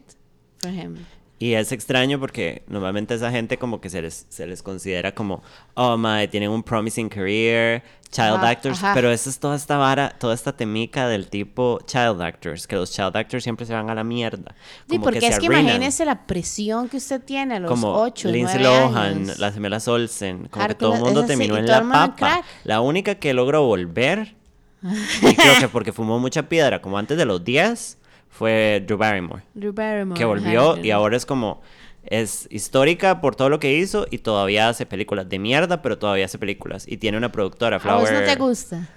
for 0.58 0.70
him. 0.70 0.96
Y 1.40 1.54
es 1.54 1.70
extraño 1.70 2.18
porque 2.18 2.62
normalmente 2.66 3.14
esa 3.14 3.30
gente 3.30 3.58
como 3.58 3.80
que 3.80 3.90
se 3.90 4.02
les, 4.02 4.26
se 4.28 4.46
les 4.46 4.62
considera 4.62 5.14
como, 5.14 5.42
oh, 5.74 5.96
my, 5.96 6.26
tienen 6.26 6.50
un 6.50 6.64
promising 6.64 7.08
career, 7.08 7.82
child 8.10 8.42
actors, 8.42 8.78
ajá. 8.82 8.94
pero 8.94 9.10
eso 9.10 9.30
es 9.30 9.38
toda 9.38 9.54
esta 9.54 9.76
vara, 9.76 10.10
toda 10.18 10.34
esta 10.34 10.56
temica 10.56 11.06
del 11.06 11.28
tipo 11.28 11.78
child 11.86 12.20
actors, 12.22 12.66
que 12.66 12.74
los 12.74 12.90
child 12.90 13.16
actors 13.16 13.44
siempre 13.44 13.66
se 13.66 13.72
van 13.72 13.88
a 13.88 13.94
la 13.94 14.02
mierda. 14.02 14.54
Sí, 14.88 14.96
como 14.96 15.04
porque 15.04 15.20
que 15.20 15.28
es 15.28 15.34
se 15.36 15.40
que 15.40 15.46
imagínese 15.46 16.04
la 16.04 16.26
presión 16.26 16.88
que 16.88 16.96
usted 16.96 17.22
tiene 17.22 17.56
a 17.56 17.60
los 17.60 17.70
como 17.70 17.94
8, 17.94 18.30
Lindsay 18.30 18.60
9 18.60 18.76
Lohan, 18.76 18.96
años. 18.96 19.38
las 19.38 19.54
gemelas 19.54 19.86
Olsen, 19.86 20.48
como 20.48 20.66
que 20.66 20.74
todo 20.74 20.94
el 20.94 21.00
mundo 21.00 21.22
sí, 21.22 21.28
terminó 21.28 21.56
en 21.56 21.66
la 21.66 21.82
papa. 21.88 22.42
La 22.64 22.80
única 22.80 23.16
que 23.16 23.32
logró 23.32 23.64
volver, 23.64 24.34
y 24.82 25.34
creo 25.34 25.58
que 25.60 25.68
porque 25.68 25.92
fumó 25.92 26.18
mucha 26.18 26.48
piedra, 26.48 26.80
como 26.80 26.98
antes 26.98 27.16
de 27.16 27.24
los 27.24 27.44
10, 27.44 27.97
fue 28.28 28.82
Drew 28.86 28.96
Barrymore. 28.98 29.42
Drew 29.54 29.72
Barrymore, 29.72 30.16
que 30.18 30.24
volvió 30.24 30.76
y 30.82 30.90
ahora 30.90 31.16
es 31.16 31.26
como 31.26 31.60
es 32.04 32.46
histórica 32.50 33.20
por 33.20 33.36
todo 33.36 33.48
lo 33.50 33.58
que 33.60 33.74
hizo 33.76 34.06
y 34.10 34.18
todavía 34.18 34.68
hace 34.68 34.86
películas 34.86 35.28
de 35.28 35.38
mierda, 35.38 35.82
pero 35.82 35.98
todavía 35.98 36.24
hace 36.24 36.38
películas 36.38 36.86
y 36.88 36.96
tiene 36.96 37.18
una 37.18 37.30
productora, 37.32 37.76
¿A 37.76 37.78
vos 37.78 38.08
Flower. 38.08 38.12
no 38.14 38.32
te 38.32 38.36
gusta? 38.38 38.88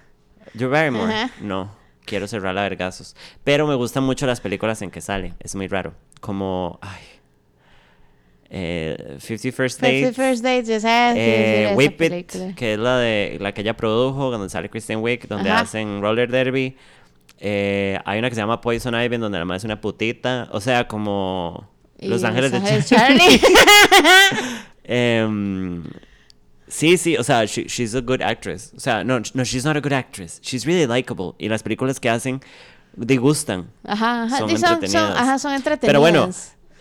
Drew 0.53 0.69
Barrymore. 0.69 1.11
Ajá. 1.13 1.31
No, 1.41 1.75
quiero 2.05 2.27
cerrar 2.27 2.53
la 2.55 2.61
vergazos, 2.63 3.15
pero 3.43 3.67
me 3.67 3.75
gustan 3.75 4.03
mucho 4.03 4.25
las 4.27 4.39
películas 4.39 4.81
en 4.81 4.91
que 4.91 5.01
sale, 5.01 5.33
es 5.39 5.55
muy 5.55 5.67
raro, 5.67 5.93
como 6.21 6.79
ay 6.81 6.99
eh, 8.53 9.17
50 9.19 9.55
First 9.55 9.79
Fifty 9.79 10.01
Dates. 10.01 10.15
First 10.15 10.43
Dates, 10.43 10.67
ya 10.67 10.79
sabes. 10.79 11.17
eh, 11.17 11.65
esa 11.67 11.75
Whip 11.75 11.91
It, 11.93 11.97
película. 11.97 12.55
que 12.55 12.73
es 12.73 12.79
la 12.79 12.97
de 12.97 13.37
la 13.39 13.53
que 13.53 13.61
ella 13.61 13.77
produjo, 13.77 14.29
donde 14.29 14.49
sale 14.49 14.69
Kristen 14.69 14.99
Wiig, 14.99 15.27
donde 15.27 15.49
Ajá. 15.49 15.61
hacen 15.61 16.01
roller 16.01 16.29
derby. 16.29 16.75
Eh, 17.43 17.97
hay 18.05 18.19
una 18.19 18.29
que 18.29 18.35
se 18.35 18.41
llama 18.41 18.61
Poison 18.61 18.93
Ivy, 18.93 19.17
donde 19.17 19.39
la 19.39 19.45
madre 19.45 19.57
es 19.57 19.63
una 19.63 19.81
putita. 19.81 20.47
O 20.51 20.61
sea, 20.61 20.87
como 20.87 21.67
Los 21.99 22.23
Ángeles 22.23 22.51
de 22.51 22.83
Charlie. 22.83 23.39
Charlie. 23.39 23.41
Em, 24.83 25.83
sí, 26.67 26.97
sí, 26.97 27.15
o 27.17 27.23
sea, 27.23 27.45
she- 27.45 27.65
she's 27.67 27.95
a 27.95 28.01
good 28.01 28.21
actress. 28.21 28.73
O 28.75 28.79
sea, 28.79 29.03
no, 29.03 29.19
no, 29.33 29.43
she's 29.43 29.63
not 29.65 29.75
a 29.77 29.79
good 29.79 29.93
actress. 29.93 30.39
She's 30.41 30.65
really 30.65 30.85
likable. 30.87 31.33
Y 31.37 31.47
las 31.49 31.63
películas 31.63 31.99
que 31.99 32.09
hacen 32.09 32.41
disgustan. 32.95 33.71
Ajá, 33.85 34.23
ajá. 34.23 34.37
Son 34.39 34.49
entretenidas. 34.49 35.15
ajá, 35.15 35.39
son 35.39 35.53
entretenidas. 35.53 35.87
Pero 35.87 35.99
bueno, 35.99 36.29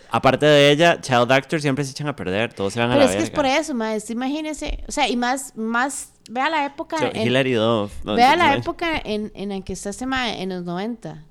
aparte 0.09 0.45
de 0.45 0.71
ella, 0.71 0.99
child 0.99 1.31
actors 1.31 1.61
siempre 1.61 1.83
se 1.85 1.91
echan 1.91 2.07
a 2.07 2.15
perder. 2.15 2.53
Todos 2.53 2.73
se 2.73 2.79
van 2.79 2.91
a 2.91 2.95
Pero 2.95 3.05
la 3.05 3.11
es 3.11 3.17
que 3.17 3.23
es 3.23 3.29
por 3.29 3.45
eso, 3.45 3.73
maestro. 3.73 4.13
Imagínese. 4.13 4.83
O 4.87 4.91
sea, 4.91 5.07
y 5.07 5.15
más, 5.15 5.55
más, 5.55 6.11
vea 6.31 6.49
la 6.49 6.65
época. 6.65 6.97
So, 6.97 7.05
en- 7.13 7.27
Hilary 7.27 7.53
Duff. 7.53 7.93
No, 8.03 8.15
vea 8.15 8.35
la 8.35 8.55
época 8.55 8.99
en, 9.03 9.31
en 9.35 9.49
la 9.49 9.61
que 9.61 9.73
está 9.73 9.89
este 9.89 10.05
en 10.05 10.49
los 10.49 10.63
90. 10.63 11.25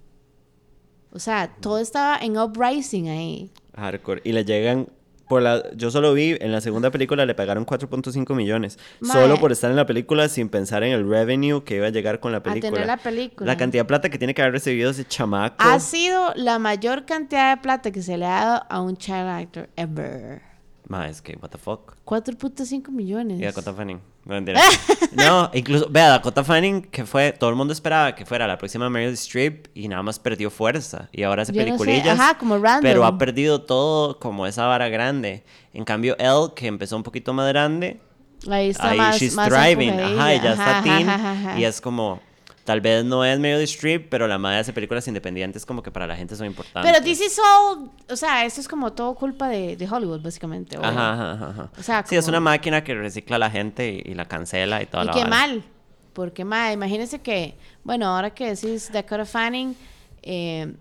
O 1.13 1.19
sea, 1.19 1.53
todo 1.61 1.79
estaba 1.79 2.19
en 2.19 2.39
uprising 2.39 3.09
ahí. 3.09 3.51
Hardcore. 3.75 4.21
Y 4.25 4.33
le 4.33 4.45
llegan. 4.45 4.89
Por 5.29 5.43
la, 5.43 5.63
yo 5.77 5.93
solo 5.93 6.13
vi, 6.13 6.37
en 6.41 6.51
la 6.51 6.61
segunda 6.61 6.91
película 6.91 7.25
le 7.25 7.37
pagaron 7.37 7.65
4.5 7.65 8.35
millones. 8.35 8.81
Solo 9.01 9.37
por 9.39 9.53
estar 9.53 9.71
en 9.71 9.77
la 9.77 9.87
película 9.87 10.29
sin 10.29 10.49
pensar 10.49 10.83
en 10.83 10.91
el 10.93 11.09
revenue 11.09 11.63
que 11.63 11.77
iba 11.77 11.87
a 11.87 11.91
llegar 11.91 12.19
con 12.19 12.33
la 12.33 12.39
A 12.39 12.43
película. 12.43 12.73
tener 12.73 12.87
la 12.89 12.97
película. 12.97 13.47
La 13.47 13.57
cantidad 13.57 13.85
de 13.85 13.87
plata 13.87 14.11
que 14.11 14.19
tiene 14.19 14.35
que 14.35 14.43
haber 14.43 14.55
recibido 14.55 14.91
ese 14.91 15.05
chamaco. 15.05 15.55
Ha 15.59 15.79
sido 15.79 16.33
la 16.35 16.59
mayor 16.59 17.07
cantidad 17.07 17.55
de 17.57 17.63
plata 17.63 17.93
que 17.93 18.03
se 18.03 18.19
le 18.19 18.27
ha 18.27 18.45
dado 18.45 18.63
a 18.69 18.81
un 18.81 18.97
child 18.97 19.29
actor 19.29 19.69
ever. 19.77 20.43
Ma, 20.89 21.09
es 21.09 21.23
que, 21.23 21.39
what 21.41 21.51
the 21.51 21.59
fuck. 21.59 21.95
4.5 22.05 22.89
millones. 22.91 23.39
Y 23.39 23.45
Dakota 23.45 23.73
Fanning. 23.73 24.01
No, 24.25 24.35
mentira. 24.35 24.61
no, 25.13 25.51
incluso, 25.55 25.89
vea, 25.91 26.09
Dakota 26.09 26.45
Fanning, 26.45 26.83
que 26.83 27.05
fue, 27.05 27.33
todo 27.33 27.51
el 27.51 27.57
mundo 27.57 27.73
esperaba 27.73 28.15
que 28.15 28.27
fuera 28.27 28.47
la 28.47 28.59
próxima 28.59 28.91
Meryl 28.91 29.15
Streep 29.15 29.67
y 29.75 29.89
nada 29.89 30.03
más 30.03 30.19
perdió 30.19 30.51
fuerza. 30.51 31.09
Y 31.13 31.23
ahora 31.23 31.43
hace 31.43 31.53
Yo 31.53 31.61
no 31.61 31.65
sé, 31.65 31.71
peliculillas. 31.71 32.19
ajá, 32.19 32.39
como 32.39 32.59
random. 32.59 32.83
Pero 32.83 33.05
ha 33.05 33.17
perdido 33.19 33.63
todo 33.63 34.19
como 34.19 34.47
esa 34.47 34.67
vara 34.67 34.89
grande. 34.89 35.43
En 35.73 35.85
cambio, 35.85 36.17
Elle, 36.19 36.53
que 36.55 36.67
empezó 36.67 36.97
un 36.97 37.03
poquito 37.03 37.33
más 37.33 37.49
grande, 37.49 38.01
Ahí 38.49 38.71
está 38.71 38.91
ahí 38.91 38.99
más, 38.99 39.19
she's 39.19 39.35
más 39.35 39.49
thriving. 39.49 40.01
Ajá, 40.01 40.35
ya 40.35 40.53
está 40.53 40.81
teen. 40.83 41.09
ajá, 41.09 41.15
ajá, 41.15 41.33
ajá. 41.51 41.59
Y 41.61 41.65
es 41.65 41.81
como, 41.81 42.21
tal 42.65 42.81
vez 42.81 43.05
no 43.05 43.25
es 43.25 43.39
Meryl 43.39 43.63
Streep, 43.65 44.09
pero 44.11 44.29
la 44.29 44.39
madre 44.39 44.59
hace 44.59 44.73
películas 44.73 45.07
independientes 45.09 45.65
como 45.67 45.83
que 45.83 45.91
para 45.91 46.07
la 46.07 46.15
gente 46.17 46.37
son 46.37 46.47
importantes. 46.47 46.91
Pero 46.91 47.05
this 47.05 47.21
is 47.21 47.39
all, 47.39 47.91
o 48.09 48.17
sea, 48.17 48.45
esto 48.45 48.61
es 48.61 48.69
como 48.69 48.93
todo 48.93 49.15
culpa 49.15 49.49
de, 49.49 49.77
de 49.77 49.89
Hollywood, 49.89 50.21
básicamente. 50.23 50.79
o- 50.79 50.85
Ajá, 50.85 51.13
ajá, 51.33 51.49
ajá. 51.51 51.71
O 51.79 51.83
sea, 51.83 52.05
Sí, 52.07 52.17
es 52.17 52.25
como- 52.25 52.37
una 52.37 52.41
máquina 52.41 52.85
que 52.85 52.95
recicla 52.95 53.37
a 53.37 53.39
la 53.39 53.51
gente 53.51 54.03
y, 54.05 54.11
y 54.11 54.15
la 54.15 54.27
cancela 54.27 54.83
y 54.83 54.87
toda 54.87 55.05
Y 55.05 55.07
la 55.07 55.13
qué 55.13 55.19
vara. 55.21 55.31
mal, 55.31 55.65
porque 56.13 56.45
mal, 56.45 56.73
imagínense 56.75 57.21
que, 57.21 57.57
bueno, 57.85 58.07
ahora 58.07 58.31
que 58.31 58.55
decís 58.55 58.91
Dakota 58.93 59.25
Fanning, 59.25 59.75
eh, 60.23 60.73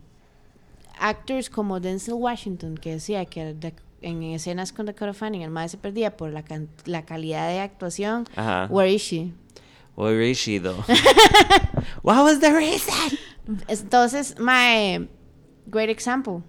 actors 0.99 1.49
como 1.49 1.79
Denzel 1.79 2.15
Washington, 2.15 2.77
que 2.77 2.91
decía 2.93 3.25
que 3.25 3.55
Dak- 3.55 3.73
en 4.01 4.23
escenas 4.23 4.71
con 4.71 4.85
Dakota 4.85 5.13
Fanning 5.13 5.41
el 5.41 5.49
madre 5.49 5.69
se 5.69 5.77
perdía 5.77 6.15
por 6.17 6.31
la, 6.31 6.43
la 6.85 7.05
calidad 7.05 7.47
de 7.49 7.60
actuación. 7.60 8.25
Ajá. 8.35 8.67
Where 8.69 8.91
is 8.91 9.01
she? 9.01 9.31
She, 10.33 10.60
though? 10.60 10.83
What 12.04 12.23
was 12.23 12.39
the 12.39 12.54
reason? 12.54 13.17
Entonces, 13.67 14.39
my 14.39 15.08
great 15.67 15.89
example. 15.89 16.43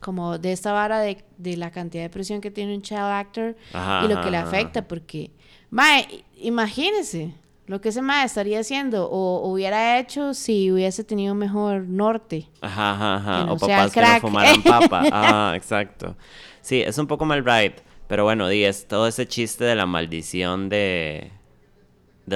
Como 0.00 0.38
de 0.38 0.52
esta 0.52 0.72
vara 0.72 0.98
de, 1.00 1.22
de 1.36 1.56
la 1.56 1.70
cantidad 1.70 2.02
de 2.02 2.10
presión 2.10 2.40
que 2.40 2.50
tiene 2.50 2.74
un 2.74 2.80
child 2.80 3.12
actor 3.12 3.54
Ajá, 3.72 4.04
y 4.04 4.08
lo 4.08 4.20
que 4.22 4.30
le 4.30 4.38
afecta, 4.38 4.88
porque, 4.88 5.30
mae, 5.70 6.24
imagínese 6.36 7.34
lo 7.66 7.80
que 7.80 7.90
ese 7.90 8.02
mae 8.02 8.24
estaría 8.24 8.58
haciendo 8.60 9.08
o, 9.08 9.42
o 9.42 9.52
hubiera 9.52 10.00
hecho 10.00 10.34
si 10.34 10.72
hubiese 10.72 11.04
tenido 11.04 11.34
mejor 11.34 11.82
norte. 11.82 12.48
Ajá, 12.62 12.92
ajá, 12.92 13.16
ajá. 13.16 13.44
No 13.44 13.52
o 13.52 13.58
papás 13.58 13.92
que 13.92 14.00
no 14.00 14.20
fumaran 14.20 14.62
papa. 14.64 15.04
Ah, 15.12 15.52
exacto. 15.54 16.16
Sí, 16.62 16.80
es 16.80 16.98
un 16.98 17.06
poco 17.06 17.24
mal 17.26 17.44
right. 17.44 17.74
Pero 18.08 18.24
bueno, 18.24 18.48
es 18.48 18.88
todo 18.88 19.06
ese 19.06 19.28
chiste 19.28 19.62
de 19.62 19.76
la 19.76 19.86
maldición 19.86 20.68
de, 20.68 21.30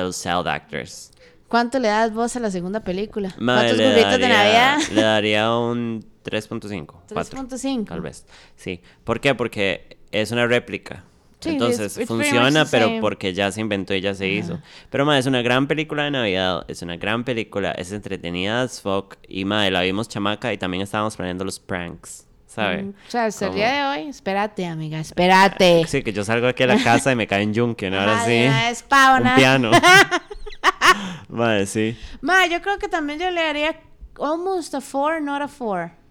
los 0.02 0.20
child 0.22 0.48
actors. 0.48 1.10
¿Cuánto 1.48 1.78
le 1.78 1.88
das 1.88 2.12
vos 2.12 2.34
a 2.36 2.40
la 2.40 2.50
segunda 2.50 2.80
película? 2.80 3.34
Madre, 3.38 3.68
¿Cuántos 3.68 3.78
le 3.78 3.88
burritos 3.90 4.18
de 4.18 4.28
Navidad? 4.28 4.78
Le 4.92 5.02
daría 5.02 5.56
un 5.56 6.04
3.5. 6.24 6.86
4, 7.12 7.38
3.5. 7.48 7.84
Tal 7.86 8.00
vez. 8.00 8.26
Sí. 8.56 8.80
¿Por 9.04 9.20
qué? 9.20 9.34
Porque 9.34 9.98
es 10.10 10.30
una 10.32 10.46
réplica. 10.46 11.04
Sí, 11.40 11.50
Entonces 11.50 11.98
it's- 11.98 12.08
funciona, 12.08 12.64
pero 12.64 12.90
porque 13.02 13.34
ya 13.34 13.52
se 13.52 13.60
inventó 13.60 13.94
y 13.94 14.00
ya 14.00 14.14
se 14.14 14.26
hizo. 14.28 14.60
Pero 14.88 15.04
ma, 15.04 15.18
es 15.18 15.26
una 15.26 15.42
gran 15.42 15.66
película 15.68 16.04
de 16.04 16.10
Navidad, 16.10 16.64
es 16.68 16.80
una 16.80 16.96
gran 16.96 17.22
película, 17.24 17.72
es 17.72 17.92
entretenida 17.92 18.62
as 18.62 18.80
fuck. 18.80 19.16
Y 19.28 19.44
ma, 19.44 19.68
la 19.68 19.82
vimos 19.82 20.08
chamaca 20.08 20.54
y 20.54 20.58
también 20.58 20.82
estábamos 20.82 21.16
planeando 21.16 21.44
los 21.44 21.60
pranks, 21.60 22.26
Mm, 22.56 22.88
O 22.90 23.10
sea, 23.10 23.24
hasta 23.26 23.46
el 23.46 23.54
día 23.54 23.72
de 23.72 23.84
hoy, 24.02 24.08
espérate, 24.08 24.66
amiga, 24.66 24.98
espérate. 24.98 25.84
Sí, 25.88 26.02
que 26.02 26.12
yo 26.12 26.24
salgo 26.24 26.46
aquí 26.46 26.62
a 26.62 26.66
la 26.66 26.82
casa 26.82 27.12
y 27.12 27.16
me 27.16 27.26
cae 27.26 27.42
en 27.42 27.54
yunque, 27.54 27.90
¿no? 27.90 28.00
Ahora 28.00 28.24
sí. 28.24 28.46
Un 28.46 29.34
piano. 29.36 29.70
Madre, 31.28 31.66
sí. 31.66 31.96
Ma, 32.20 32.46
yo 32.46 32.60
creo 32.62 32.78
que 32.78 32.88
también 32.88 33.18
yo 33.18 33.30
le 33.30 33.40
haría 33.40 33.80
almost 34.20 34.74
a 34.74 34.80
4, 34.80 35.20
not 35.20 35.42
a 35.42 35.48
4. 35.48 36.04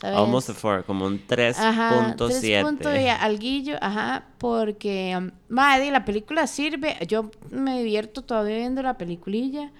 ¿sabes? 0.00 0.16
Almost 0.16 0.50
a 0.50 0.54
four, 0.54 0.84
como 0.84 1.04
un 1.04 1.16
Ajá, 1.16 1.26
3 1.26 1.56
punto 1.94 2.28
y 2.30 3.02
3.7. 3.02 3.16
alguillo, 3.20 3.76
ajá, 3.82 4.24
porque, 4.38 5.14
um, 5.16 5.30
madre, 5.48 5.90
la 5.90 6.04
película 6.06 6.46
sirve, 6.46 6.96
yo 7.06 7.30
me 7.50 7.78
divierto 7.78 8.22
todavía 8.22 8.56
viendo 8.56 8.82
la 8.82 8.96
peliculilla, 8.96 9.70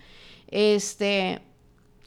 este, 0.48 1.40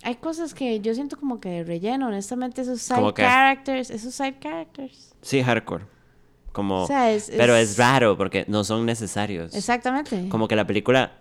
hay 0.04 0.16
cosas 0.16 0.54
que 0.54 0.80
yo 0.82 0.94
siento 0.94 1.18
como 1.18 1.40
que 1.40 1.50
de 1.50 1.64
relleno, 1.64 2.08
honestamente, 2.08 2.62
esos 2.62 2.82
side 2.82 3.14
characters, 3.14 3.90
esos 3.90 4.14
side 4.14 4.38
characters, 4.40 5.16
Sí, 5.22 5.42
hardcore. 5.42 5.86
Como, 6.52 6.84
O 6.84 6.88
sea, 6.88 7.12
es- 7.12 7.32
pero 7.36 7.56
es- 7.56 7.72
es 7.72 7.78
raro 7.78 8.16
porque 8.18 8.46
no 8.48 8.64
son 8.64 8.86
necesarios. 8.86 9.56
exactamente, 9.56 10.28
Como 10.30 10.48
que 10.48 10.56
la 10.56 10.68
película 10.68 11.14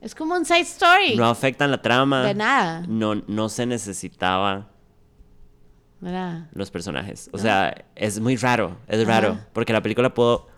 es 0.00 0.14
como 0.14 0.34
un 0.34 0.44
side 0.44 0.60
story, 0.60 1.16
no 1.16 1.26
afectan 1.28 1.70
la 1.70 1.82
trama. 1.82 2.22
de 2.24 2.34
nada, 2.34 2.84
No, 2.88 3.14
no 3.14 3.48
se 3.48 3.66
necesitaba 3.66 4.68
¿verdad? 6.00 6.48
los 6.52 6.70
personajes. 6.70 7.30
O 7.32 7.38
sea, 7.38 7.84
es 7.94 8.18
muy 8.20 8.36
raro, 8.36 8.76
es 8.88 9.00
Ajá. 9.02 9.20
raro. 9.20 9.38
Porque 9.52 9.72
la 9.72 9.82
película 9.82 10.12
puedo... 10.14 10.48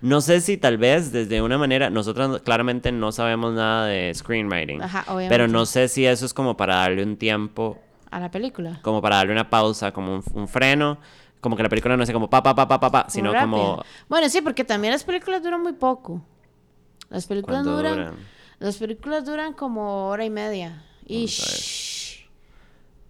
No 0.00 0.20
sé 0.20 0.40
si 0.40 0.56
tal 0.56 0.78
vez 0.78 1.12
desde 1.12 1.40
una 1.42 1.58
manera, 1.58 1.90
nosotros 1.90 2.40
claramente 2.42 2.90
no 2.92 3.12
sabemos 3.12 3.52
nada 3.54 3.86
de 3.86 4.12
screenwriting. 4.14 4.82
Ajá, 4.82 5.04
obviamente. 5.08 5.28
pero 5.34 5.48
no 5.48 5.64
sé 5.66 5.88
si 5.88 6.06
eso 6.06 6.26
es 6.26 6.34
como 6.34 6.56
para 6.56 6.76
darle 6.76 7.02
un 7.02 7.16
tiempo, 7.16 7.78
A 8.10 8.18
la 8.20 8.30
película. 8.30 8.80
como 8.82 9.00
para 9.00 9.16
darle 9.16 9.32
una 9.32 9.48
pausa, 9.48 9.92
como 9.92 10.14
un, 10.16 10.24
un 10.34 10.48
freno. 10.48 10.98
Como 11.40 11.56
que 11.56 11.62
la 11.64 11.68
película 11.68 11.96
no 11.96 12.06
sea 12.06 12.12
como 12.12 12.30
pa, 12.30 12.40
pa, 12.42 12.54
pa, 12.54 12.68
pa, 12.68 12.78
pa, 12.78 12.90
pa, 12.90 13.06
sino 13.10 13.32
rápida. 13.32 13.50
como... 13.50 13.82
Bueno, 14.08 14.28
sí, 14.28 14.40
porque 14.42 14.62
también 14.64 14.92
las 14.92 15.02
películas 15.02 15.42
duran 15.42 15.60
muy 15.60 15.72
poco. 15.72 16.24
Las 17.10 17.26
películas 17.26 17.62
¿Cuánto 17.62 17.76
duran, 17.76 17.94
duran? 17.96 18.14
Las 18.60 18.76
películas 18.76 19.24
duran 19.24 19.52
como 19.52 20.06
hora 20.06 20.24
y 20.24 20.30
media. 20.30 20.84
Y. 21.04 21.28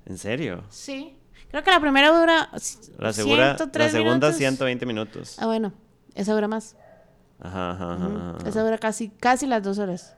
¿En 0.07 0.19
serio? 0.19 0.65
sí. 0.71 1.17
Creo 1.51 1.63
que 1.63 1.71
la 1.71 1.81
primera 1.81 2.09
dura 2.19 2.49
La, 2.97 3.13
segura, 3.13 3.49
la 3.49 3.57
103 3.59 3.93
segunda 3.93 4.29
minutos. 4.29 4.37
120 4.39 4.87
minutos. 4.87 5.37
Ah, 5.39 5.45
bueno. 5.45 5.75
Esa 6.15 6.35
dura 6.35 6.49
más. 6.49 6.77
Ajá, 7.41 7.71
ajá, 7.73 7.95
ajá, 7.95 8.35
ajá. 8.39 8.49
Esa 8.49 8.63
dura 8.63 8.79
casi, 8.79 9.09
casi 9.09 9.47
las 9.47 9.63
dos 9.63 9.79
horas. 9.79 10.15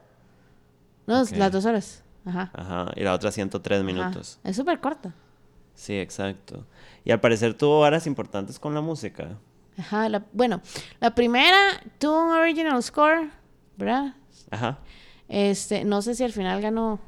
No, 1.07 1.23
las 1.37 1.53
dos 1.53 1.65
horas. 1.65 2.03
Ajá. 2.27 2.51
Ajá, 2.55 2.91
y 2.97 3.03
la 3.03 3.13
otra 3.13 3.31
103 3.31 3.79
Ajá. 3.79 3.85
minutos. 3.87 4.39
Es 4.45 4.57
súper 4.57 4.81
corta. 4.81 5.13
Sí, 5.75 5.99
exacto. 5.99 6.67
Y 7.05 7.11
al 7.11 7.21
parecer 7.21 7.55
tuvo 7.55 7.81
horas 7.81 8.07
importantes 8.07 8.59
con 8.59 8.75
la 8.75 8.81
música. 8.81 9.39
Ajá. 9.77 10.09
la- 10.09 10.25
bueno, 10.33 10.61
la 11.01 11.15
primera 11.15 11.59
tuvo 11.99 12.27
un 12.27 12.31
original 12.33 12.81
score, 12.83 13.29
¿verdad? 13.77 14.15
Ajá. 14.51 14.79
Este, 15.29 15.85
no 15.85 16.01
sé 16.01 16.15
si 16.15 16.23
al 16.23 16.33
final 16.33 16.61
ganó. 16.63 17.01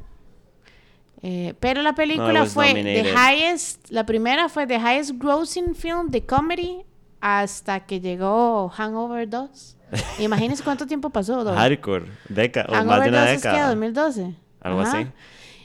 Eh, 1.22 1.55
pero 1.61 1.82
la 1.82 1.95
película 1.95 2.45
fue 2.47 2.74
the 2.74 3.05
highest, 3.14 3.91
la 3.91 4.05
primera 4.05 4.49
fue 4.49 4.66
the 4.66 4.78
highest 4.78 5.12
grossing 5.16 5.74
film 5.74 6.09
de 6.09 6.24
comedy 6.26 6.84
hasta 7.20 7.80
que 7.86 8.00
llegó 8.00 8.68
Hangover 8.68 9.28
2. 9.28 9.76
Imagínense 10.18 10.62
cuánto 10.64 10.86
tiempo 10.86 11.10
pasó. 11.10 11.44
Hardcore. 11.44 12.06
Deca 12.28 12.66
o 12.68 12.72
más 12.72 12.80
Hangover 12.80 13.02
de 13.02 13.08
una 13.10 13.20
2 13.20 13.30
es 13.30 13.42
que 13.42 13.48
década. 13.48 13.68
2012. 13.68 14.34
Algo 14.60 14.80
así. 14.80 15.06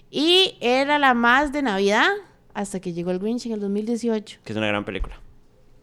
Y 0.10 0.58
era 0.62 0.99
la 0.99 1.14
más 1.14 1.52
de 1.52 1.62
Navidad 1.62 2.08
hasta 2.54 2.80
que 2.80 2.93
llegó 2.93 3.12
el 3.12 3.20
Grinch 3.20 3.45
en 3.45 3.54
el 3.54 3.60
2018. 3.62 4.39
Que 4.43 4.54
es 4.54 4.58
una 4.58 4.68
gran 4.68 4.84
película. 4.86 5.20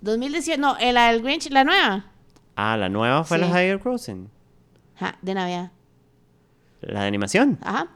2018, 0.01 0.61
no, 0.61 0.77
eh, 0.79 0.93
la 0.93 1.11
del 1.11 1.23
Grinch, 1.23 1.51
la 1.51 1.65
nueva. 1.65 2.07
Ah, 2.55 2.77
la 2.77 2.89
nueva 2.89 3.25
fue 3.25 3.39
la 3.39 3.47
Sí. 3.47 3.53
Higher 3.53 3.81
Crossing. 3.81 4.31
Ajá, 4.97 5.17
de 5.23 5.35
Navidad. 5.35 5.73
La 6.81 7.03
de 7.03 7.07
animación. 7.07 7.59
Ajá. 7.63 7.89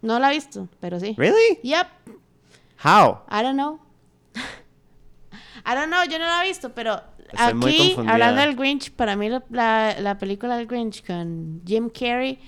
No 0.00 0.18
la 0.18 0.30
he 0.30 0.34
visto, 0.34 0.68
pero 0.80 0.98
sí. 1.00 1.14
Really? 1.18 1.58
Yep. 1.62 1.86
How? 2.84 3.22
I 3.30 3.42
don't 3.42 3.54
know. 3.54 3.80
I 5.64 5.74
don't 5.74 5.88
know, 5.88 6.04
yo 6.04 6.18
no 6.18 6.24
la 6.24 6.44
he 6.44 6.48
visto, 6.48 6.74
pero 6.74 7.00
Estoy 7.32 7.74
aquí, 7.74 7.94
hablando 8.06 8.40
del 8.40 8.56
Grinch, 8.56 8.90
para 8.92 9.16
mí 9.16 9.28
la, 9.28 9.42
la, 9.50 9.96
la 10.00 10.18
película 10.18 10.56
del 10.56 10.66
Grinch 10.66 11.04
con 11.06 11.62
Jim 11.66 11.88
Carrey, 11.88 12.38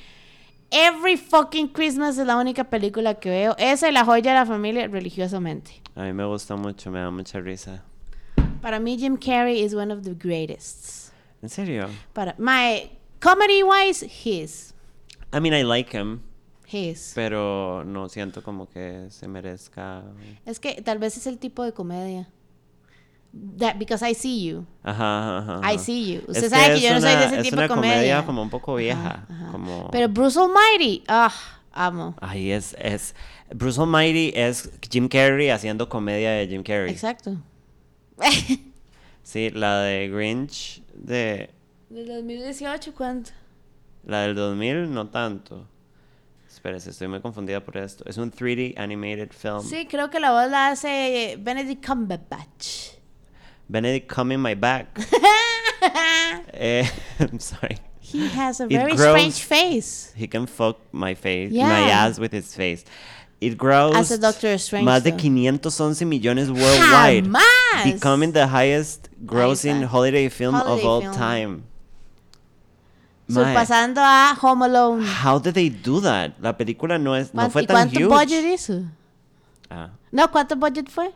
Every 0.77 1.17
fucking 1.17 1.69
Christmas 1.69 2.19
es 2.19 2.27
la 2.27 2.37
única 2.37 2.65
película 2.65 3.15
que 3.15 3.31
veo. 3.31 3.55
Esa 3.59 3.89
y 3.89 3.93
la 3.93 4.05
joya 4.05 4.33
de 4.33 4.39
la 4.39 4.45
familia 4.45 4.89
religiosamente. 4.89 5.81
A 5.95 6.03
mí 6.03 6.13
me 6.13 6.25
gusta 6.25 6.57
mucho, 6.57 6.91
me 6.91 6.99
da 6.99 7.13
mucha 7.13 7.39
risa. 7.41 7.85
Para 8.61 8.81
mí 8.81 8.99
Jim 8.99 9.17
Carrey 9.17 9.63
is 9.63 9.73
one 9.73 9.95
of 9.95 10.03
the 10.03 10.15
greatest. 10.15 11.13
¿En 11.43 11.49
serio? 11.49 11.89
Para 12.13 12.35
my 12.39 12.91
comedy 13.21 13.63
wise, 13.63 14.05
his. 14.05 14.75
I 15.33 15.39
mean, 15.39 15.55
I 15.55 15.63
like 15.63 15.97
him, 15.97 16.23
His. 16.67 17.13
pero 17.15 17.85
no 17.85 18.09
siento 18.09 18.43
como 18.43 18.69
que 18.69 19.07
se 19.11 19.29
merezca. 19.29 20.03
Es 20.45 20.59
que 20.59 20.83
tal 20.83 20.99
vez 20.99 21.17
es 21.17 21.29
el 21.29 21.39
tipo 21.39 21.63
de 21.63 21.73
comedia. 21.73 22.29
That 23.59 23.79
because 23.79 24.03
I 24.09 24.15
see 24.15 24.45
you. 24.45 24.67
Ajá, 24.83 25.39
ajá, 25.39 25.59
ajá. 25.59 25.73
I 25.73 25.79
see 25.79 26.15
you. 26.15 26.21
Usted 26.29 26.45
Es 26.45 26.51
sabe 26.51 26.67
que 26.67 26.75
es 26.75 26.83
yo 26.83 26.95
no 26.95 27.01
soy 27.01 27.11
de 27.11 27.25
ese 27.25 27.37
es 27.37 27.43
tipo 27.43 27.57
de 27.57 27.65
una 27.67 27.75
comedia. 27.75 28.25
como 28.25 28.43
un 28.43 28.51
poco 28.51 28.77
vieja. 28.77 29.27
Ajá. 29.29 29.49
Como... 29.53 29.91
Pero 29.91 30.09
Bruce 30.09 30.39
Almighty, 30.39 31.03
ah, 31.09 31.33
amo. 31.73 32.15
Ay, 32.21 32.53
es, 32.53 32.77
es... 32.79 33.15
Bruce 33.55 33.81
Almighty 33.81 34.33
es 34.35 34.71
Jim 34.91 35.09
Carrey 35.09 35.51
haciendo 35.51 35.89
comedia 35.89 36.31
de 36.31 36.47
Jim 36.49 36.63
Carrey. 36.63 36.91
Exacto. 36.93 37.37
Sí, 39.25 39.49
la 39.51 39.79
de 39.81 40.09
Grinch, 40.11 40.83
de... 40.93 41.49
¿De 41.89 42.05
2018 42.05 42.93
cuánto? 42.95 43.31
La 44.05 44.21
del 44.21 44.35
2000, 44.35 44.93
no 44.93 45.09
tanto. 45.09 45.67
Espérese, 46.47 46.91
estoy 46.91 47.09
muy 47.09 47.21
confundida 47.21 47.65
por 47.65 47.79
esto. 47.79 48.05
Es 48.07 48.19
un 48.19 48.31
3D 48.31 48.75
animated 48.77 49.31
film. 49.33 49.63
Sí, 49.63 49.87
creo 49.87 50.11
que 50.11 50.21
la 50.21 50.31
voz 50.31 50.51
la 50.51 50.69
hace 50.69 51.39
Benedict 51.41 51.85
Cumberbatch. 51.87 52.93
Benedict 53.69 54.09
Coming 54.09 54.41
My 54.41 54.55
Back. 54.55 54.87
eh, 56.53 56.87
I'm 57.21 57.39
sorry. 57.41 57.79
He 58.01 58.29
has 58.29 58.61
a 58.61 58.65
It 58.65 58.71
very 58.71 58.95
grows- 58.95 59.11
strange 59.11 59.41
face. 59.43 60.13
He 60.15 60.27
can 60.29 60.47
fuck 60.47 60.77
my 60.93 61.15
face, 61.15 61.51
Yeah. 61.51 61.69
my 61.69 61.91
ass 61.91 62.19
with 62.19 62.33
his 62.33 62.55
face. 62.55 62.85
It 63.41 63.59
grows 63.59 63.97
As 63.97 64.11
a 64.13 64.19
Doctor 64.19 64.57
Strange, 64.59 64.87
más 64.87 65.03
de 65.03 65.11
though. 65.11 65.19
511 65.19 66.05
millones 66.09 66.49
worldwide, 66.51 67.25
¡Jamás! 67.27 67.85
becoming 67.85 68.33
the 68.33 68.47
highest 68.47 69.09
grossing 69.27 69.85
holiday 69.85 70.29
film 70.29 70.55
of 70.55 70.85
all 70.85 71.01
film. 71.03 71.15
time. 71.15 71.65
So, 73.29 73.43
Mae, 73.43 73.55
pasando 73.55 73.99
a 74.01 74.35
Home 74.41 74.63
Alone. 74.63 75.03
how 75.03 75.39
did 75.39 75.55
they 75.55 75.69
do 75.71 76.01
that? 76.01 76.35
La 76.41 76.53
película 76.57 76.99
no 77.01 77.15
es 77.15 77.33
no 77.35 77.43
¿Cuán- 77.43 77.51
fue 77.51 77.63
¿Y 77.63 77.67
tan 77.67 77.89
cuánto 77.89 77.99
huge. 78.01 78.09
budget 78.09 78.45
hizo? 78.45 78.85
Ah, 79.71 79.91
No, 80.13 80.31
¿cuánto 80.31 80.57
budget 80.57 80.89
fue? 80.91 81.11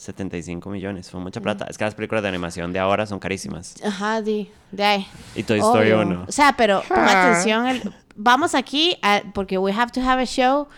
75 0.00 0.70
millones, 0.70 1.10
fue 1.10 1.20
Mm. 1.20 1.22
mucha 1.24 1.40
plata. 1.40 1.66
Es 1.68 1.76
que 1.78 1.84
las 1.84 1.94
películas 1.94 2.22
de 2.22 2.28
animación 2.28 2.72
de 2.72 2.78
ahora 2.78 3.06
son 3.06 3.18
carísimas. 3.18 3.74
Ajá, 3.84 4.22
de, 4.22 4.50
de 4.72 4.84
ahí. 4.84 5.06
Y 5.36 5.42
Toy 5.42 5.58
Story 5.60 5.92
Obvio. 5.92 6.00
1. 6.06 6.24
O 6.28 6.32
sea, 6.32 6.54
pero 6.56 6.82
ponga 6.88 7.30
atención. 7.30 7.66
el- 7.66 7.94
vamos 8.16 8.54
aquí, 8.54 8.96
a- 9.02 9.22
porque 9.34 9.58
we 9.58 9.72
have 9.72 9.90
to 9.92 10.00
have 10.00 10.22
a 10.22 10.26
show, 10.26 10.68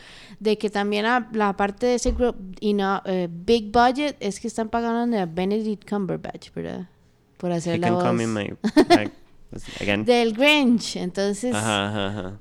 de 0.40 0.58
que 0.58 0.70
también 0.70 1.06
a- 1.06 1.28
la 1.32 1.56
parte 1.56 1.86
de 1.86 1.94
ese 1.94 2.10
grupo, 2.12 2.36
y 2.60 2.74
no, 2.74 3.00
eh, 3.04 3.28
big 3.30 3.70
budget, 3.70 4.16
es 4.18 4.40
que 4.40 4.48
están 4.48 4.68
pagando 4.68 5.16
a 5.18 5.26
Benedict 5.26 5.88
Cumberbatch, 5.88 6.52
¿verdad? 6.52 6.88
Por 7.36 7.52
hacer 7.52 7.76
He 7.76 7.78
la 7.78 7.86
can 7.88 7.94
voz 7.94 8.04
come 8.04 8.24
in 8.24 8.32
my 8.34 8.48
back. 8.88 9.12
Pues, 9.50 9.64
Again. 9.80 10.04
del 10.04 10.32
Grinch. 10.32 10.96
Entonces, 10.96 11.54
Ajá, 11.54 11.88
ajá, 11.88 12.08
ajá. 12.08 12.38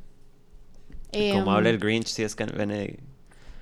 eh, 1.11 1.33
Como 1.33 1.51
habla 1.51 1.69
el 1.69 1.77
Grinch, 1.77 2.07
sí 2.07 2.23
es 2.23 2.35
que 2.35 2.45
Benedict. 2.45 3.01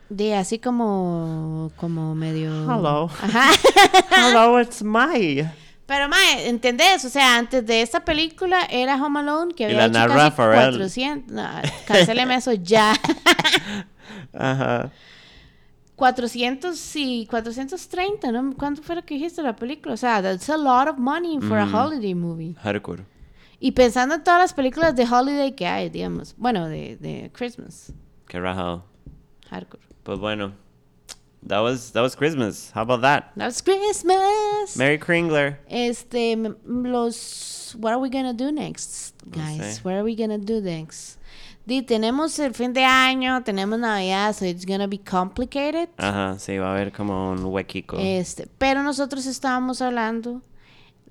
De 0.10 0.36
así 0.36 0.60
como, 0.60 1.72
como 1.78 2.16
medio... 2.16 2.52
Hello. 2.64 3.10
Ajá. 3.22 3.52
Hello, 4.12 4.60
it's 4.60 4.84
my. 4.84 5.48
Pero, 5.86 6.10
mae, 6.10 6.50
¿entendés? 6.50 7.06
O 7.06 7.10
sea, 7.10 7.38
antes 7.38 7.66
de 7.66 7.82
esta 7.82 8.04
película 8.04 8.66
era 8.70 8.96
Home 9.04 9.20
Alone, 9.20 9.54
que 9.54 9.64
Y 9.64 9.66
había 9.68 9.88
la 9.88 10.06
hecho 10.06 10.14
casi 10.14 10.36
Pharrell. 10.36 10.72
400... 10.72 11.32
No, 11.32 11.48
cancéleme 11.88 12.36
eso 12.36 12.54
ya. 12.54 12.94
Ajá. 14.34 14.92
400 15.96 16.96
y 16.96 17.28
430, 17.30 18.32
¿no? 18.32 18.56
¿Cuánto 18.56 18.82
fue 18.82 18.96
lo 18.96 19.04
que 19.04 19.16
dijiste 19.16 19.42
la 19.42 19.56
película? 19.56 19.94
O 19.94 19.98
sea, 19.98 20.22
that's 20.22 20.50
a 20.50 20.58
lot 20.58 20.88
of 20.88 20.98
money 20.98 21.40
for 21.42 21.58
a 21.58 21.66
holiday 21.66 22.16
movie. 22.16 22.56
Hardcore. 22.62 23.04
Y 23.60 23.72
pensando 23.74 24.16
en 24.16 24.24
todas 24.24 24.40
las 24.40 24.54
películas 24.54 24.96
de 24.96 25.04
holiday 25.04 25.54
que 25.54 25.68
hay, 25.68 25.90
digamos. 25.90 26.34
Bueno, 26.38 26.68
de, 26.68 26.96
de 26.98 27.30
Christmas. 27.34 27.92
Qué 28.28 28.40
rajado. 28.40 28.86
Hardcore. 29.50 29.82
Pues 30.04 30.20
bueno, 30.20 30.54
That 31.48 31.62
was 31.62 31.92
that 31.92 32.02
was 32.02 32.16
Christmas. 32.16 32.72
How 32.72 32.82
about 32.82 33.02
that? 33.02 33.32
That's 33.36 33.62
Christmas. 33.62 34.76
Merry 34.76 34.98
Kringler. 34.98 35.58
Este, 35.70 36.36
los. 36.66 37.76
What 37.80 37.94
are 37.94 38.00
we 38.00 38.10
gonna 38.10 38.34
do 38.34 38.52
next, 38.52 39.14
guys? 39.30 39.78
sé. 39.78 39.84
What 39.84 39.94
are 39.94 40.04
we 40.04 40.16
gonna 40.16 40.38
do 40.38 40.60
next? 40.60 41.18
Di, 41.66 41.82
tenemos 41.84 42.38
el 42.40 42.54
fin 42.54 42.74
de 42.74 42.84
año, 42.84 43.44
tenemos 43.44 43.80
Navidad, 43.80 44.36
so 44.36 44.46
it's 44.46 44.66
gonna 44.66 44.88
be 44.88 44.98
complicated. 44.98 45.88
Ajá, 45.98 46.38
sí, 46.40 46.58
va 46.58 46.72
a 46.72 46.76
haber 46.76 46.92
como 46.92 47.32
un 47.32 47.46
huequico. 47.46 47.98
Este, 48.00 48.48
pero 48.58 48.84
nosotros 48.84 49.26
estábamos 49.26 49.82
hablando 49.82 50.42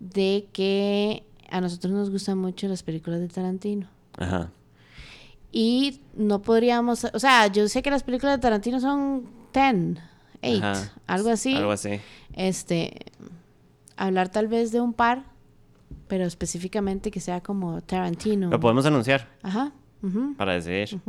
de 0.00 0.48
que 0.52 1.24
a 1.48 1.60
nosotros 1.60 1.92
nos 1.92 2.10
gustan 2.10 2.38
mucho 2.38 2.66
las 2.66 2.82
películas 2.82 3.20
de 3.20 3.28
Tarantino. 3.28 3.88
Ajá. 4.18 4.50
Y 5.50 6.00
no 6.14 6.42
podríamos, 6.42 7.04
o 7.04 7.18
sea, 7.18 7.46
yo 7.46 7.68
sé 7.68 7.82
que 7.82 7.90
las 7.90 8.02
películas 8.02 8.36
de 8.36 8.42
Tarantino 8.42 8.80
son 8.80 9.26
10, 9.54 9.98
8, 10.42 10.58
Ajá. 10.62 10.92
algo 11.06 11.30
así. 11.30 11.54
Algo 11.54 11.72
así. 11.72 12.00
Este, 12.34 12.92
hablar 13.96 14.28
tal 14.28 14.46
vez 14.48 14.72
de 14.72 14.80
un 14.80 14.92
par, 14.92 15.24
pero 16.06 16.24
específicamente 16.24 17.10
que 17.10 17.20
sea 17.20 17.40
como 17.42 17.80
Tarantino. 17.80 18.50
Lo 18.50 18.60
podemos 18.60 18.84
anunciar 18.86 19.28
Ajá. 19.42 19.72
para 20.36 20.54
decidir. 20.54 21.00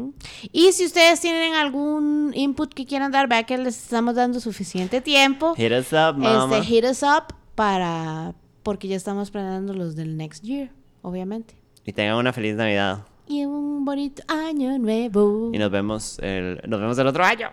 Y 0.51 0.71
si 0.71 0.85
ustedes 0.85 1.19
tienen 1.19 1.53
algún 1.55 2.31
input 2.33 2.73
que 2.73 2.85
quieran 2.85 3.11
dar, 3.11 3.27
vea 3.27 3.43
que 3.43 3.57
les 3.57 3.77
estamos 3.77 4.15
dando 4.15 4.39
suficiente 4.39 5.01
tiempo. 5.01 5.53
Hit 5.55 5.71
us 5.73 5.91
up, 5.91 6.17
mama. 6.17 6.57
Este, 6.59 6.67
hit 6.67 6.85
us 6.85 7.03
up 7.03 7.35
para, 7.55 8.33
porque 8.63 8.87
ya 8.87 8.95
estamos 8.95 9.31
planeando 9.31 9.73
los 9.73 9.95
del 9.97 10.15
next 10.15 10.43
year, 10.43 10.71
obviamente. 11.01 11.55
Y 11.85 11.91
tengan 11.93 12.15
una 12.15 12.31
feliz 12.33 12.55
Navidad. 12.55 13.05
Y 13.31 13.45
un 13.45 13.85
bonito 13.85 14.23
año 14.27 14.79
nuevo. 14.79 15.51
Y 15.53 15.59
nos 15.59 15.69
vemos 15.69 16.17
el, 16.17 16.59
nos 16.67 16.81
vemos 16.81 16.97
el 16.97 17.05
otro 17.05 17.23
año. 17.23 17.51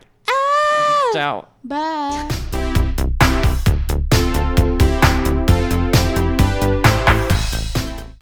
Chao. 1.12 1.46
Bye. 1.62 2.55